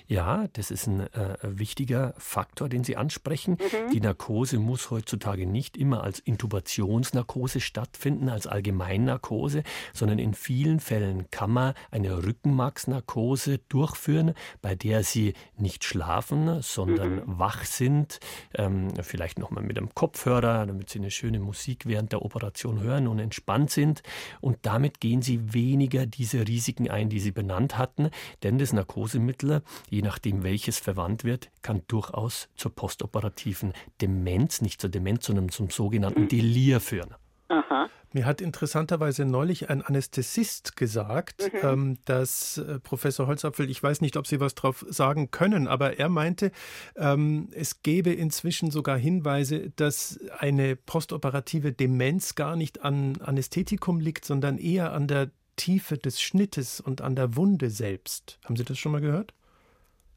Ja, 0.06 0.46
das 0.52 0.70
ist 0.70 0.86
ein 0.86 1.00
äh, 1.12 1.36
wichtiger 1.42 2.14
Faktor, 2.18 2.68
den 2.68 2.84
Sie 2.84 2.96
ansprechen. 2.96 3.52
Mhm. 3.52 3.92
Die 3.92 4.00
Narkose 4.00 4.58
muss 4.58 4.90
heutzutage 4.90 5.46
nicht 5.46 5.76
immer 5.76 6.02
als 6.02 6.18
Intubationsnarkose 6.18 7.60
stattfinden, 7.60 8.28
als 8.28 8.46
Allgemeinnarkose, 8.46 9.62
sondern 9.92 10.18
in 10.18 10.34
vielen 10.34 10.80
Fällen 10.80 11.30
kann 11.30 11.50
man 11.50 11.74
eine 11.90 12.24
Rückenmarksnarkose 12.24 13.58
durchführen, 13.68 14.34
bei 14.62 14.74
der 14.74 15.02
Sie 15.02 15.34
nicht 15.56 15.84
schlafen, 15.84 16.62
sondern 16.62 17.16
mhm. 17.16 17.22
wach 17.26 17.64
sind, 17.64 18.20
ähm, 18.54 18.88
vielleicht 19.02 19.38
nochmal 19.38 19.64
mit 19.64 19.78
einem 19.78 19.94
Kopfhörer, 19.94 20.66
damit 20.66 20.90
Sie 20.90 20.98
eine 20.98 21.10
schöne 21.10 21.40
Musik 21.40 21.86
während 21.86 22.12
der 22.12 22.22
Operation 22.22 22.80
hören 22.80 23.06
und 23.06 23.18
entspannt 23.18 23.70
sind. 23.70 24.02
Und 24.40 24.58
damit 24.62 25.00
gehen 25.00 25.22
Sie 25.22 25.54
weniger 25.54 26.06
diese 26.06 26.46
Risiken 26.46 26.90
ein, 26.90 27.08
die 27.08 27.20
Sie 27.20 27.32
benannt 27.32 27.78
hatten, 27.78 28.10
denn 28.42 28.58
das 28.58 28.72
Narkosemittel 28.72 29.62
je 29.90 30.02
nachdem 30.02 30.42
welches 30.42 30.78
verwandt 30.78 31.24
wird, 31.24 31.50
kann 31.62 31.82
durchaus 31.88 32.48
zur 32.56 32.74
postoperativen 32.74 33.72
Demenz, 34.00 34.60
nicht 34.60 34.80
zur 34.80 34.90
Demenz, 34.90 35.26
sondern 35.26 35.48
zum 35.48 35.70
sogenannten. 35.70 36.28
Delir 36.28 36.80
führen. 36.80 37.14
Aha. 37.48 37.88
Mir 38.12 38.26
hat 38.26 38.40
interessanterweise 38.40 39.24
neulich 39.24 39.70
ein 39.70 39.82
Anästhesist 39.82 40.76
gesagt, 40.76 41.50
mhm. 41.52 41.58
ähm, 41.62 41.98
dass 42.04 42.58
äh, 42.58 42.78
Professor 42.78 43.26
Holzapfel, 43.26 43.68
ich 43.68 43.82
weiß 43.82 44.00
nicht, 44.00 44.16
ob 44.16 44.26
Sie 44.26 44.38
was 44.38 44.54
drauf 44.54 44.86
sagen 44.88 45.32
können, 45.32 45.66
aber 45.66 45.98
er 45.98 46.08
meinte, 46.08 46.52
ähm, 46.96 47.48
es 47.52 47.82
gäbe 47.82 48.12
inzwischen 48.12 48.70
sogar 48.70 48.96
Hinweise, 48.96 49.70
dass 49.70 50.20
eine 50.38 50.76
postoperative 50.76 51.72
Demenz 51.72 52.36
gar 52.36 52.54
nicht 52.54 52.82
an 52.82 53.18
Anästhetikum 53.20 53.98
liegt, 53.98 54.24
sondern 54.24 54.58
eher 54.58 54.92
an 54.92 55.08
der 55.08 55.30
Tiefe 55.56 55.98
des 55.98 56.20
Schnittes 56.20 56.80
und 56.80 57.00
an 57.00 57.16
der 57.16 57.36
Wunde 57.36 57.68
selbst. 57.70 58.38
Haben 58.44 58.56
Sie 58.56 58.64
das 58.64 58.78
schon 58.78 58.92
mal 58.92 59.00
gehört? 59.00 59.34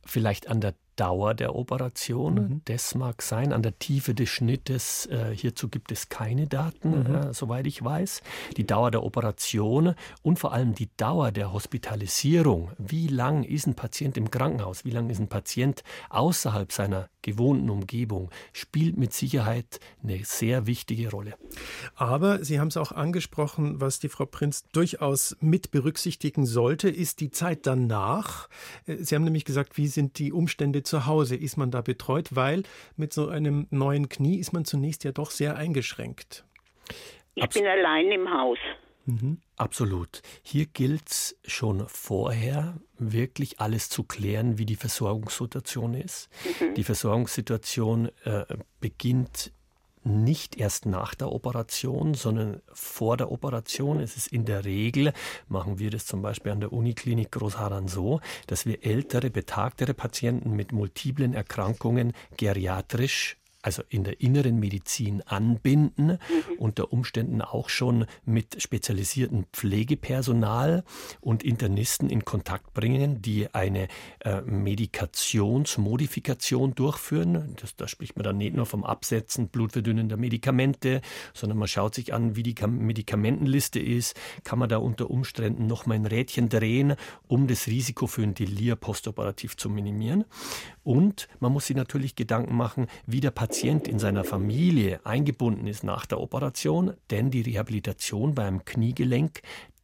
Vielleicht 0.08 0.48
an 0.48 0.62
der 0.62 0.74
Dauer 0.98 1.34
der 1.34 1.56
Operation. 1.56 2.34
Mhm. 2.34 2.62
Das 2.66 2.96
mag 2.96 3.22
sein. 3.22 3.54
An 3.54 3.62
der 3.62 3.80
Tiefe 3.80 4.14
des 4.14 4.30
Schnittes, 4.30 5.06
äh, 5.06 5.34
hierzu 5.34 5.70
gibt 5.70 5.92
es 5.92 6.10
keine 6.10 6.48
Daten, 6.48 7.04
mhm. 7.04 7.16
äh, 7.16 7.34
soweit 7.34 7.66
ich 7.68 7.82
weiß. 7.82 8.22
Die 8.58 8.68
Dauer 8.68 8.92
der 8.92 9.04
Operation 9.04 9.94
und 10.24 10.40
vor 10.40 10.52
allem 10.52 10.74
die 10.74 10.90
Dauer 10.98 11.32
der 11.32 11.54
Hospitalisierung. 11.54 12.72
Wie 12.78 13.08
lang 13.08 13.44
ist 13.44 13.68
ein 13.68 13.76
Patient 13.76 14.18
im 14.18 14.30
Krankenhaus? 14.32 14.84
Wie 14.84 14.92
lange 14.92 15.12
ist 15.12 15.20
ein 15.20 15.30
Patient 15.30 15.84
außerhalb 16.10 16.72
seiner 16.72 17.10
gewohnten 17.22 17.70
Umgebung? 17.70 18.32
Spielt 18.52 18.98
mit 18.98 19.14
Sicherheit 19.14 19.80
eine 20.04 20.24
sehr 20.26 20.66
wichtige 20.66 21.12
Rolle. 21.12 21.36
Aber 21.96 22.44
Sie 22.44 22.60
haben 22.60 22.70
es 22.70 22.78
auch 22.78 22.92
angesprochen, 22.92 23.80
was 23.80 24.00
die 24.00 24.10
Frau 24.10 24.26
Prinz 24.26 24.66
durchaus 24.72 25.38
mit 25.40 25.72
berücksichtigen 25.72 26.46
sollte, 26.46 26.90
ist 26.90 27.20
die 27.20 27.30
Zeit 27.30 27.68
danach. 27.68 28.50
Äh, 28.86 28.98
Sie 29.04 29.14
haben 29.14 29.24
nämlich 29.24 29.46
gesagt, 29.46 29.78
wie 29.78 29.88
sind 29.88 30.18
die 30.18 30.34
Umstände 30.34 30.84
zu 30.88 31.06
Hause? 31.06 31.36
Ist 31.36 31.58
man 31.58 31.72
da 31.72 31.82
betreut? 31.82 32.36
Weil 32.36 32.64
mit 32.96 33.14
so 33.14 33.28
einem 33.28 33.68
neuen 33.70 34.10
Knie 34.10 34.40
ist 34.40 34.54
man 34.54 34.66
zunächst 34.66 35.04
ja 35.04 35.12
doch 35.12 35.32
sehr 35.32 35.56
eingeschränkt. 35.56 36.46
Ich 37.36 37.44
Abs 37.44 37.56
bin 37.56 37.68
allein 37.68 38.12
im 38.12 38.30
Haus. 38.30 38.58
Mhm. 39.06 39.40
Absolut. 39.56 40.22
Hier 40.44 40.66
gilt 40.66 41.10
es 41.10 41.40
schon 41.46 41.88
vorher, 41.88 42.80
wirklich 42.98 43.60
alles 43.60 43.90
zu 43.90 44.04
klären, 44.04 44.58
wie 44.58 44.66
die 44.66 44.76
Versorgungssituation 44.76 45.94
ist. 45.94 46.30
Mhm. 46.60 46.74
Die 46.76 46.84
Versorgungssituation 46.84 48.10
äh, 48.26 48.46
beginnt 48.82 49.54
nicht 50.08 50.58
erst 50.58 50.86
nach 50.86 51.16
der 51.16 51.32
Operation, 51.32 52.14
sondern 52.14 52.62
vor 52.74 53.18
der 53.18 53.32
Operation. 53.32 54.00
Es 54.00 54.18
ist 54.18 54.28
in 54.28 54.46
der 54.46 54.66
Regel, 54.66 55.14
machen 55.48 55.80
wir 55.80 55.90
das 55.90 56.06
zum 56.06 56.22
Beispiel 56.22 56.52
an 56.52 56.60
der 56.60 56.74
Uniklinik 56.74 57.32
Großharan 57.32 57.88
so, 57.88 58.22
dass 58.48 58.66
wir 58.66 58.86
ältere, 58.86 59.30
betagtere 59.30 59.94
Patienten 59.94 60.56
mit 60.56 60.72
multiplen 60.72 61.34
Erkrankungen 61.34 62.14
geriatrisch 62.38 63.38
also 63.62 63.84
in 63.90 64.04
der 64.04 64.20
inneren 64.22 64.60
Medizin 64.60 65.22
anbinden, 65.24 66.08
mhm. 66.08 66.20
unter 66.60 66.94
Umständen 66.94 67.42
auch 67.42 67.70
schon 67.70 68.06
mit 68.24 68.62
spezialisiertem 68.62 69.48
Pflegepersonal 69.52 70.84
und 71.22 71.42
Internisten 71.44 72.08
in 72.10 72.24
Kontakt 72.24 72.72
bringen, 72.74 73.20
die 73.22 73.54
eine 73.54 73.88
äh, 74.20 74.42
Medikationsmodifikation 74.42 76.76
durchführen. 76.76 77.56
Das, 77.60 77.76
da 77.76 77.88
spricht 77.88 78.16
man 78.16 78.24
dann 78.24 78.38
nicht 78.38 78.56
nur 78.56 78.68
vom 78.68 78.84
Absetzen 78.84 79.48
blutverdünnender 79.50 80.18
Medikamente, 80.18 81.02
sondern 81.34 81.58
man 81.58 81.68
schaut 81.68 81.96
sich 81.96 82.14
an, 82.14 82.36
wie 82.36 82.44
die 82.44 82.54
Medikamentenliste 82.66 83.80
ist. 83.80 84.16
Kann 84.44 84.60
man 84.60 84.70
da 84.70 84.78
unter 84.78 85.10
Umständen 85.10 85.66
noch 85.68 85.88
mal 85.88 85.96
ein 85.96 86.06
Rädchen 86.06 86.50
drehen, 86.50 86.94
um 87.28 87.48
das 87.48 87.66
Risiko 87.68 88.08
für 88.08 88.22
ein 88.22 88.36
Delir 88.36 88.76
postoperativ 88.76 89.56
zu 89.58 89.70
minimieren. 89.70 90.26
Und 90.84 91.28
man 91.40 91.52
muss 91.52 91.66
sich 91.68 91.76
natürlich 91.76 92.16
Gedanken 92.16 92.56
machen, 92.56 92.88
wie 93.06 93.20
der 93.20 93.32
Patient 93.32 93.47
in 93.88 94.00
seiner 94.00 94.24
Familie 94.24 95.00
eingebunden 95.06 95.68
ist 95.68 95.84
nach 95.84 96.06
der 96.06 96.20
Operation, 96.20 96.94
denn 97.10 97.32
die 97.32 97.42
Rehabilitation 97.42 98.36
beim 98.36 98.66
Kniegelenk 98.66 99.42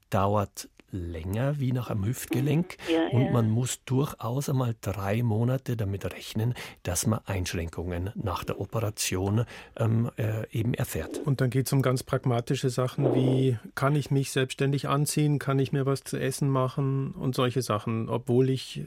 dauert 0.09 0.70
länger 0.93 1.59
wie 1.59 1.72
nach 1.72 1.89
einem 1.89 2.05
Hüftgelenk 2.05 2.78
ja, 2.91 3.07
und 3.07 3.26
ja. 3.26 3.32
man 3.32 3.49
muss 3.49 3.84
durchaus 3.84 4.47
einmal 4.47 4.76
drei 4.80 5.24
Monate 5.24 5.76
damit 5.76 6.05
rechnen, 6.05 6.53
dass 6.84 7.07
man 7.07 7.20
Einschränkungen 7.26 8.11
nach 8.16 8.43
der 8.43 8.61
Operation 8.61 9.45
ähm, 9.76 10.11
äh, 10.18 10.47
eben 10.51 10.74
erfährt. 10.74 11.18
Und 11.18 11.41
dann 11.41 11.49
geht 11.49 11.66
es 11.66 11.74
um 11.74 11.82
ganz 11.82 12.03
pragmatische 12.03 12.70
Sachen 12.70 13.16
wie, 13.16 13.57
kann 13.76 13.95
ich 13.95 14.11
mich 14.11 14.32
selbstständig 14.32 14.88
anziehen, 14.88 15.39
kann 15.39 15.59
ich 15.59 15.72
mir 15.72 15.86
was 15.86 16.03
zu 16.03 16.18
essen 16.18 16.49
machen 16.49 17.11
und 17.11 17.36
solche 17.36 17.61
Sachen, 17.61 18.07
obwohl 18.07 18.49
ich 18.49 18.84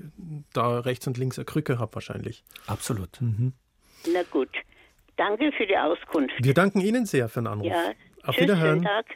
da 0.53 0.79
rechts 0.79 1.07
und 1.07 1.19
links 1.19 1.39
eine 1.39 1.45
Krücke 1.45 1.79
habe 1.79 1.95
wahrscheinlich. 1.95 2.45
Absolut. 2.67 3.21
Mhm. 3.21 3.53
Na 4.13 4.23
gut. 4.31 4.51
Danke 5.17 5.53
für 5.53 5.67
die 5.67 5.77
Auskunft. 5.77 6.35
Wir 6.39 6.55
danken 6.55 6.81
Ihnen 6.81 7.07
sehr 7.07 7.29
für 7.29 7.41
den 7.41 7.47
Anruf. 7.47 7.67
Ja. 7.67 7.93
Auf 8.23 8.35
Tschüss, 8.35 8.43
Wiederhören. 8.43 8.83
Schönen 8.83 8.85
Tag. 8.85 9.07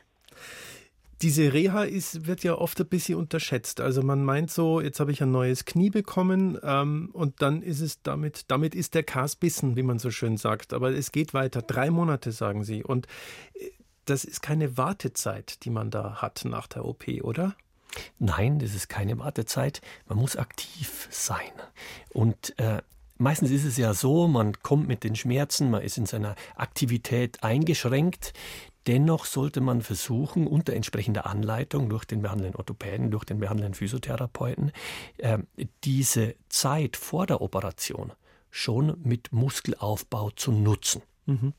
Diese 1.22 1.53
Reha 1.53 1.84
ist, 1.84 2.26
wird 2.26 2.42
ja 2.44 2.55
oft 2.55 2.80
ein 2.80 2.86
bisschen 2.86 3.18
unterschätzt. 3.18 3.82
Also 3.82 4.03
man 4.03 4.24
meint 4.24 4.51
so, 4.51 4.80
jetzt 4.80 5.01
habe 5.01 5.12
ich 5.12 5.22
ein 5.22 5.30
neues 5.30 5.66
Knie 5.66 5.90
bekommen 5.90 6.59
ähm, 6.62 7.11
und 7.12 7.42
dann 7.42 7.61
ist 7.61 7.80
es 7.80 8.01
damit, 8.03 8.51
damit 8.51 8.74
ist 8.74 8.94
der 8.94 9.03
Kas 9.03 9.36
bissen, 9.36 9.76
wie 9.76 9.82
man 9.82 9.98
so 9.98 10.11
schön 10.11 10.38
sagt. 10.38 10.72
Aber 10.72 10.90
es 10.90 11.12
geht 11.12 11.34
weiter. 11.34 11.61
Drei 11.61 11.90
Monate, 11.90 12.32
sagen 12.32 12.64
Sie. 12.64 12.82
Und 12.82 13.07
äh, 13.55 13.70
das 14.07 14.24
ist 14.24 14.40
keine 14.40 14.78
Wartezeit, 14.78 15.64
die 15.64 15.70
man 15.70 15.90
da 15.90 16.22
hat 16.22 16.46
nach 16.46 16.66
der 16.66 16.86
OP, 16.86 17.07
oder? 17.22 17.55
Nein, 18.18 18.59
das 18.59 18.74
ist 18.74 18.88
keine 18.88 19.18
Wartezeit. 19.18 19.82
Man 20.07 20.16
muss 20.16 20.36
aktiv 20.36 21.07
sein. 21.11 21.53
Und 22.11 22.59
äh, 22.59 22.80
Meistens 23.21 23.51
ist 23.51 23.66
es 23.66 23.77
ja 23.77 23.93
so, 23.93 24.29
man 24.29 24.62
kommt 24.62 24.89
mit 24.89 25.05
den 25.05 25.14
Schmerzen, 25.14 25.71
man 25.71 25.83
ist 25.83 25.99
in 25.99 26.07
seiner 26.07 26.37
Aktivität 26.57 27.45
eingeschränkt. 27.45 28.33
Dennoch 28.87 29.27
sollte 29.27 29.61
man 29.61 29.83
versuchen, 29.83 30.47
unter 30.47 30.73
entsprechender 30.73 31.27
Anleitung 31.27 31.91
durch 31.91 32.07
den 32.07 32.23
behandelnden 32.23 32.57
Orthopäden, 32.57 33.11
durch 33.11 33.25
den 33.25 33.39
behandelnden 33.39 33.75
Physiotherapeuten, 33.75 34.73
äh, 35.18 35.37
diese 35.85 36.35
Zeit 36.49 36.97
vor 36.97 37.27
der 37.27 37.43
Operation 37.43 38.14
schon 38.49 38.99
mit 39.03 39.31
Muskelaufbau 39.35 40.31
zu 40.31 40.51
nutzen. 40.51 41.03
Mhm. 41.27 41.53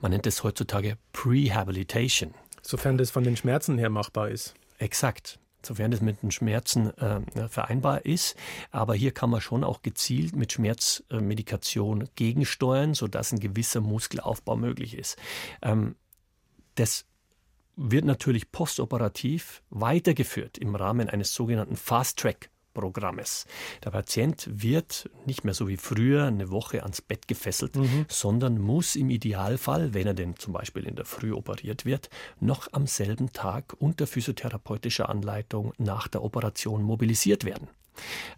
Man 0.00 0.10
nennt 0.10 0.26
es 0.26 0.42
heutzutage 0.42 0.96
Prehabilitation. 1.12 2.32
Sofern 2.62 2.96
das 2.96 3.10
von 3.10 3.24
den 3.24 3.36
Schmerzen 3.36 3.76
her 3.76 3.90
machbar 3.90 4.30
ist. 4.30 4.54
Exakt 4.78 5.38
sofern 5.66 5.92
es 5.92 6.00
mit 6.00 6.22
den 6.22 6.30
Schmerzen 6.30 6.96
äh, 6.98 7.48
vereinbar 7.48 8.04
ist. 8.04 8.36
Aber 8.70 8.94
hier 8.94 9.12
kann 9.12 9.30
man 9.30 9.40
schon 9.40 9.64
auch 9.64 9.82
gezielt 9.82 10.36
mit 10.36 10.52
Schmerzmedikation 10.52 12.08
gegensteuern, 12.16 12.94
sodass 12.94 13.32
ein 13.32 13.40
gewisser 13.40 13.80
Muskelaufbau 13.80 14.56
möglich 14.56 14.96
ist. 14.96 15.16
Ähm, 15.62 15.96
das 16.74 17.06
wird 17.76 18.04
natürlich 18.04 18.52
postoperativ 18.52 19.62
weitergeführt 19.70 20.58
im 20.58 20.74
Rahmen 20.74 21.08
eines 21.08 21.34
sogenannten 21.34 21.76
Fast 21.76 22.18
Track 22.18 22.50
Programmes. 22.74 23.46
Der 23.84 23.90
Patient 23.90 24.48
wird 24.50 25.08
nicht 25.24 25.44
mehr 25.44 25.54
so 25.54 25.68
wie 25.68 25.76
früher 25.76 26.24
eine 26.24 26.50
Woche 26.50 26.82
ans 26.82 27.00
Bett 27.00 27.26
gefesselt, 27.28 27.76
mhm. 27.76 28.04
sondern 28.08 28.60
muss 28.60 28.96
im 28.96 29.08
Idealfall, 29.08 29.94
wenn 29.94 30.06
er 30.06 30.14
denn 30.14 30.36
zum 30.36 30.52
Beispiel 30.52 30.84
in 30.84 30.96
der 30.96 31.04
Früh 31.04 31.32
operiert 31.32 31.86
wird, 31.86 32.10
noch 32.40 32.68
am 32.72 32.86
selben 32.86 33.32
Tag 33.32 33.74
unter 33.78 34.06
physiotherapeutischer 34.06 35.08
Anleitung 35.08 35.72
nach 35.78 36.08
der 36.08 36.22
Operation 36.22 36.82
mobilisiert 36.82 37.44
werden. 37.44 37.68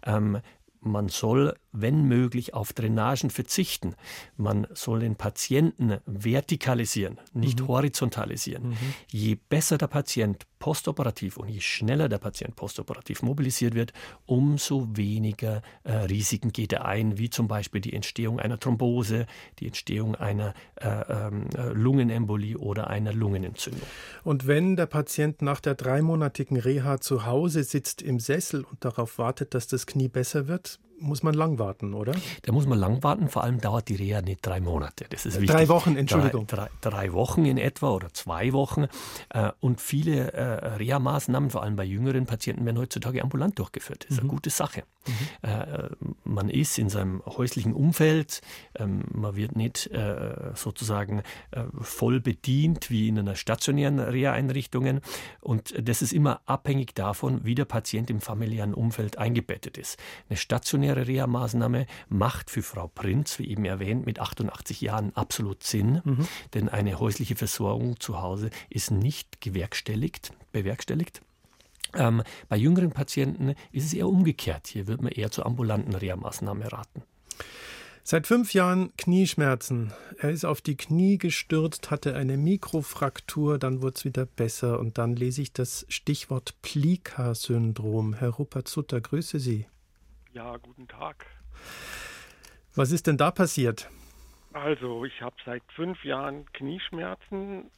Ähm, 0.05 0.39
man 0.79 1.09
soll, 1.09 1.55
wenn 1.71 2.03
möglich, 2.03 2.53
auf 2.53 2.73
Drainagen 2.73 3.29
verzichten. 3.29 3.95
Man 4.35 4.67
soll 4.73 4.99
den 4.99 5.15
Patienten 5.15 5.97
vertikalisieren, 6.05 7.19
nicht 7.33 7.61
mhm. 7.61 7.67
horizontalisieren. 7.67 8.69
Mhm. 8.69 8.93
Je 9.07 9.35
besser 9.35 9.77
der 9.77 9.87
Patient 9.87 10.45
postoperativ 10.59 11.37
und 11.37 11.49
je 11.49 11.59
schneller 11.59 12.09
der 12.09 12.17
Patient 12.17 12.55
postoperativ 12.55 13.21
mobilisiert 13.21 13.75
wird, 13.75 13.93
umso 14.25 14.87
weniger 14.95 15.61
äh, 15.83 15.93
Risiken 15.93 16.51
geht 16.51 16.73
er 16.73 16.85
ein, 16.85 17.17
wie 17.17 17.29
zum 17.29 17.47
Beispiel 17.47 17.81
die 17.81 17.93
Entstehung 17.93 18.39
einer 18.39 18.59
Thrombose, 18.59 19.25
die 19.59 19.67
Entstehung 19.67 20.15
einer 20.15 20.53
äh, 20.75 20.87
ähm, 20.87 21.47
äh, 21.55 21.69
Lungenembolie 21.69 22.57
oder 22.57 22.89
einer 22.89 23.13
Lungenentzündung. 23.13 23.87
Und 24.23 24.47
wenn 24.47 24.75
der 24.75 24.87
Patient 24.87 25.41
nach 25.41 25.59
der 25.59 25.75
dreimonatigen 25.75 26.57
Reha 26.57 26.99
zu 26.99 27.25
Hause 27.25 27.63
sitzt 27.63 28.01
im 28.01 28.19
Sessel 28.19 28.63
und 28.63 28.83
darauf 28.83 29.17
wartet, 29.17 29.53
dass 29.53 29.67
das 29.67 29.85
Knie 29.85 30.07
besser 30.07 30.47
wird, 30.47 30.79
muss 30.99 31.23
man 31.23 31.33
lang 31.33 31.59
warten, 31.59 31.93
oder? 31.93 32.13
Da 32.43 32.51
muss 32.51 32.65
man 32.65 32.79
lang 32.79 33.03
warten. 33.03 33.29
Vor 33.29 33.43
allem 33.43 33.59
dauert 33.59 33.87
die 33.89 33.95
Reha 33.95 34.21
nicht 34.21 34.45
drei 34.45 34.59
Monate. 34.59 35.05
Das 35.09 35.25
ist 35.25 35.35
wichtig. 35.35 35.55
Drei 35.55 35.67
Wochen, 35.67 35.95
Entschuldigung. 35.95 36.47
Drei, 36.47 36.69
drei, 36.81 36.89
drei 36.89 37.13
Wochen 37.13 37.45
in 37.45 37.57
etwa 37.57 37.91
oder 37.91 38.13
zwei 38.13 38.53
Wochen. 38.53 38.87
Äh, 39.29 39.51
und 39.59 39.81
viele 39.81 40.33
äh, 40.33 40.43
Reha-Maßnahmen, 40.75 41.49
vor 41.49 41.63
allem 41.63 41.75
bei 41.75 41.83
jüngeren 41.83 42.25
Patienten, 42.25 42.65
werden 42.65 42.77
heutzutage 42.77 43.21
ambulant 43.21 43.57
durchgeführt. 43.59 44.05
Das 44.05 44.11
ist 44.11 44.17
mhm. 44.17 44.29
eine 44.29 44.29
gute 44.29 44.49
Sache. 44.49 44.83
Mhm. 45.07 45.49
Äh, 45.49 45.89
man 46.23 46.49
ist 46.49 46.77
in 46.77 46.89
seinem 46.89 47.23
häuslichen 47.25 47.73
Umfeld. 47.73 48.41
Ähm, 48.75 49.03
man 49.11 49.35
wird 49.35 49.55
nicht 49.55 49.89
sozusagen 50.55 51.23
voll 51.79 52.19
bedient 52.19 52.89
wie 52.89 53.07
in 53.07 53.19
einer 53.19 53.35
stationären 53.35 53.99
Reha-Einrichtungen. 53.99 55.01
Und 55.39 55.73
das 55.81 56.01
ist 56.01 56.13
immer 56.13 56.41
abhängig 56.45 56.95
davon, 56.95 57.43
wie 57.45 57.55
der 57.55 57.65
Patient 57.65 58.09
im 58.09 58.21
familiären 58.21 58.73
Umfeld 58.73 59.17
eingebettet 59.17 59.77
ist. 59.77 59.97
Eine 60.29 60.37
stationäre 60.37 60.87
stationäre 60.87 61.07
Reha-Maßnahme 61.07 61.85
macht 62.09 62.49
für 62.49 62.61
Frau 62.61 62.87
Prinz, 62.87 63.39
wie 63.39 63.49
eben 63.49 63.65
erwähnt, 63.65 64.05
mit 64.05 64.19
88 64.19 64.81
Jahren 64.81 65.15
absolut 65.15 65.63
Sinn, 65.63 66.01
mhm. 66.03 66.27
denn 66.53 66.69
eine 66.69 66.99
häusliche 66.99 67.35
Versorgung 67.35 67.99
zu 67.99 68.21
Hause 68.21 68.49
ist 68.69 68.91
nicht 68.91 69.41
gewerkstelligt, 69.41 70.31
bewerkstelligt. 70.51 71.21
Ähm, 71.95 72.23
bei 72.49 72.57
jüngeren 72.57 72.91
Patienten 72.91 73.55
ist 73.71 73.85
es 73.85 73.93
eher 73.93 74.07
umgekehrt. 74.07 74.67
Hier 74.67 74.87
wird 74.87 75.01
man 75.01 75.11
eher 75.11 75.31
zur 75.31 75.45
ambulanten 75.45 75.95
Reha-Maßnahme 75.95 76.71
raten. 76.71 77.03
Seit 78.09 78.25
fünf 78.25 78.53
Jahren 78.53 78.95
Knieschmerzen. 78.95 79.91
Er 80.17 80.29
ist 80.29 80.45
auf 80.45 80.61
die 80.61 80.77
Knie 80.77 81.17
gestürzt, 81.17 81.91
hatte 81.91 82.15
eine 82.15 82.37
Mikrofraktur, 82.37 83.59
dann 83.59 83.81
wurde 83.81 83.95
es 83.97 84.05
wieder 84.05 84.25
besser 84.25 84.79
und 84.79 84.97
dann 84.97 85.17
lese 85.17 85.41
ich 85.41 85.51
das 85.51 85.85
Stichwort 85.89 86.55
Plika-Syndrom. 86.61 88.13
Herr 88.13 88.29
Rupert 88.29 88.69
Sutter, 88.69 89.01
grüße 89.01 89.39
Sie. 89.39 89.67
Ja, 90.31 90.55
guten 90.55 90.87
Tag. 90.87 91.25
Was 92.75 92.91
ist 92.91 93.07
denn 93.07 93.17
da 93.17 93.29
passiert? 93.31 93.89
Also, 94.53 95.03
ich 95.03 95.21
habe 95.21 95.35
seit 95.45 95.63
fünf 95.75 96.01
Jahren 96.05 96.45
Knieschmerzen. 96.53 97.69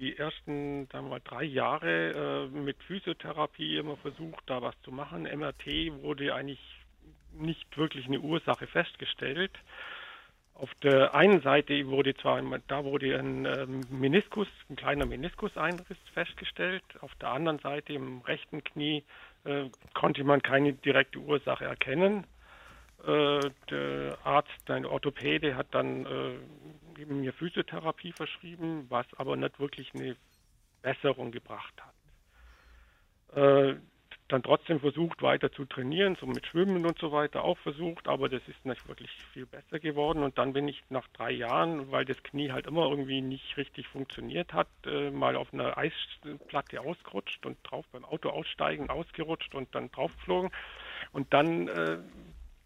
Die 0.00 0.16
ersten 0.16 0.86
sagen 0.90 1.06
wir 1.06 1.10
mal, 1.10 1.20
drei 1.22 1.44
Jahre 1.44 2.48
äh, 2.54 2.58
mit 2.58 2.82
Physiotherapie 2.84 3.76
immer 3.76 3.98
versucht, 3.98 4.42
da 4.46 4.62
was 4.62 4.74
zu 4.80 4.90
machen. 4.90 5.24
MRT 5.24 5.66
wurde 6.02 6.34
eigentlich 6.34 6.58
nicht 7.34 7.76
wirklich 7.76 8.06
eine 8.06 8.20
Ursache 8.20 8.66
festgestellt. 8.66 9.52
Auf 10.54 10.72
der 10.82 11.14
einen 11.14 11.42
Seite 11.42 11.86
wurde 11.86 12.14
zwar, 12.14 12.42
da 12.66 12.84
wurde 12.84 13.18
ein 13.18 13.44
ähm, 13.44 13.80
Meniskus, 13.90 14.48
ein 14.70 14.76
kleiner 14.76 15.04
Meniskuseinriss 15.04 15.98
festgestellt. 16.14 16.82
Auf 17.00 17.14
der 17.16 17.28
anderen 17.28 17.58
Seite 17.58 17.92
im 17.92 18.22
rechten 18.22 18.64
Knie 18.64 19.04
äh, 19.44 19.68
konnte 19.92 20.24
man 20.24 20.40
keine 20.40 20.72
direkte 20.72 21.18
Ursache 21.18 21.66
erkennen. 21.66 22.26
Äh, 23.06 23.50
der 23.70 24.18
Arzt, 24.24 24.70
ein 24.70 24.84
Orthopäde, 24.84 25.56
hat 25.56 25.68
dann 25.72 26.06
äh, 26.06 27.04
mir 27.06 27.32
Physiotherapie 27.32 28.12
verschrieben, 28.12 28.86
was 28.88 29.06
aber 29.16 29.36
nicht 29.36 29.58
wirklich 29.58 29.94
eine 29.94 30.16
Besserung 30.82 31.30
gebracht 31.30 31.74
hat. 31.80 31.94
Äh, 33.36 33.76
dann 34.30 34.42
trotzdem 34.42 34.80
versucht, 34.80 35.22
weiter 35.22 35.50
zu 35.50 35.64
trainieren, 35.64 36.16
so 36.20 36.26
mit 36.26 36.46
Schwimmen 36.46 36.86
und 36.86 36.98
so 36.98 37.10
weiter 37.10 37.42
auch 37.44 37.58
versucht, 37.58 38.06
aber 38.06 38.28
das 38.28 38.42
ist 38.46 38.64
nicht 38.64 38.86
wirklich 38.86 39.10
viel 39.32 39.46
besser 39.46 39.78
geworden. 39.80 40.22
Und 40.22 40.38
dann 40.38 40.52
bin 40.52 40.68
ich 40.68 40.82
nach 40.88 41.06
drei 41.08 41.32
Jahren, 41.32 41.90
weil 41.90 42.04
das 42.04 42.22
Knie 42.22 42.52
halt 42.52 42.66
immer 42.66 42.88
irgendwie 42.88 43.20
nicht 43.22 43.56
richtig 43.56 43.88
funktioniert 43.88 44.52
hat, 44.52 44.68
äh, 44.86 45.10
mal 45.10 45.36
auf 45.36 45.52
einer 45.52 45.76
Eisplatte 45.76 46.80
ausgerutscht 46.80 47.44
und 47.44 47.58
drauf 47.64 47.84
beim 47.92 48.04
Auto 48.04 48.30
aussteigen 48.30 48.88
ausgerutscht 48.88 49.54
und 49.54 49.74
dann 49.74 49.90
draufgeflogen. 49.90 50.50
Und 51.12 51.32
dann 51.32 51.68
äh, 51.68 51.98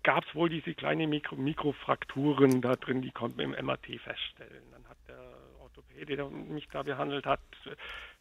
gab 0.05 0.24
es 0.24 0.34
wohl 0.34 0.48
diese 0.48 0.74
kleinen 0.74 1.11
Mikro 1.11 1.34
Mikrofrakturen 1.34 2.61
da 2.61 2.76
drin, 2.76 3.02
die 3.02 3.11
konnte 3.11 3.38
man 3.38 3.55
im 3.55 3.66
MRT 3.66 4.00
feststellen. 4.00 4.62
Dann 4.70 4.84
hat 4.88 4.98
der 5.09 5.18
Orthopäde, 5.61 6.16
der 6.16 6.28
mich 6.30 6.68
da 6.68 6.82
behandelt 6.82 7.26
hat, 7.26 7.40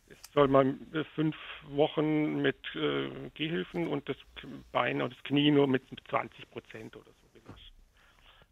es 0.10 0.18
soll 0.34 0.48
man 0.48 0.80
fünf 1.16 1.36
Wochen 1.70 2.42
mit 2.42 2.58
äh, 2.76 3.10
Gehhilfen 3.34 3.88
und 3.88 4.08
das 4.10 4.18
Bein 4.72 5.02
und 5.02 5.14
das 5.14 5.24
Knie 5.24 5.52
nur 5.52 5.68
mit 5.68 5.84
20 6.10 6.50
Prozent 6.52 6.96
oder 6.96 7.12
so 7.12 7.40
gewaschen. 7.40 7.74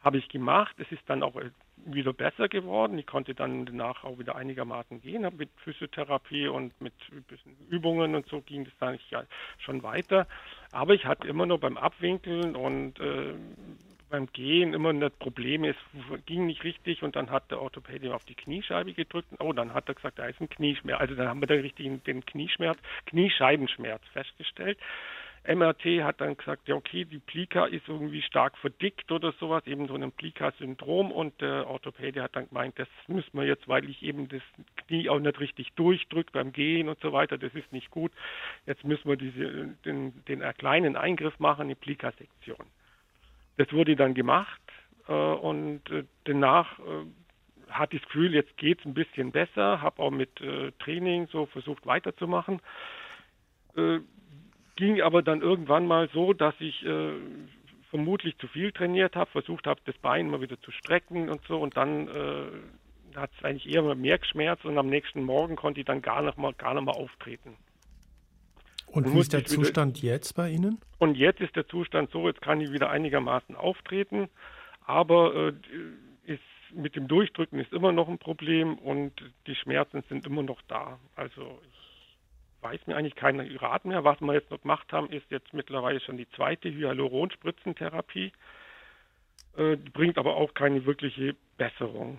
Habe 0.01 0.17
ich 0.17 0.29
gemacht. 0.29 0.75
Es 0.79 0.91
ist 0.91 1.03
dann 1.07 1.23
auch 1.23 1.35
äh, 1.35 1.51
wieder 1.85 2.13
besser 2.13 2.47
geworden. 2.47 2.97
Ich 2.97 3.07
konnte 3.07 3.33
dann 3.33 3.65
danach 3.65 4.03
auch 4.03 4.19
wieder 4.19 4.35
einigermaßen 4.35 5.01
gehen. 5.01 5.27
Mit 5.37 5.49
Physiotherapie 5.63 6.47
und 6.47 6.79
mit 6.81 6.93
Übungen 7.69 8.15
und 8.15 8.27
so 8.27 8.41
ging 8.41 8.65
das 8.65 8.73
dann 8.79 8.99
ja 9.09 9.23
schon 9.59 9.83
weiter. 9.83 10.27
Aber 10.71 10.93
ich 10.93 11.05
hatte 11.05 11.27
immer 11.27 11.45
nur 11.45 11.59
beim 11.59 11.77
Abwinkeln 11.77 12.55
und 12.55 12.99
äh, 12.99 13.33
beim 14.11 14.27
Gehen 14.27 14.73
immer 14.73 14.89
ein 14.89 15.11
Problem 15.19 15.63
ist, 15.63 15.79
ging 16.25 16.45
nicht 16.45 16.63
richtig 16.63 17.01
und 17.01 17.15
dann 17.15 17.31
hat 17.31 17.49
der 17.49 17.61
Orthopäde 17.61 18.13
auf 18.13 18.25
die 18.25 18.35
Kniescheibe 18.35 18.93
gedrückt. 18.93 19.29
Oh, 19.39 19.53
dann 19.53 19.73
hat 19.73 19.87
er 19.87 19.95
gesagt, 19.95 20.19
da 20.19 20.25
ist 20.25 20.39
ein 20.39 20.49
Knieschmerz. 20.49 20.99
Also 20.99 21.15
dann 21.15 21.27
haben 21.27 21.41
wir 21.41 21.47
da 21.47 21.55
richtig 21.55 22.03
den 22.03 22.25
Knieschmerz, 22.25 22.77
Kniescheibenschmerz 23.07 24.01
festgestellt. 24.13 24.77
MRT 25.47 26.03
hat 26.03 26.21
dann 26.21 26.37
gesagt, 26.37 26.67
ja 26.67 26.75
okay, 26.75 27.03
die 27.03 27.17
Plika 27.17 27.65
ist 27.65 27.87
irgendwie 27.87 28.21
stark 28.21 28.57
verdickt 28.57 29.11
oder 29.11 29.31
sowas, 29.33 29.65
eben 29.65 29.87
so 29.87 29.95
ein 29.95 30.11
Plika-Syndrom 30.11 31.11
und 31.11 31.41
der 31.41 31.67
Orthopäde 31.67 32.21
hat 32.21 32.35
dann 32.35 32.47
gemeint, 32.47 32.77
das 32.77 32.87
müssen 33.07 33.37
wir 33.37 33.45
jetzt, 33.45 33.67
weil 33.67 33.89
ich 33.89 34.03
eben 34.03 34.29
das 34.29 34.41
Knie 34.85 35.09
auch 35.09 35.19
nicht 35.19 35.39
richtig 35.39 35.73
durchdrücke 35.73 36.31
beim 36.31 36.51
Gehen 36.51 36.89
und 36.89 36.99
so 36.99 37.11
weiter, 37.11 37.39
das 37.39 37.53
ist 37.55 37.71
nicht 37.73 37.89
gut. 37.89 38.11
Jetzt 38.67 38.83
müssen 38.83 39.09
wir 39.09 39.15
diese, 39.15 39.69
den, 39.83 40.23
den 40.25 40.41
kleinen 40.57 40.95
Eingriff 40.95 41.39
machen, 41.39 41.61
eine 41.61 41.75
Plika-Sektion. 41.75 42.65
Das 43.57 43.73
wurde 43.73 43.95
dann 43.95 44.13
gemacht 44.13 44.61
äh, 45.07 45.13
und 45.13 45.89
äh, 45.89 46.03
danach 46.25 46.77
äh, 46.79 47.71
hatte 47.71 47.95
ich 47.95 48.03
das 48.03 48.11
Gefühl, 48.11 48.35
jetzt 48.35 48.55
geht 48.57 48.79
es 48.79 48.85
ein 48.85 48.93
bisschen 48.93 49.31
besser, 49.31 49.81
habe 49.81 50.03
auch 50.03 50.11
mit 50.11 50.39
äh, 50.41 50.71
Training 50.79 51.27
so 51.31 51.47
versucht 51.47 51.85
weiterzumachen. 51.87 52.61
Äh, 53.75 53.99
ging 54.81 55.01
aber 55.01 55.21
dann 55.21 55.41
irgendwann 55.41 55.85
mal 55.85 56.09
so, 56.13 56.33
dass 56.33 56.55
ich 56.59 56.83
äh, 56.85 57.11
vermutlich 57.89 58.37
zu 58.39 58.47
viel 58.47 58.71
trainiert 58.71 59.15
habe, 59.15 59.29
versucht 59.29 59.67
habe, 59.67 59.79
das 59.85 59.97
Bein 59.97 60.29
mal 60.29 60.41
wieder 60.41 60.59
zu 60.61 60.71
strecken 60.71 61.29
und 61.29 61.41
so 61.47 61.59
und 61.59 61.77
dann 61.77 62.09
hat 63.15 63.31
es 63.37 63.43
eigentlich 63.43 63.73
eher 63.73 63.83
mehr 63.95 64.17
geschmerzt 64.17 64.65
und 64.65 64.77
am 64.77 64.87
nächsten 64.87 65.23
Morgen 65.23 65.55
konnte 65.55 65.79
ich 65.81 65.85
dann 65.85 66.01
gar 66.01 66.21
nicht 66.21 66.37
mal, 66.37 66.53
gar 66.53 66.73
nicht 66.73 66.83
mal 66.83 66.91
auftreten. 66.93 67.57
Und 68.87 69.13
wie 69.13 69.19
ist 69.19 69.33
der 69.33 69.45
Zustand 69.45 70.01
wieder, 70.01 70.13
jetzt 70.13 70.35
bei 70.35 70.49
Ihnen? 70.49 70.79
Und 70.99 71.15
jetzt 71.15 71.39
ist 71.39 71.55
der 71.55 71.67
Zustand 71.67 72.11
so, 72.11 72.27
jetzt 72.27 72.41
kann 72.41 72.59
ich 72.59 72.71
wieder 72.71 72.89
einigermaßen 72.89 73.55
auftreten, 73.55 74.29
aber 74.85 75.33
äh, 75.35 75.53
ist, 76.25 76.41
mit 76.73 76.95
dem 76.95 77.07
Durchdrücken 77.07 77.59
ist 77.59 77.71
immer 77.71 77.91
noch 77.91 78.09
ein 78.09 78.17
Problem 78.17 78.77
und 78.77 79.13
die 79.47 79.55
Schmerzen 79.55 80.03
sind 80.09 80.25
immer 80.27 80.43
noch 80.43 80.61
da. 80.67 80.99
Also 81.15 81.59
ich 81.63 81.80
weiß 82.61 82.87
mir 82.87 82.95
eigentlich 82.95 83.15
keinen 83.15 83.55
Rat 83.57 83.85
mehr. 83.85 84.03
Was 84.03 84.21
wir 84.21 84.33
jetzt 84.33 84.51
noch 84.51 84.61
gemacht 84.61 84.91
haben, 84.93 85.09
ist 85.09 85.29
jetzt 85.29 85.53
mittlerweile 85.53 85.99
schon 85.99 86.17
die 86.17 86.29
zweite 86.29 86.69
Hyaluronspritzentherapie. 86.69 88.31
Äh, 89.57 89.75
bringt 89.75 90.17
aber 90.17 90.35
auch 90.35 90.53
keine 90.53 90.85
wirkliche 90.85 91.35
Besserung. 91.57 92.17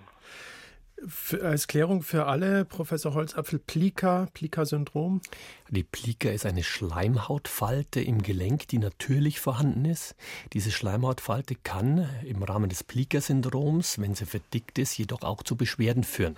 Für, 1.05 1.43
als 1.43 1.67
Klärung 1.67 2.01
für 2.01 2.27
alle, 2.27 2.63
Professor 2.63 3.13
Holzapfel, 3.13 3.59
Plika, 3.59 4.27
Plika-Syndrom? 4.33 5.21
Die 5.69 5.83
Plika 5.83 6.29
ist 6.29 6.45
eine 6.45 6.63
Schleimhautfalte 6.63 7.99
im 7.99 8.21
Gelenk, 8.21 8.67
die 8.67 8.77
natürlich 8.77 9.39
vorhanden 9.39 9.85
ist. 9.85 10.15
Diese 10.53 10.71
Schleimhautfalte 10.71 11.55
kann 11.55 12.07
im 12.23 12.43
Rahmen 12.43 12.69
des 12.69 12.83
Plika-Syndroms, 12.83 13.99
wenn 13.99 14.15
sie 14.15 14.25
verdickt 14.25 14.77
ist, 14.77 14.97
jedoch 14.97 15.23
auch 15.23 15.43
zu 15.43 15.57
Beschwerden 15.57 16.03
führen. 16.03 16.37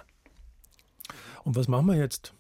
Und 1.43 1.55
was 1.55 1.67
machen 1.67 1.87
wir 1.87 1.95
jetzt? 1.95 2.34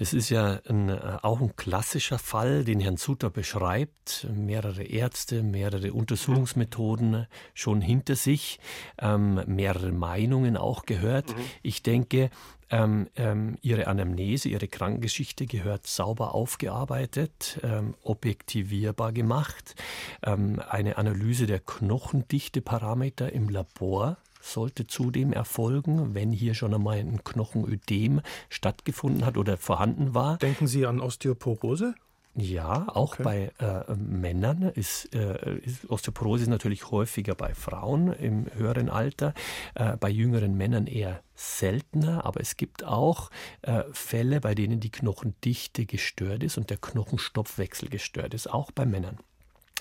Es 0.00 0.12
ist 0.12 0.30
ja 0.30 0.60
ein, 0.68 0.88
äh, 0.88 1.18
auch 1.22 1.40
ein 1.40 1.56
klassischer 1.56 2.20
Fall, 2.20 2.64
den 2.64 2.78
Herrn 2.78 2.96
Sutter 2.96 3.30
beschreibt. 3.30 4.28
Mehrere 4.32 4.84
Ärzte, 4.84 5.42
mehrere 5.42 5.92
Untersuchungsmethoden 5.92 7.26
schon 7.52 7.80
hinter 7.80 8.14
sich, 8.14 8.60
ähm, 8.98 9.42
mehrere 9.46 9.90
Meinungen 9.90 10.56
auch 10.56 10.86
gehört. 10.86 11.36
Mhm. 11.36 11.42
Ich 11.62 11.82
denke, 11.82 12.30
ähm, 12.70 13.08
ähm, 13.16 13.56
ihre 13.62 13.86
Anamnese, 13.88 14.48
ihre 14.48 14.68
Krankengeschichte 14.68 15.46
gehört 15.46 15.86
sauber 15.86 16.34
aufgearbeitet, 16.34 17.58
ähm, 17.62 17.94
objektivierbar 18.02 19.12
gemacht. 19.12 19.74
Ähm, 20.22 20.60
eine 20.68 20.98
Analyse 20.98 21.46
der 21.46 21.60
Knochendichteparameter 21.60 23.32
im 23.32 23.48
Labor 23.48 24.18
sollte 24.40 24.86
zudem 24.86 25.32
erfolgen, 25.32 26.14
wenn 26.14 26.32
hier 26.32 26.54
schon 26.54 26.74
einmal 26.74 26.98
ein 26.98 27.22
Knochenödem 27.24 28.20
stattgefunden 28.48 29.24
hat 29.24 29.36
oder 29.36 29.56
vorhanden 29.56 30.14
war. 30.14 30.38
Denken 30.38 30.66
Sie 30.66 30.86
an 30.86 31.00
Osteoporose? 31.00 31.94
Ja, 32.40 32.86
auch 32.88 33.14
okay. 33.14 33.22
bei 33.24 33.52
äh, 33.58 33.94
Männern 33.96 34.62
ist, 34.62 35.12
äh, 35.12 35.58
ist, 35.58 35.90
Osteoporose 35.90 36.44
ist 36.44 36.48
natürlich 36.48 36.88
häufiger 36.92 37.34
bei 37.34 37.52
Frauen 37.52 38.12
im 38.12 38.46
höheren 38.54 38.90
Alter, 38.90 39.34
äh, 39.74 39.96
bei 39.96 40.08
jüngeren 40.08 40.56
Männern 40.56 40.86
eher 40.86 41.20
seltener, 41.34 42.24
aber 42.24 42.40
es 42.40 42.56
gibt 42.56 42.84
auch 42.84 43.30
äh, 43.62 43.82
Fälle, 43.90 44.40
bei 44.40 44.54
denen 44.54 44.78
die 44.78 44.92
Knochendichte 44.92 45.84
gestört 45.84 46.44
ist 46.44 46.58
und 46.58 46.70
der 46.70 46.76
Knochenstoffwechsel 46.76 47.88
gestört 47.88 48.34
ist, 48.34 48.48
auch 48.48 48.70
bei 48.70 48.86
Männern. 48.86 49.18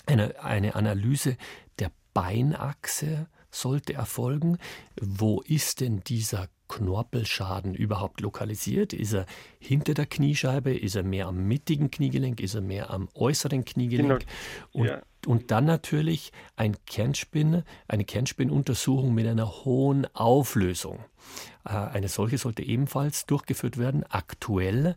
Eine, 0.07 0.43
eine 0.43 0.73
Analyse 0.73 1.37
der 1.77 1.91
Beinachse 2.15 3.27
sollte 3.51 3.93
erfolgen. 3.93 4.57
Wo 4.99 5.41
ist 5.41 5.81
denn 5.81 6.01
dieser 6.01 6.49
Knorpelschaden 6.67 7.75
überhaupt 7.75 8.21
lokalisiert? 8.21 8.93
Ist 8.93 9.13
er 9.13 9.25
hinter 9.59 9.93
der 9.93 10.05
Kniescheibe? 10.05 10.75
Ist 10.75 10.95
er 10.95 11.03
mehr 11.03 11.27
am 11.27 11.47
mittigen 11.47 11.91
Kniegelenk? 11.91 12.39
Ist 12.39 12.55
er 12.55 12.61
mehr 12.61 12.89
am 12.89 13.09
äußeren 13.13 13.65
Kniegelenk? 13.65 14.19
Genau. 14.19 14.29
Und, 14.73 14.87
ja. 14.87 15.01
und 15.25 15.51
dann 15.51 15.65
natürlich 15.65 16.31
ein 16.55 16.75
Kernspin, 16.85 17.63
eine 17.87 18.05
Kernspinnuntersuchung 18.05 19.13
mit 19.13 19.27
einer 19.27 19.65
hohen 19.65 20.13
Auflösung. 20.13 20.99
Äh, 21.65 21.69
eine 21.69 22.09
solche 22.09 22.37
sollte 22.37 22.63
ebenfalls 22.63 23.25
durchgeführt 23.25 23.77
werden, 23.77 24.03
aktuell 24.09 24.95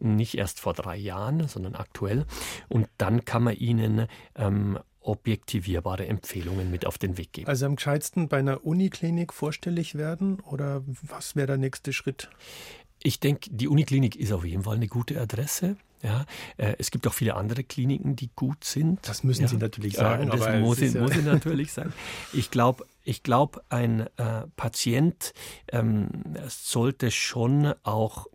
nicht 0.00 0.36
erst 0.36 0.58
vor 0.58 0.74
drei 0.74 0.96
Jahren, 0.96 1.46
sondern 1.46 1.76
aktuell. 1.76 2.26
Und 2.68 2.88
dann 2.98 3.24
kann 3.24 3.44
man 3.44 3.56
ihnen 3.56 4.08
ähm, 4.34 4.78
objektivierbare 5.02 6.06
Empfehlungen 6.06 6.70
mit 6.70 6.86
auf 6.86 6.98
den 6.98 7.16
Weg 7.18 7.32
geben. 7.32 7.48
Also 7.48 7.66
am 7.66 7.76
gescheitsten 7.76 8.28
bei 8.28 8.38
einer 8.38 8.64
Uniklinik 8.64 9.32
vorstellig 9.32 9.94
werden 9.94 10.40
oder 10.40 10.82
was 11.02 11.36
wäre 11.36 11.48
der 11.48 11.58
nächste 11.58 11.92
Schritt? 11.92 12.28
Ich 13.02 13.20
denke, 13.20 13.50
die 13.50 13.68
Uniklinik 13.68 14.16
ist 14.16 14.32
auf 14.32 14.44
jeden 14.44 14.62
Fall 14.62 14.76
eine 14.76 14.86
gute 14.86 15.20
Adresse. 15.20 15.76
Ja, 16.02 16.24
äh, 16.56 16.74
es 16.78 16.90
gibt 16.90 17.06
auch 17.06 17.12
viele 17.12 17.36
andere 17.36 17.62
Kliniken, 17.62 18.16
die 18.16 18.30
gut 18.34 18.64
sind. 18.64 19.06
Das 19.06 19.22
müssen 19.22 19.42
ja. 19.42 19.48
Sie 19.48 19.56
natürlich 19.56 19.94
sagen. 19.94 20.28
das 20.30 20.60
muss, 20.60 20.80
ich, 20.80 20.94
ja 20.94 21.00
muss 21.00 21.16
ich 21.16 21.24
natürlich 21.24 21.72
sagen. 21.72 21.92
Ich 22.32 22.50
glaube, 22.50 22.86
ich 23.04 23.22
glaub, 23.22 23.64
ein 23.68 24.00
äh, 24.16 24.46
Patient 24.56 25.32
ähm, 25.70 26.08
sollte 26.48 27.10
schon 27.10 27.72
auch 27.84 28.26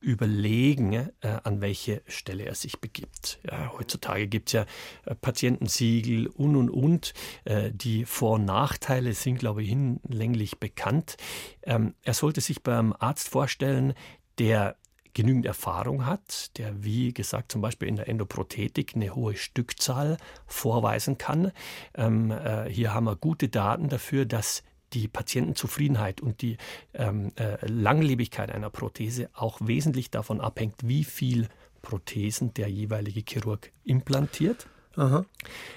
überlegen, 0.00 0.92
äh, 0.92 1.08
an 1.42 1.60
welche 1.60 2.02
Stelle 2.06 2.44
er 2.44 2.54
sich 2.54 2.80
begibt. 2.80 3.40
Ja, 3.44 3.72
heutzutage 3.76 4.28
gibt 4.28 4.48
es 4.48 4.52
ja 4.52 4.66
äh, 5.06 5.14
Patientensiegel 5.14 6.28
und 6.28 6.56
und 6.56 6.70
und. 6.70 7.14
Äh, 7.44 7.72
die 7.72 8.04
Vor- 8.04 8.34
und 8.34 8.44
Nachteile 8.44 9.12
sind, 9.14 9.38
glaube 9.38 9.62
ich, 9.62 9.70
hinlänglich 9.70 10.58
bekannt. 10.58 11.16
Ähm, 11.62 11.94
er 12.02 12.14
sollte 12.14 12.40
sich 12.40 12.62
beim 12.62 12.94
Arzt 12.98 13.28
vorstellen, 13.28 13.94
der 14.38 14.76
genügend 15.14 15.46
Erfahrung 15.46 16.06
hat, 16.06 16.56
der, 16.58 16.84
wie 16.84 17.12
gesagt, 17.12 17.50
zum 17.50 17.60
Beispiel 17.60 17.88
in 17.88 17.96
der 17.96 18.08
Endoprothetik 18.08 18.94
eine 18.94 19.16
hohe 19.16 19.36
Stückzahl 19.36 20.16
vorweisen 20.46 21.18
kann. 21.18 21.50
Ähm, 21.94 22.30
äh, 22.30 22.70
hier 22.70 22.94
haben 22.94 23.06
wir 23.06 23.16
gute 23.16 23.48
Daten 23.48 23.88
dafür, 23.88 24.26
dass 24.26 24.62
die 24.92 25.08
Patientenzufriedenheit 25.08 26.20
und 26.20 26.42
die 26.42 26.56
ähm, 26.94 27.32
äh, 27.36 27.64
Langlebigkeit 27.66 28.50
einer 28.50 28.70
Prothese 28.70 29.30
auch 29.34 29.58
wesentlich 29.62 30.10
davon 30.10 30.40
abhängt, 30.40 30.76
wie 30.84 31.04
viel 31.04 31.48
Prothesen 31.82 32.54
der 32.54 32.68
jeweilige 32.68 33.22
Chirurg 33.26 33.70
implantiert. 33.84 34.66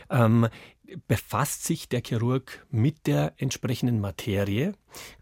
Ähm, 0.09 0.47
befasst 1.07 1.63
sich 1.63 1.87
der 1.87 2.01
Chirurg 2.05 2.65
mit 2.69 3.07
der 3.07 3.33
entsprechenden 3.37 4.01
Materie? 4.01 4.73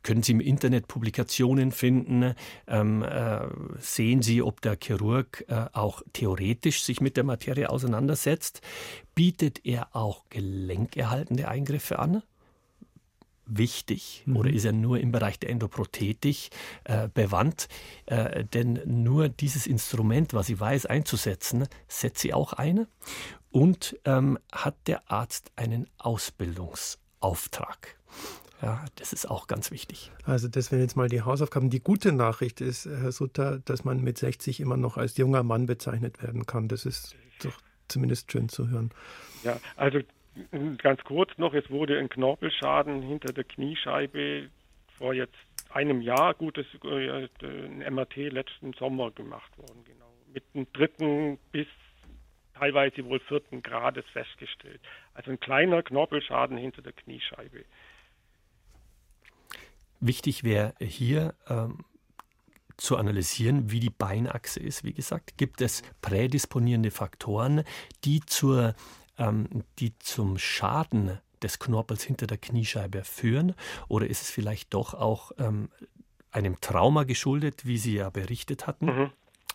Können 0.04 0.24
Sie 0.24 0.32
im 0.32 0.40
Internet 0.40 0.88
Publikationen 0.88 1.72
finden? 1.72 2.34
Ähm, 2.68 3.04
äh, 3.04 3.48
sehen 3.80 4.22
Sie, 4.22 4.42
ob 4.42 4.62
der 4.62 4.78
Chirurg 4.82 5.46
äh, 5.48 5.66
auch 5.74 6.02
theoretisch 6.14 6.84
sich 6.84 7.02
mit 7.02 7.18
der 7.18 7.24
Materie 7.24 7.70
auseinandersetzt? 7.70 8.62
Bietet 9.16 9.66
er 9.66 9.96
auch 9.96 10.24
gelenkerhaltende 10.30 11.48
Eingriffe 11.48 12.00
an? 12.00 12.24
Wichtig 13.50 14.24
mhm. 14.26 14.38
oder 14.38 14.52
ist 14.52 14.66
er 14.66 14.74
nur 14.74 15.00
im 15.00 15.12
Bereich 15.12 15.40
der 15.40 15.50
Endoprothetik 15.50 16.50
äh, 16.84 17.10
bewandt? 17.14 17.68
Äh, 18.06 18.46
denn 18.46 18.80
nur 18.86 19.30
dieses 19.30 19.68
Instrument, 19.68 20.34
was 20.34 20.48
sie 20.48 20.60
weiß 20.60 20.86
einzusetzen, 20.86 21.68
setzt 21.88 22.22
sie 22.22 22.34
auch 22.34 22.54
ein. 22.54 22.88
Und 23.52 24.00
ähm, 24.06 24.38
hat 24.52 24.76
der 24.88 25.12
Arzt 25.12 25.52
einen 25.56 25.88
Ausbildungsauftrag? 25.98 27.98
Ja, 28.62 28.86
das 28.96 29.14
ist 29.14 29.30
auch 29.30 29.48
ganz 29.48 29.72
wichtig. 29.72 30.12
Also 30.26 30.48
das 30.48 30.72
wären 30.72 30.82
jetzt 30.82 30.98
mal 30.98 31.08
die 31.08 31.22
Hausaufgaben. 31.22 31.70
Die 31.70 31.80
gute 31.80 32.12
Nachricht 32.12 32.60
ist, 32.60 32.86
Herr 32.86 33.12
Sutter, 33.12 33.60
dass 33.60 33.86
man 33.86 34.02
mit 34.02 34.18
60 34.18 34.60
immer 34.60 34.76
noch 34.76 34.98
als 34.98 35.16
junger 35.18 35.44
Mann 35.44 35.66
bezeichnet 35.66 36.22
werden 36.22 36.46
kann. 36.46 36.68
Das 36.68 36.86
ist 36.86 37.16
doch 37.42 37.58
zumindest 37.88 38.32
schön 38.32 38.50
zu 38.50 38.70
hören. 38.70 38.92
Ja, 39.44 39.60
also 39.78 40.00
Ganz 40.78 41.04
kurz 41.04 41.38
noch, 41.38 41.54
es 41.54 41.70
wurde 41.70 42.00
ein 42.00 42.10
Knorpelschaden 42.10 43.02
hinter 43.02 43.34
der 43.34 43.44
Kniescheibe 43.44 44.50
vor 44.98 45.14
jetzt 45.14 45.36
einem 45.70 46.02
Jahr, 46.02 46.34
gut, 46.34 46.58
das 46.58 46.66
äh, 46.84 47.28
ein 47.46 47.94
MRT 47.94 48.16
letzten 48.16 48.74
Sommer 48.74 49.12
gemacht 49.12 49.58
worden, 49.58 49.84
genau. 49.86 50.12
Mit 50.34 50.44
dem 50.54 50.72
dritten 50.74 51.38
bis 51.52 51.68
teilweise 52.54 53.06
wohl 53.06 53.20
vierten 53.22 53.64
Grades 53.64 54.06
festgestellt. 54.12 54.82
Also 55.14 55.32
ein 55.32 55.40
kleiner 55.40 55.82
Knorpelschaden 55.82 56.58
hinter 56.58 56.82
der 56.82 56.94
Kniescheibe. 56.94 57.64
Wichtig 60.02 60.44
wäre 60.44 60.74
hier 60.80 61.34
ähm, 61.48 61.84
zu 62.78 62.98
analysieren, 62.98 63.72
wie 63.72 63.80
die 63.80 63.90
Beinachse 63.90 64.60
ist. 64.60 64.84
Wie 64.84 64.94
gesagt, 64.94 65.38
gibt 65.38 65.62
es 65.62 65.84
prädisponierende 66.02 66.92
Faktoren, 66.92 67.64
die 68.06 68.22
zur 68.22 68.76
ähm, 69.20 69.48
die 69.78 69.98
zum 70.00 70.38
Schaden 70.40 71.20
des 71.44 71.60
Knorpels 71.60 72.04
hinter 72.04 72.28
der 72.28 72.38
Kniescheibe 72.38 73.04
führen? 73.04 73.54
Oder 73.88 74.08
ist 74.08 74.24
es 74.24 74.32
vielleicht 74.32 74.74
doch 74.74 74.94
auch 74.94 75.32
ähm, 75.38 75.70
einem 76.32 76.60
Trauma 76.62 77.04
geschuldet, 77.04 77.66
wie 77.66 77.78
Sie 77.78 77.96
ja 77.96 78.10
berichtet 78.10 78.68
hatten? 78.68 78.86
Mhm. 78.86 79.12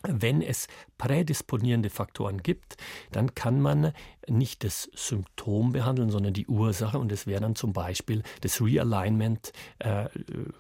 Wenn 0.09 0.43
es 0.43 0.69
prädisponierende 0.99 1.91
Faktoren 1.91 2.43
gibt, 2.43 2.77
dann 3.13 3.35
kann 3.35 3.61
man 3.61 3.93
nicht 4.29 4.65
das 4.65 4.91
Symptom 4.95 5.73
behandeln, 5.73 6.11
sondern 6.11 6.33
die 6.33 6.47
Ursache. 6.47 6.99
Und 6.99 7.13
das 7.13 7.27
wäre 7.27 7.41
dann 7.41 7.55
zum 7.55 7.73
Beispiel 7.73 8.23
das 8.41 8.61
Realignment, 8.61 9.53
äh, 9.79 10.07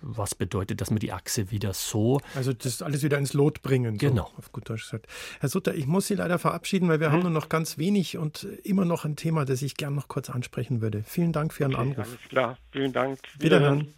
was 0.00 0.34
bedeutet, 0.34 0.80
dass 0.80 0.90
man 0.90 0.98
die 0.98 1.12
Achse 1.12 1.50
wieder 1.50 1.72
so. 1.72 2.20
Also 2.34 2.52
das 2.52 2.82
alles 2.82 3.02
wieder 3.02 3.18
ins 3.18 3.32
Lot 3.32 3.62
bringen. 3.62 3.98
Genau. 3.98 4.30
So 4.32 4.38
auf 4.38 4.52
gut 4.52 4.68
Deutsch 4.68 4.84
gesagt. 4.84 5.06
Herr 5.40 5.48
Sutter, 5.48 5.74
ich 5.74 5.86
muss 5.86 6.06
Sie 6.06 6.14
leider 6.14 6.38
verabschieden, 6.38 6.88
weil 6.88 7.00
wir 7.00 7.08
hm. 7.08 7.12
haben 7.12 7.22
nur 7.22 7.30
noch 7.30 7.48
ganz 7.48 7.78
wenig 7.78 8.18
und 8.18 8.44
immer 8.64 8.84
noch 8.84 9.04
ein 9.04 9.16
Thema, 9.16 9.44
das 9.44 9.62
ich 9.62 9.76
gern 9.76 9.94
noch 9.94 10.08
kurz 10.08 10.30
ansprechen 10.30 10.80
würde. 10.80 11.02
Vielen 11.04 11.32
Dank 11.32 11.52
für 11.52 11.64
Ihren 11.64 11.74
okay, 11.74 11.82
Anruf. 11.82 12.06
Alles 12.06 12.28
klar. 12.28 12.58
Vielen 12.70 12.92
Dank. 12.92 13.18
Wiederhören. 13.38 13.80
Wiederhören 13.80 13.94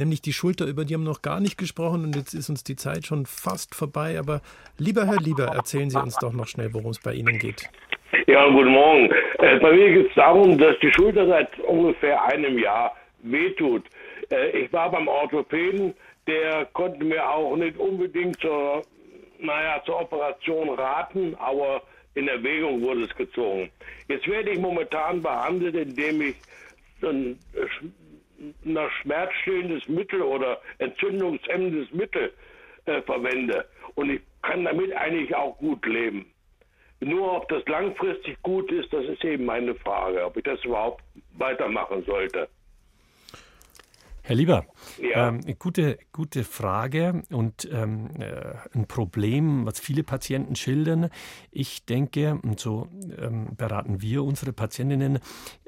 nämlich 0.00 0.20
die 0.20 0.32
Schulter, 0.32 0.66
über 0.66 0.84
die 0.84 0.94
haben 0.94 1.04
wir 1.04 1.10
noch 1.10 1.22
gar 1.22 1.38
nicht 1.38 1.56
gesprochen 1.56 2.04
und 2.04 2.16
jetzt 2.16 2.34
ist 2.34 2.50
uns 2.50 2.64
die 2.64 2.74
Zeit 2.74 3.06
schon 3.06 3.26
fast 3.26 3.74
vorbei. 3.74 4.18
Aber 4.18 4.40
lieber 4.78 5.06
Herr 5.06 5.20
Lieber, 5.20 5.44
erzählen 5.44 5.90
Sie 5.90 6.00
uns 6.00 6.16
doch 6.16 6.32
noch 6.32 6.48
schnell, 6.48 6.74
worum 6.74 6.90
es 6.90 6.98
bei 6.98 7.12
Ihnen 7.14 7.38
geht. 7.38 7.68
Ja, 8.26 8.48
guten 8.48 8.70
Morgen. 8.70 9.10
Äh, 9.38 9.60
bei 9.60 9.72
mir 9.72 9.92
geht 9.92 10.08
es 10.08 10.14
darum, 10.14 10.58
dass 10.58 10.76
die 10.80 10.92
Schulter 10.92 11.26
seit 11.28 11.58
ungefähr 11.60 12.22
einem 12.24 12.58
Jahr 12.58 12.96
wehtut. 13.22 13.84
Äh, 14.30 14.62
ich 14.62 14.72
war 14.72 14.90
beim 14.90 15.06
Orthopäden, 15.06 15.94
der 16.26 16.66
konnte 16.72 17.04
mir 17.04 17.28
auch 17.28 17.56
nicht 17.56 17.76
unbedingt 17.76 18.40
zur, 18.40 18.82
naja, 19.38 19.82
zur 19.84 20.00
Operation 20.00 20.70
raten, 20.70 21.36
aber 21.38 21.82
in 22.14 22.26
Erwägung 22.26 22.82
wurde 22.82 23.04
es 23.04 23.14
gezogen. 23.16 23.70
Jetzt 24.08 24.26
werde 24.26 24.50
ich 24.50 24.58
momentan 24.58 25.22
behandelt, 25.22 25.76
indem 25.76 26.20
ich 26.22 26.36
ein 27.02 27.38
nach 28.62 28.90
schmerzstillendes 29.02 29.88
Mittel 29.88 30.22
oder 30.22 30.60
entzündungshemmendes 30.78 31.92
Mittel 31.92 32.32
äh, 32.86 33.02
verwende. 33.02 33.66
Und 33.94 34.10
ich 34.10 34.20
kann 34.42 34.64
damit 34.64 34.92
eigentlich 34.94 35.34
auch 35.34 35.56
gut 35.58 35.84
leben. 35.86 36.26
Nur 37.00 37.36
ob 37.36 37.48
das 37.48 37.66
langfristig 37.66 38.40
gut 38.42 38.70
ist, 38.70 38.92
das 38.92 39.06
ist 39.06 39.24
eben 39.24 39.46
meine 39.46 39.74
Frage, 39.74 40.24
ob 40.24 40.36
ich 40.36 40.44
das 40.44 40.62
überhaupt 40.64 41.02
weitermachen 41.38 42.04
sollte. 42.04 42.48
Herr 44.22 44.36
Lieber, 44.36 44.66
ja. 45.00 45.28
ähm, 45.28 45.40
gute, 45.58 45.98
gute 46.12 46.44
Frage 46.44 47.22
und 47.30 47.68
ähm, 47.72 48.10
äh, 48.18 48.54
ein 48.72 48.86
Problem, 48.86 49.66
was 49.66 49.80
viele 49.80 50.02
Patienten 50.02 50.56
schildern. 50.56 51.10
Ich 51.50 51.84
denke, 51.86 52.38
und 52.42 52.60
so 52.60 52.88
ähm, 53.18 53.56
beraten 53.56 54.02
wir 54.02 54.22
unsere 54.24 54.52
Patientinnen, 54.52 55.18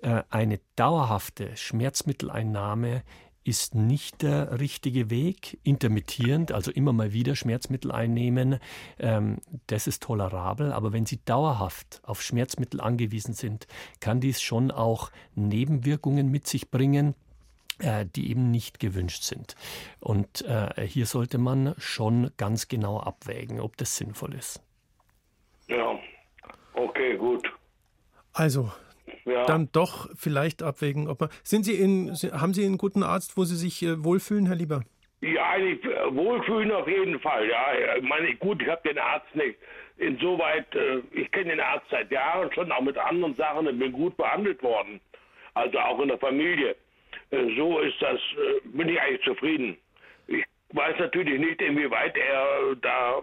äh, 0.03 0.23
eine 0.31 0.61
dauerhafte 0.77 1.57
Schmerzmitteleinnahme 1.57 3.03
ist 3.45 3.75
nicht 3.75 4.23
der 4.23 4.61
richtige 4.61 5.11
Weg. 5.11 5.59
Intermittierend, 5.65 6.53
also 6.53 6.71
immer 6.71 6.93
mal 6.93 7.13
wieder 7.13 7.35
Schmerzmittel 7.35 7.91
einnehmen, 7.91 8.59
ähm, 8.99 9.39
das 9.67 9.87
ist 9.87 10.03
tolerabel. 10.03 10.73
Aber 10.73 10.93
wenn 10.93 11.07
Sie 11.07 11.21
dauerhaft 11.25 12.01
auf 12.05 12.23
Schmerzmittel 12.23 12.81
angewiesen 12.81 13.35
sind, 13.35 13.67
kann 14.01 14.21
dies 14.21 14.41
schon 14.41 14.71
auch 14.71 15.11
Nebenwirkungen 15.35 16.31
mit 16.31 16.47
sich 16.47 16.71
bringen 16.71 17.15
die 18.15 18.31
eben 18.31 18.51
nicht 18.51 18.81
gewünscht 18.81 19.23
sind. 19.23 19.57
Und 20.01 20.43
äh, 20.43 20.87
hier 20.87 21.07
sollte 21.07 21.39
man 21.39 21.75
schon 21.79 22.31
ganz 22.37 22.69
genau 22.69 23.01
abwägen, 23.01 23.61
ob 23.61 23.77
das 23.77 23.97
sinnvoll 23.97 24.35
ist. 24.35 24.63
Ja, 25.69 25.99
okay, 26.75 27.17
gut. 27.17 27.51
Also, 28.33 28.71
ja. 29.25 29.45
dann 29.45 29.69
doch 29.73 30.09
vielleicht 30.17 30.63
abwägen, 30.63 31.09
ob 31.09 31.21
man. 31.21 31.31
Sind 31.43 31.65
Sie 31.65 31.75
in, 31.75 32.13
haben 32.33 32.55
Sie 32.55 32.65
einen 32.65 32.79
guten 32.79 33.03
Arzt, 33.03 33.37
wo 33.37 33.45
Sie 33.45 33.57
sich 33.57 33.83
äh, 33.83 34.05
wohlfühlen, 34.05 34.47
Herr 34.47 34.57
Lieber? 34.57 34.83
Ja, 35.21 35.51
eigentlich 35.51 35.85
äh, 35.85 36.15
wohlfühlen 36.15 36.73
auf 36.73 36.89
jeden 36.89 37.21
Fall. 37.21 37.49
Ja, 37.49 37.67
ich 37.97 38.03
meine, 38.03 38.35
gut, 38.37 38.61
ich 38.61 38.69
habe 38.69 38.89
den 38.89 38.99
Arzt 38.99 39.35
nicht. 39.35 39.57
Insoweit, 39.99 40.75
äh, 40.75 40.99
ich 41.13 41.31
kenne 41.31 41.51
den 41.51 41.61
Arzt 41.61 41.87
seit 41.91 42.11
Jahren 42.11 42.53
schon, 42.53 42.73
auch 42.73 42.81
mit 42.81 42.99
anderen 42.99 43.35
Sachen 43.37 43.69
und 43.69 43.79
bin 43.79 43.93
gut 43.93 44.17
behandelt 44.17 44.63
worden. 44.63 45.01
Also 45.55 45.79
auch 45.79 46.01
in 46.01 46.09
der 46.09 46.19
Familie. 46.19 46.75
Äh, 47.33 47.57
so 47.57 47.81
ist 47.81 48.01
das, 48.01 48.19
äh, 48.19 48.69
bin 48.69 48.89
ich 48.89 49.01
eigentlich 49.01 49.23
zufrieden. 49.23 49.77
Ich 50.29 50.45
weiß 50.73 50.99
natürlich 50.99 51.41
nicht, 51.41 51.61
inwieweit 51.61 52.17
er 52.17 52.77
da 52.81 53.23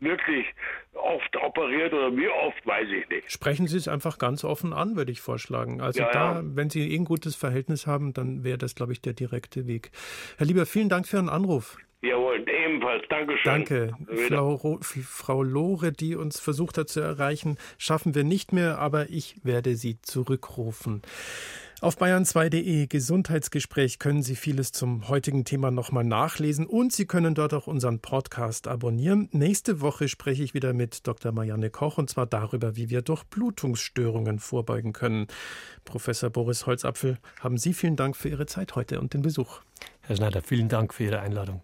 wirklich 0.00 0.46
oft 0.94 1.36
operiert 1.36 1.92
oder 1.92 2.14
wie 2.16 2.28
oft, 2.28 2.66
weiß 2.66 2.88
ich 2.88 3.08
nicht. 3.08 3.30
Sprechen 3.30 3.66
Sie 3.66 3.76
es 3.76 3.88
einfach 3.88 4.18
ganz 4.18 4.44
offen 4.44 4.72
an, 4.72 4.96
würde 4.96 5.12
ich 5.12 5.20
vorschlagen. 5.20 5.80
Also 5.80 6.00
ja, 6.00 6.10
da, 6.10 6.32
ja. 6.34 6.42
wenn 6.44 6.70
Sie 6.70 6.92
eh 6.92 6.96
ein 6.96 7.04
gutes 7.04 7.36
Verhältnis 7.36 7.86
haben, 7.86 8.12
dann 8.12 8.44
wäre 8.44 8.58
das, 8.58 8.74
glaube 8.74 8.92
ich, 8.92 9.00
der 9.00 9.12
direkte 9.14 9.66
Weg. 9.66 9.90
Herr 10.38 10.46
Lieber, 10.46 10.66
vielen 10.66 10.88
Dank 10.88 11.06
für 11.06 11.16
Ihren 11.16 11.28
Anruf. 11.28 11.78
Jawohl, 12.02 12.44
ebenfalls. 12.48 13.04
Dankeschön. 13.08 13.44
Danke. 13.44 13.92
Frau, 14.28 14.80
Frau 14.80 15.42
Lore, 15.44 15.92
die 15.92 16.16
uns 16.16 16.40
versucht 16.40 16.76
hat 16.76 16.88
zu 16.88 17.00
erreichen, 17.00 17.58
schaffen 17.78 18.16
wir 18.16 18.24
nicht 18.24 18.52
mehr, 18.52 18.78
aber 18.78 19.08
ich 19.08 19.36
werde 19.44 19.76
sie 19.76 20.02
zurückrufen. 20.02 21.02
Auf 21.82 22.00
bayern2.de 22.00 22.86
Gesundheitsgespräch 22.86 23.98
können 23.98 24.22
Sie 24.22 24.36
vieles 24.36 24.70
zum 24.70 25.08
heutigen 25.08 25.44
Thema 25.44 25.72
nochmal 25.72 26.04
nachlesen 26.04 26.64
und 26.64 26.92
Sie 26.92 27.06
können 27.06 27.34
dort 27.34 27.52
auch 27.54 27.66
unseren 27.66 27.98
Podcast 27.98 28.68
abonnieren. 28.68 29.28
Nächste 29.32 29.80
Woche 29.80 30.06
spreche 30.06 30.44
ich 30.44 30.54
wieder 30.54 30.74
mit 30.74 31.08
Dr. 31.08 31.32
Marianne 31.32 31.70
Koch 31.70 31.98
und 31.98 32.08
zwar 32.08 32.26
darüber, 32.26 32.76
wie 32.76 32.88
wir 32.88 33.02
durch 33.02 33.24
Blutungsstörungen 33.24 34.38
vorbeugen 34.38 34.92
können. 34.92 35.26
Professor 35.84 36.30
Boris 36.30 36.66
Holzapfel, 36.66 37.18
haben 37.40 37.58
Sie 37.58 37.72
vielen 37.74 37.96
Dank 37.96 38.16
für 38.16 38.28
Ihre 38.28 38.46
Zeit 38.46 38.76
heute 38.76 39.00
und 39.00 39.12
den 39.12 39.22
Besuch. 39.22 39.62
Herr 40.02 40.14
Schneider, 40.14 40.40
vielen 40.40 40.68
Dank 40.68 40.94
für 40.94 41.02
Ihre 41.02 41.18
Einladung. 41.18 41.62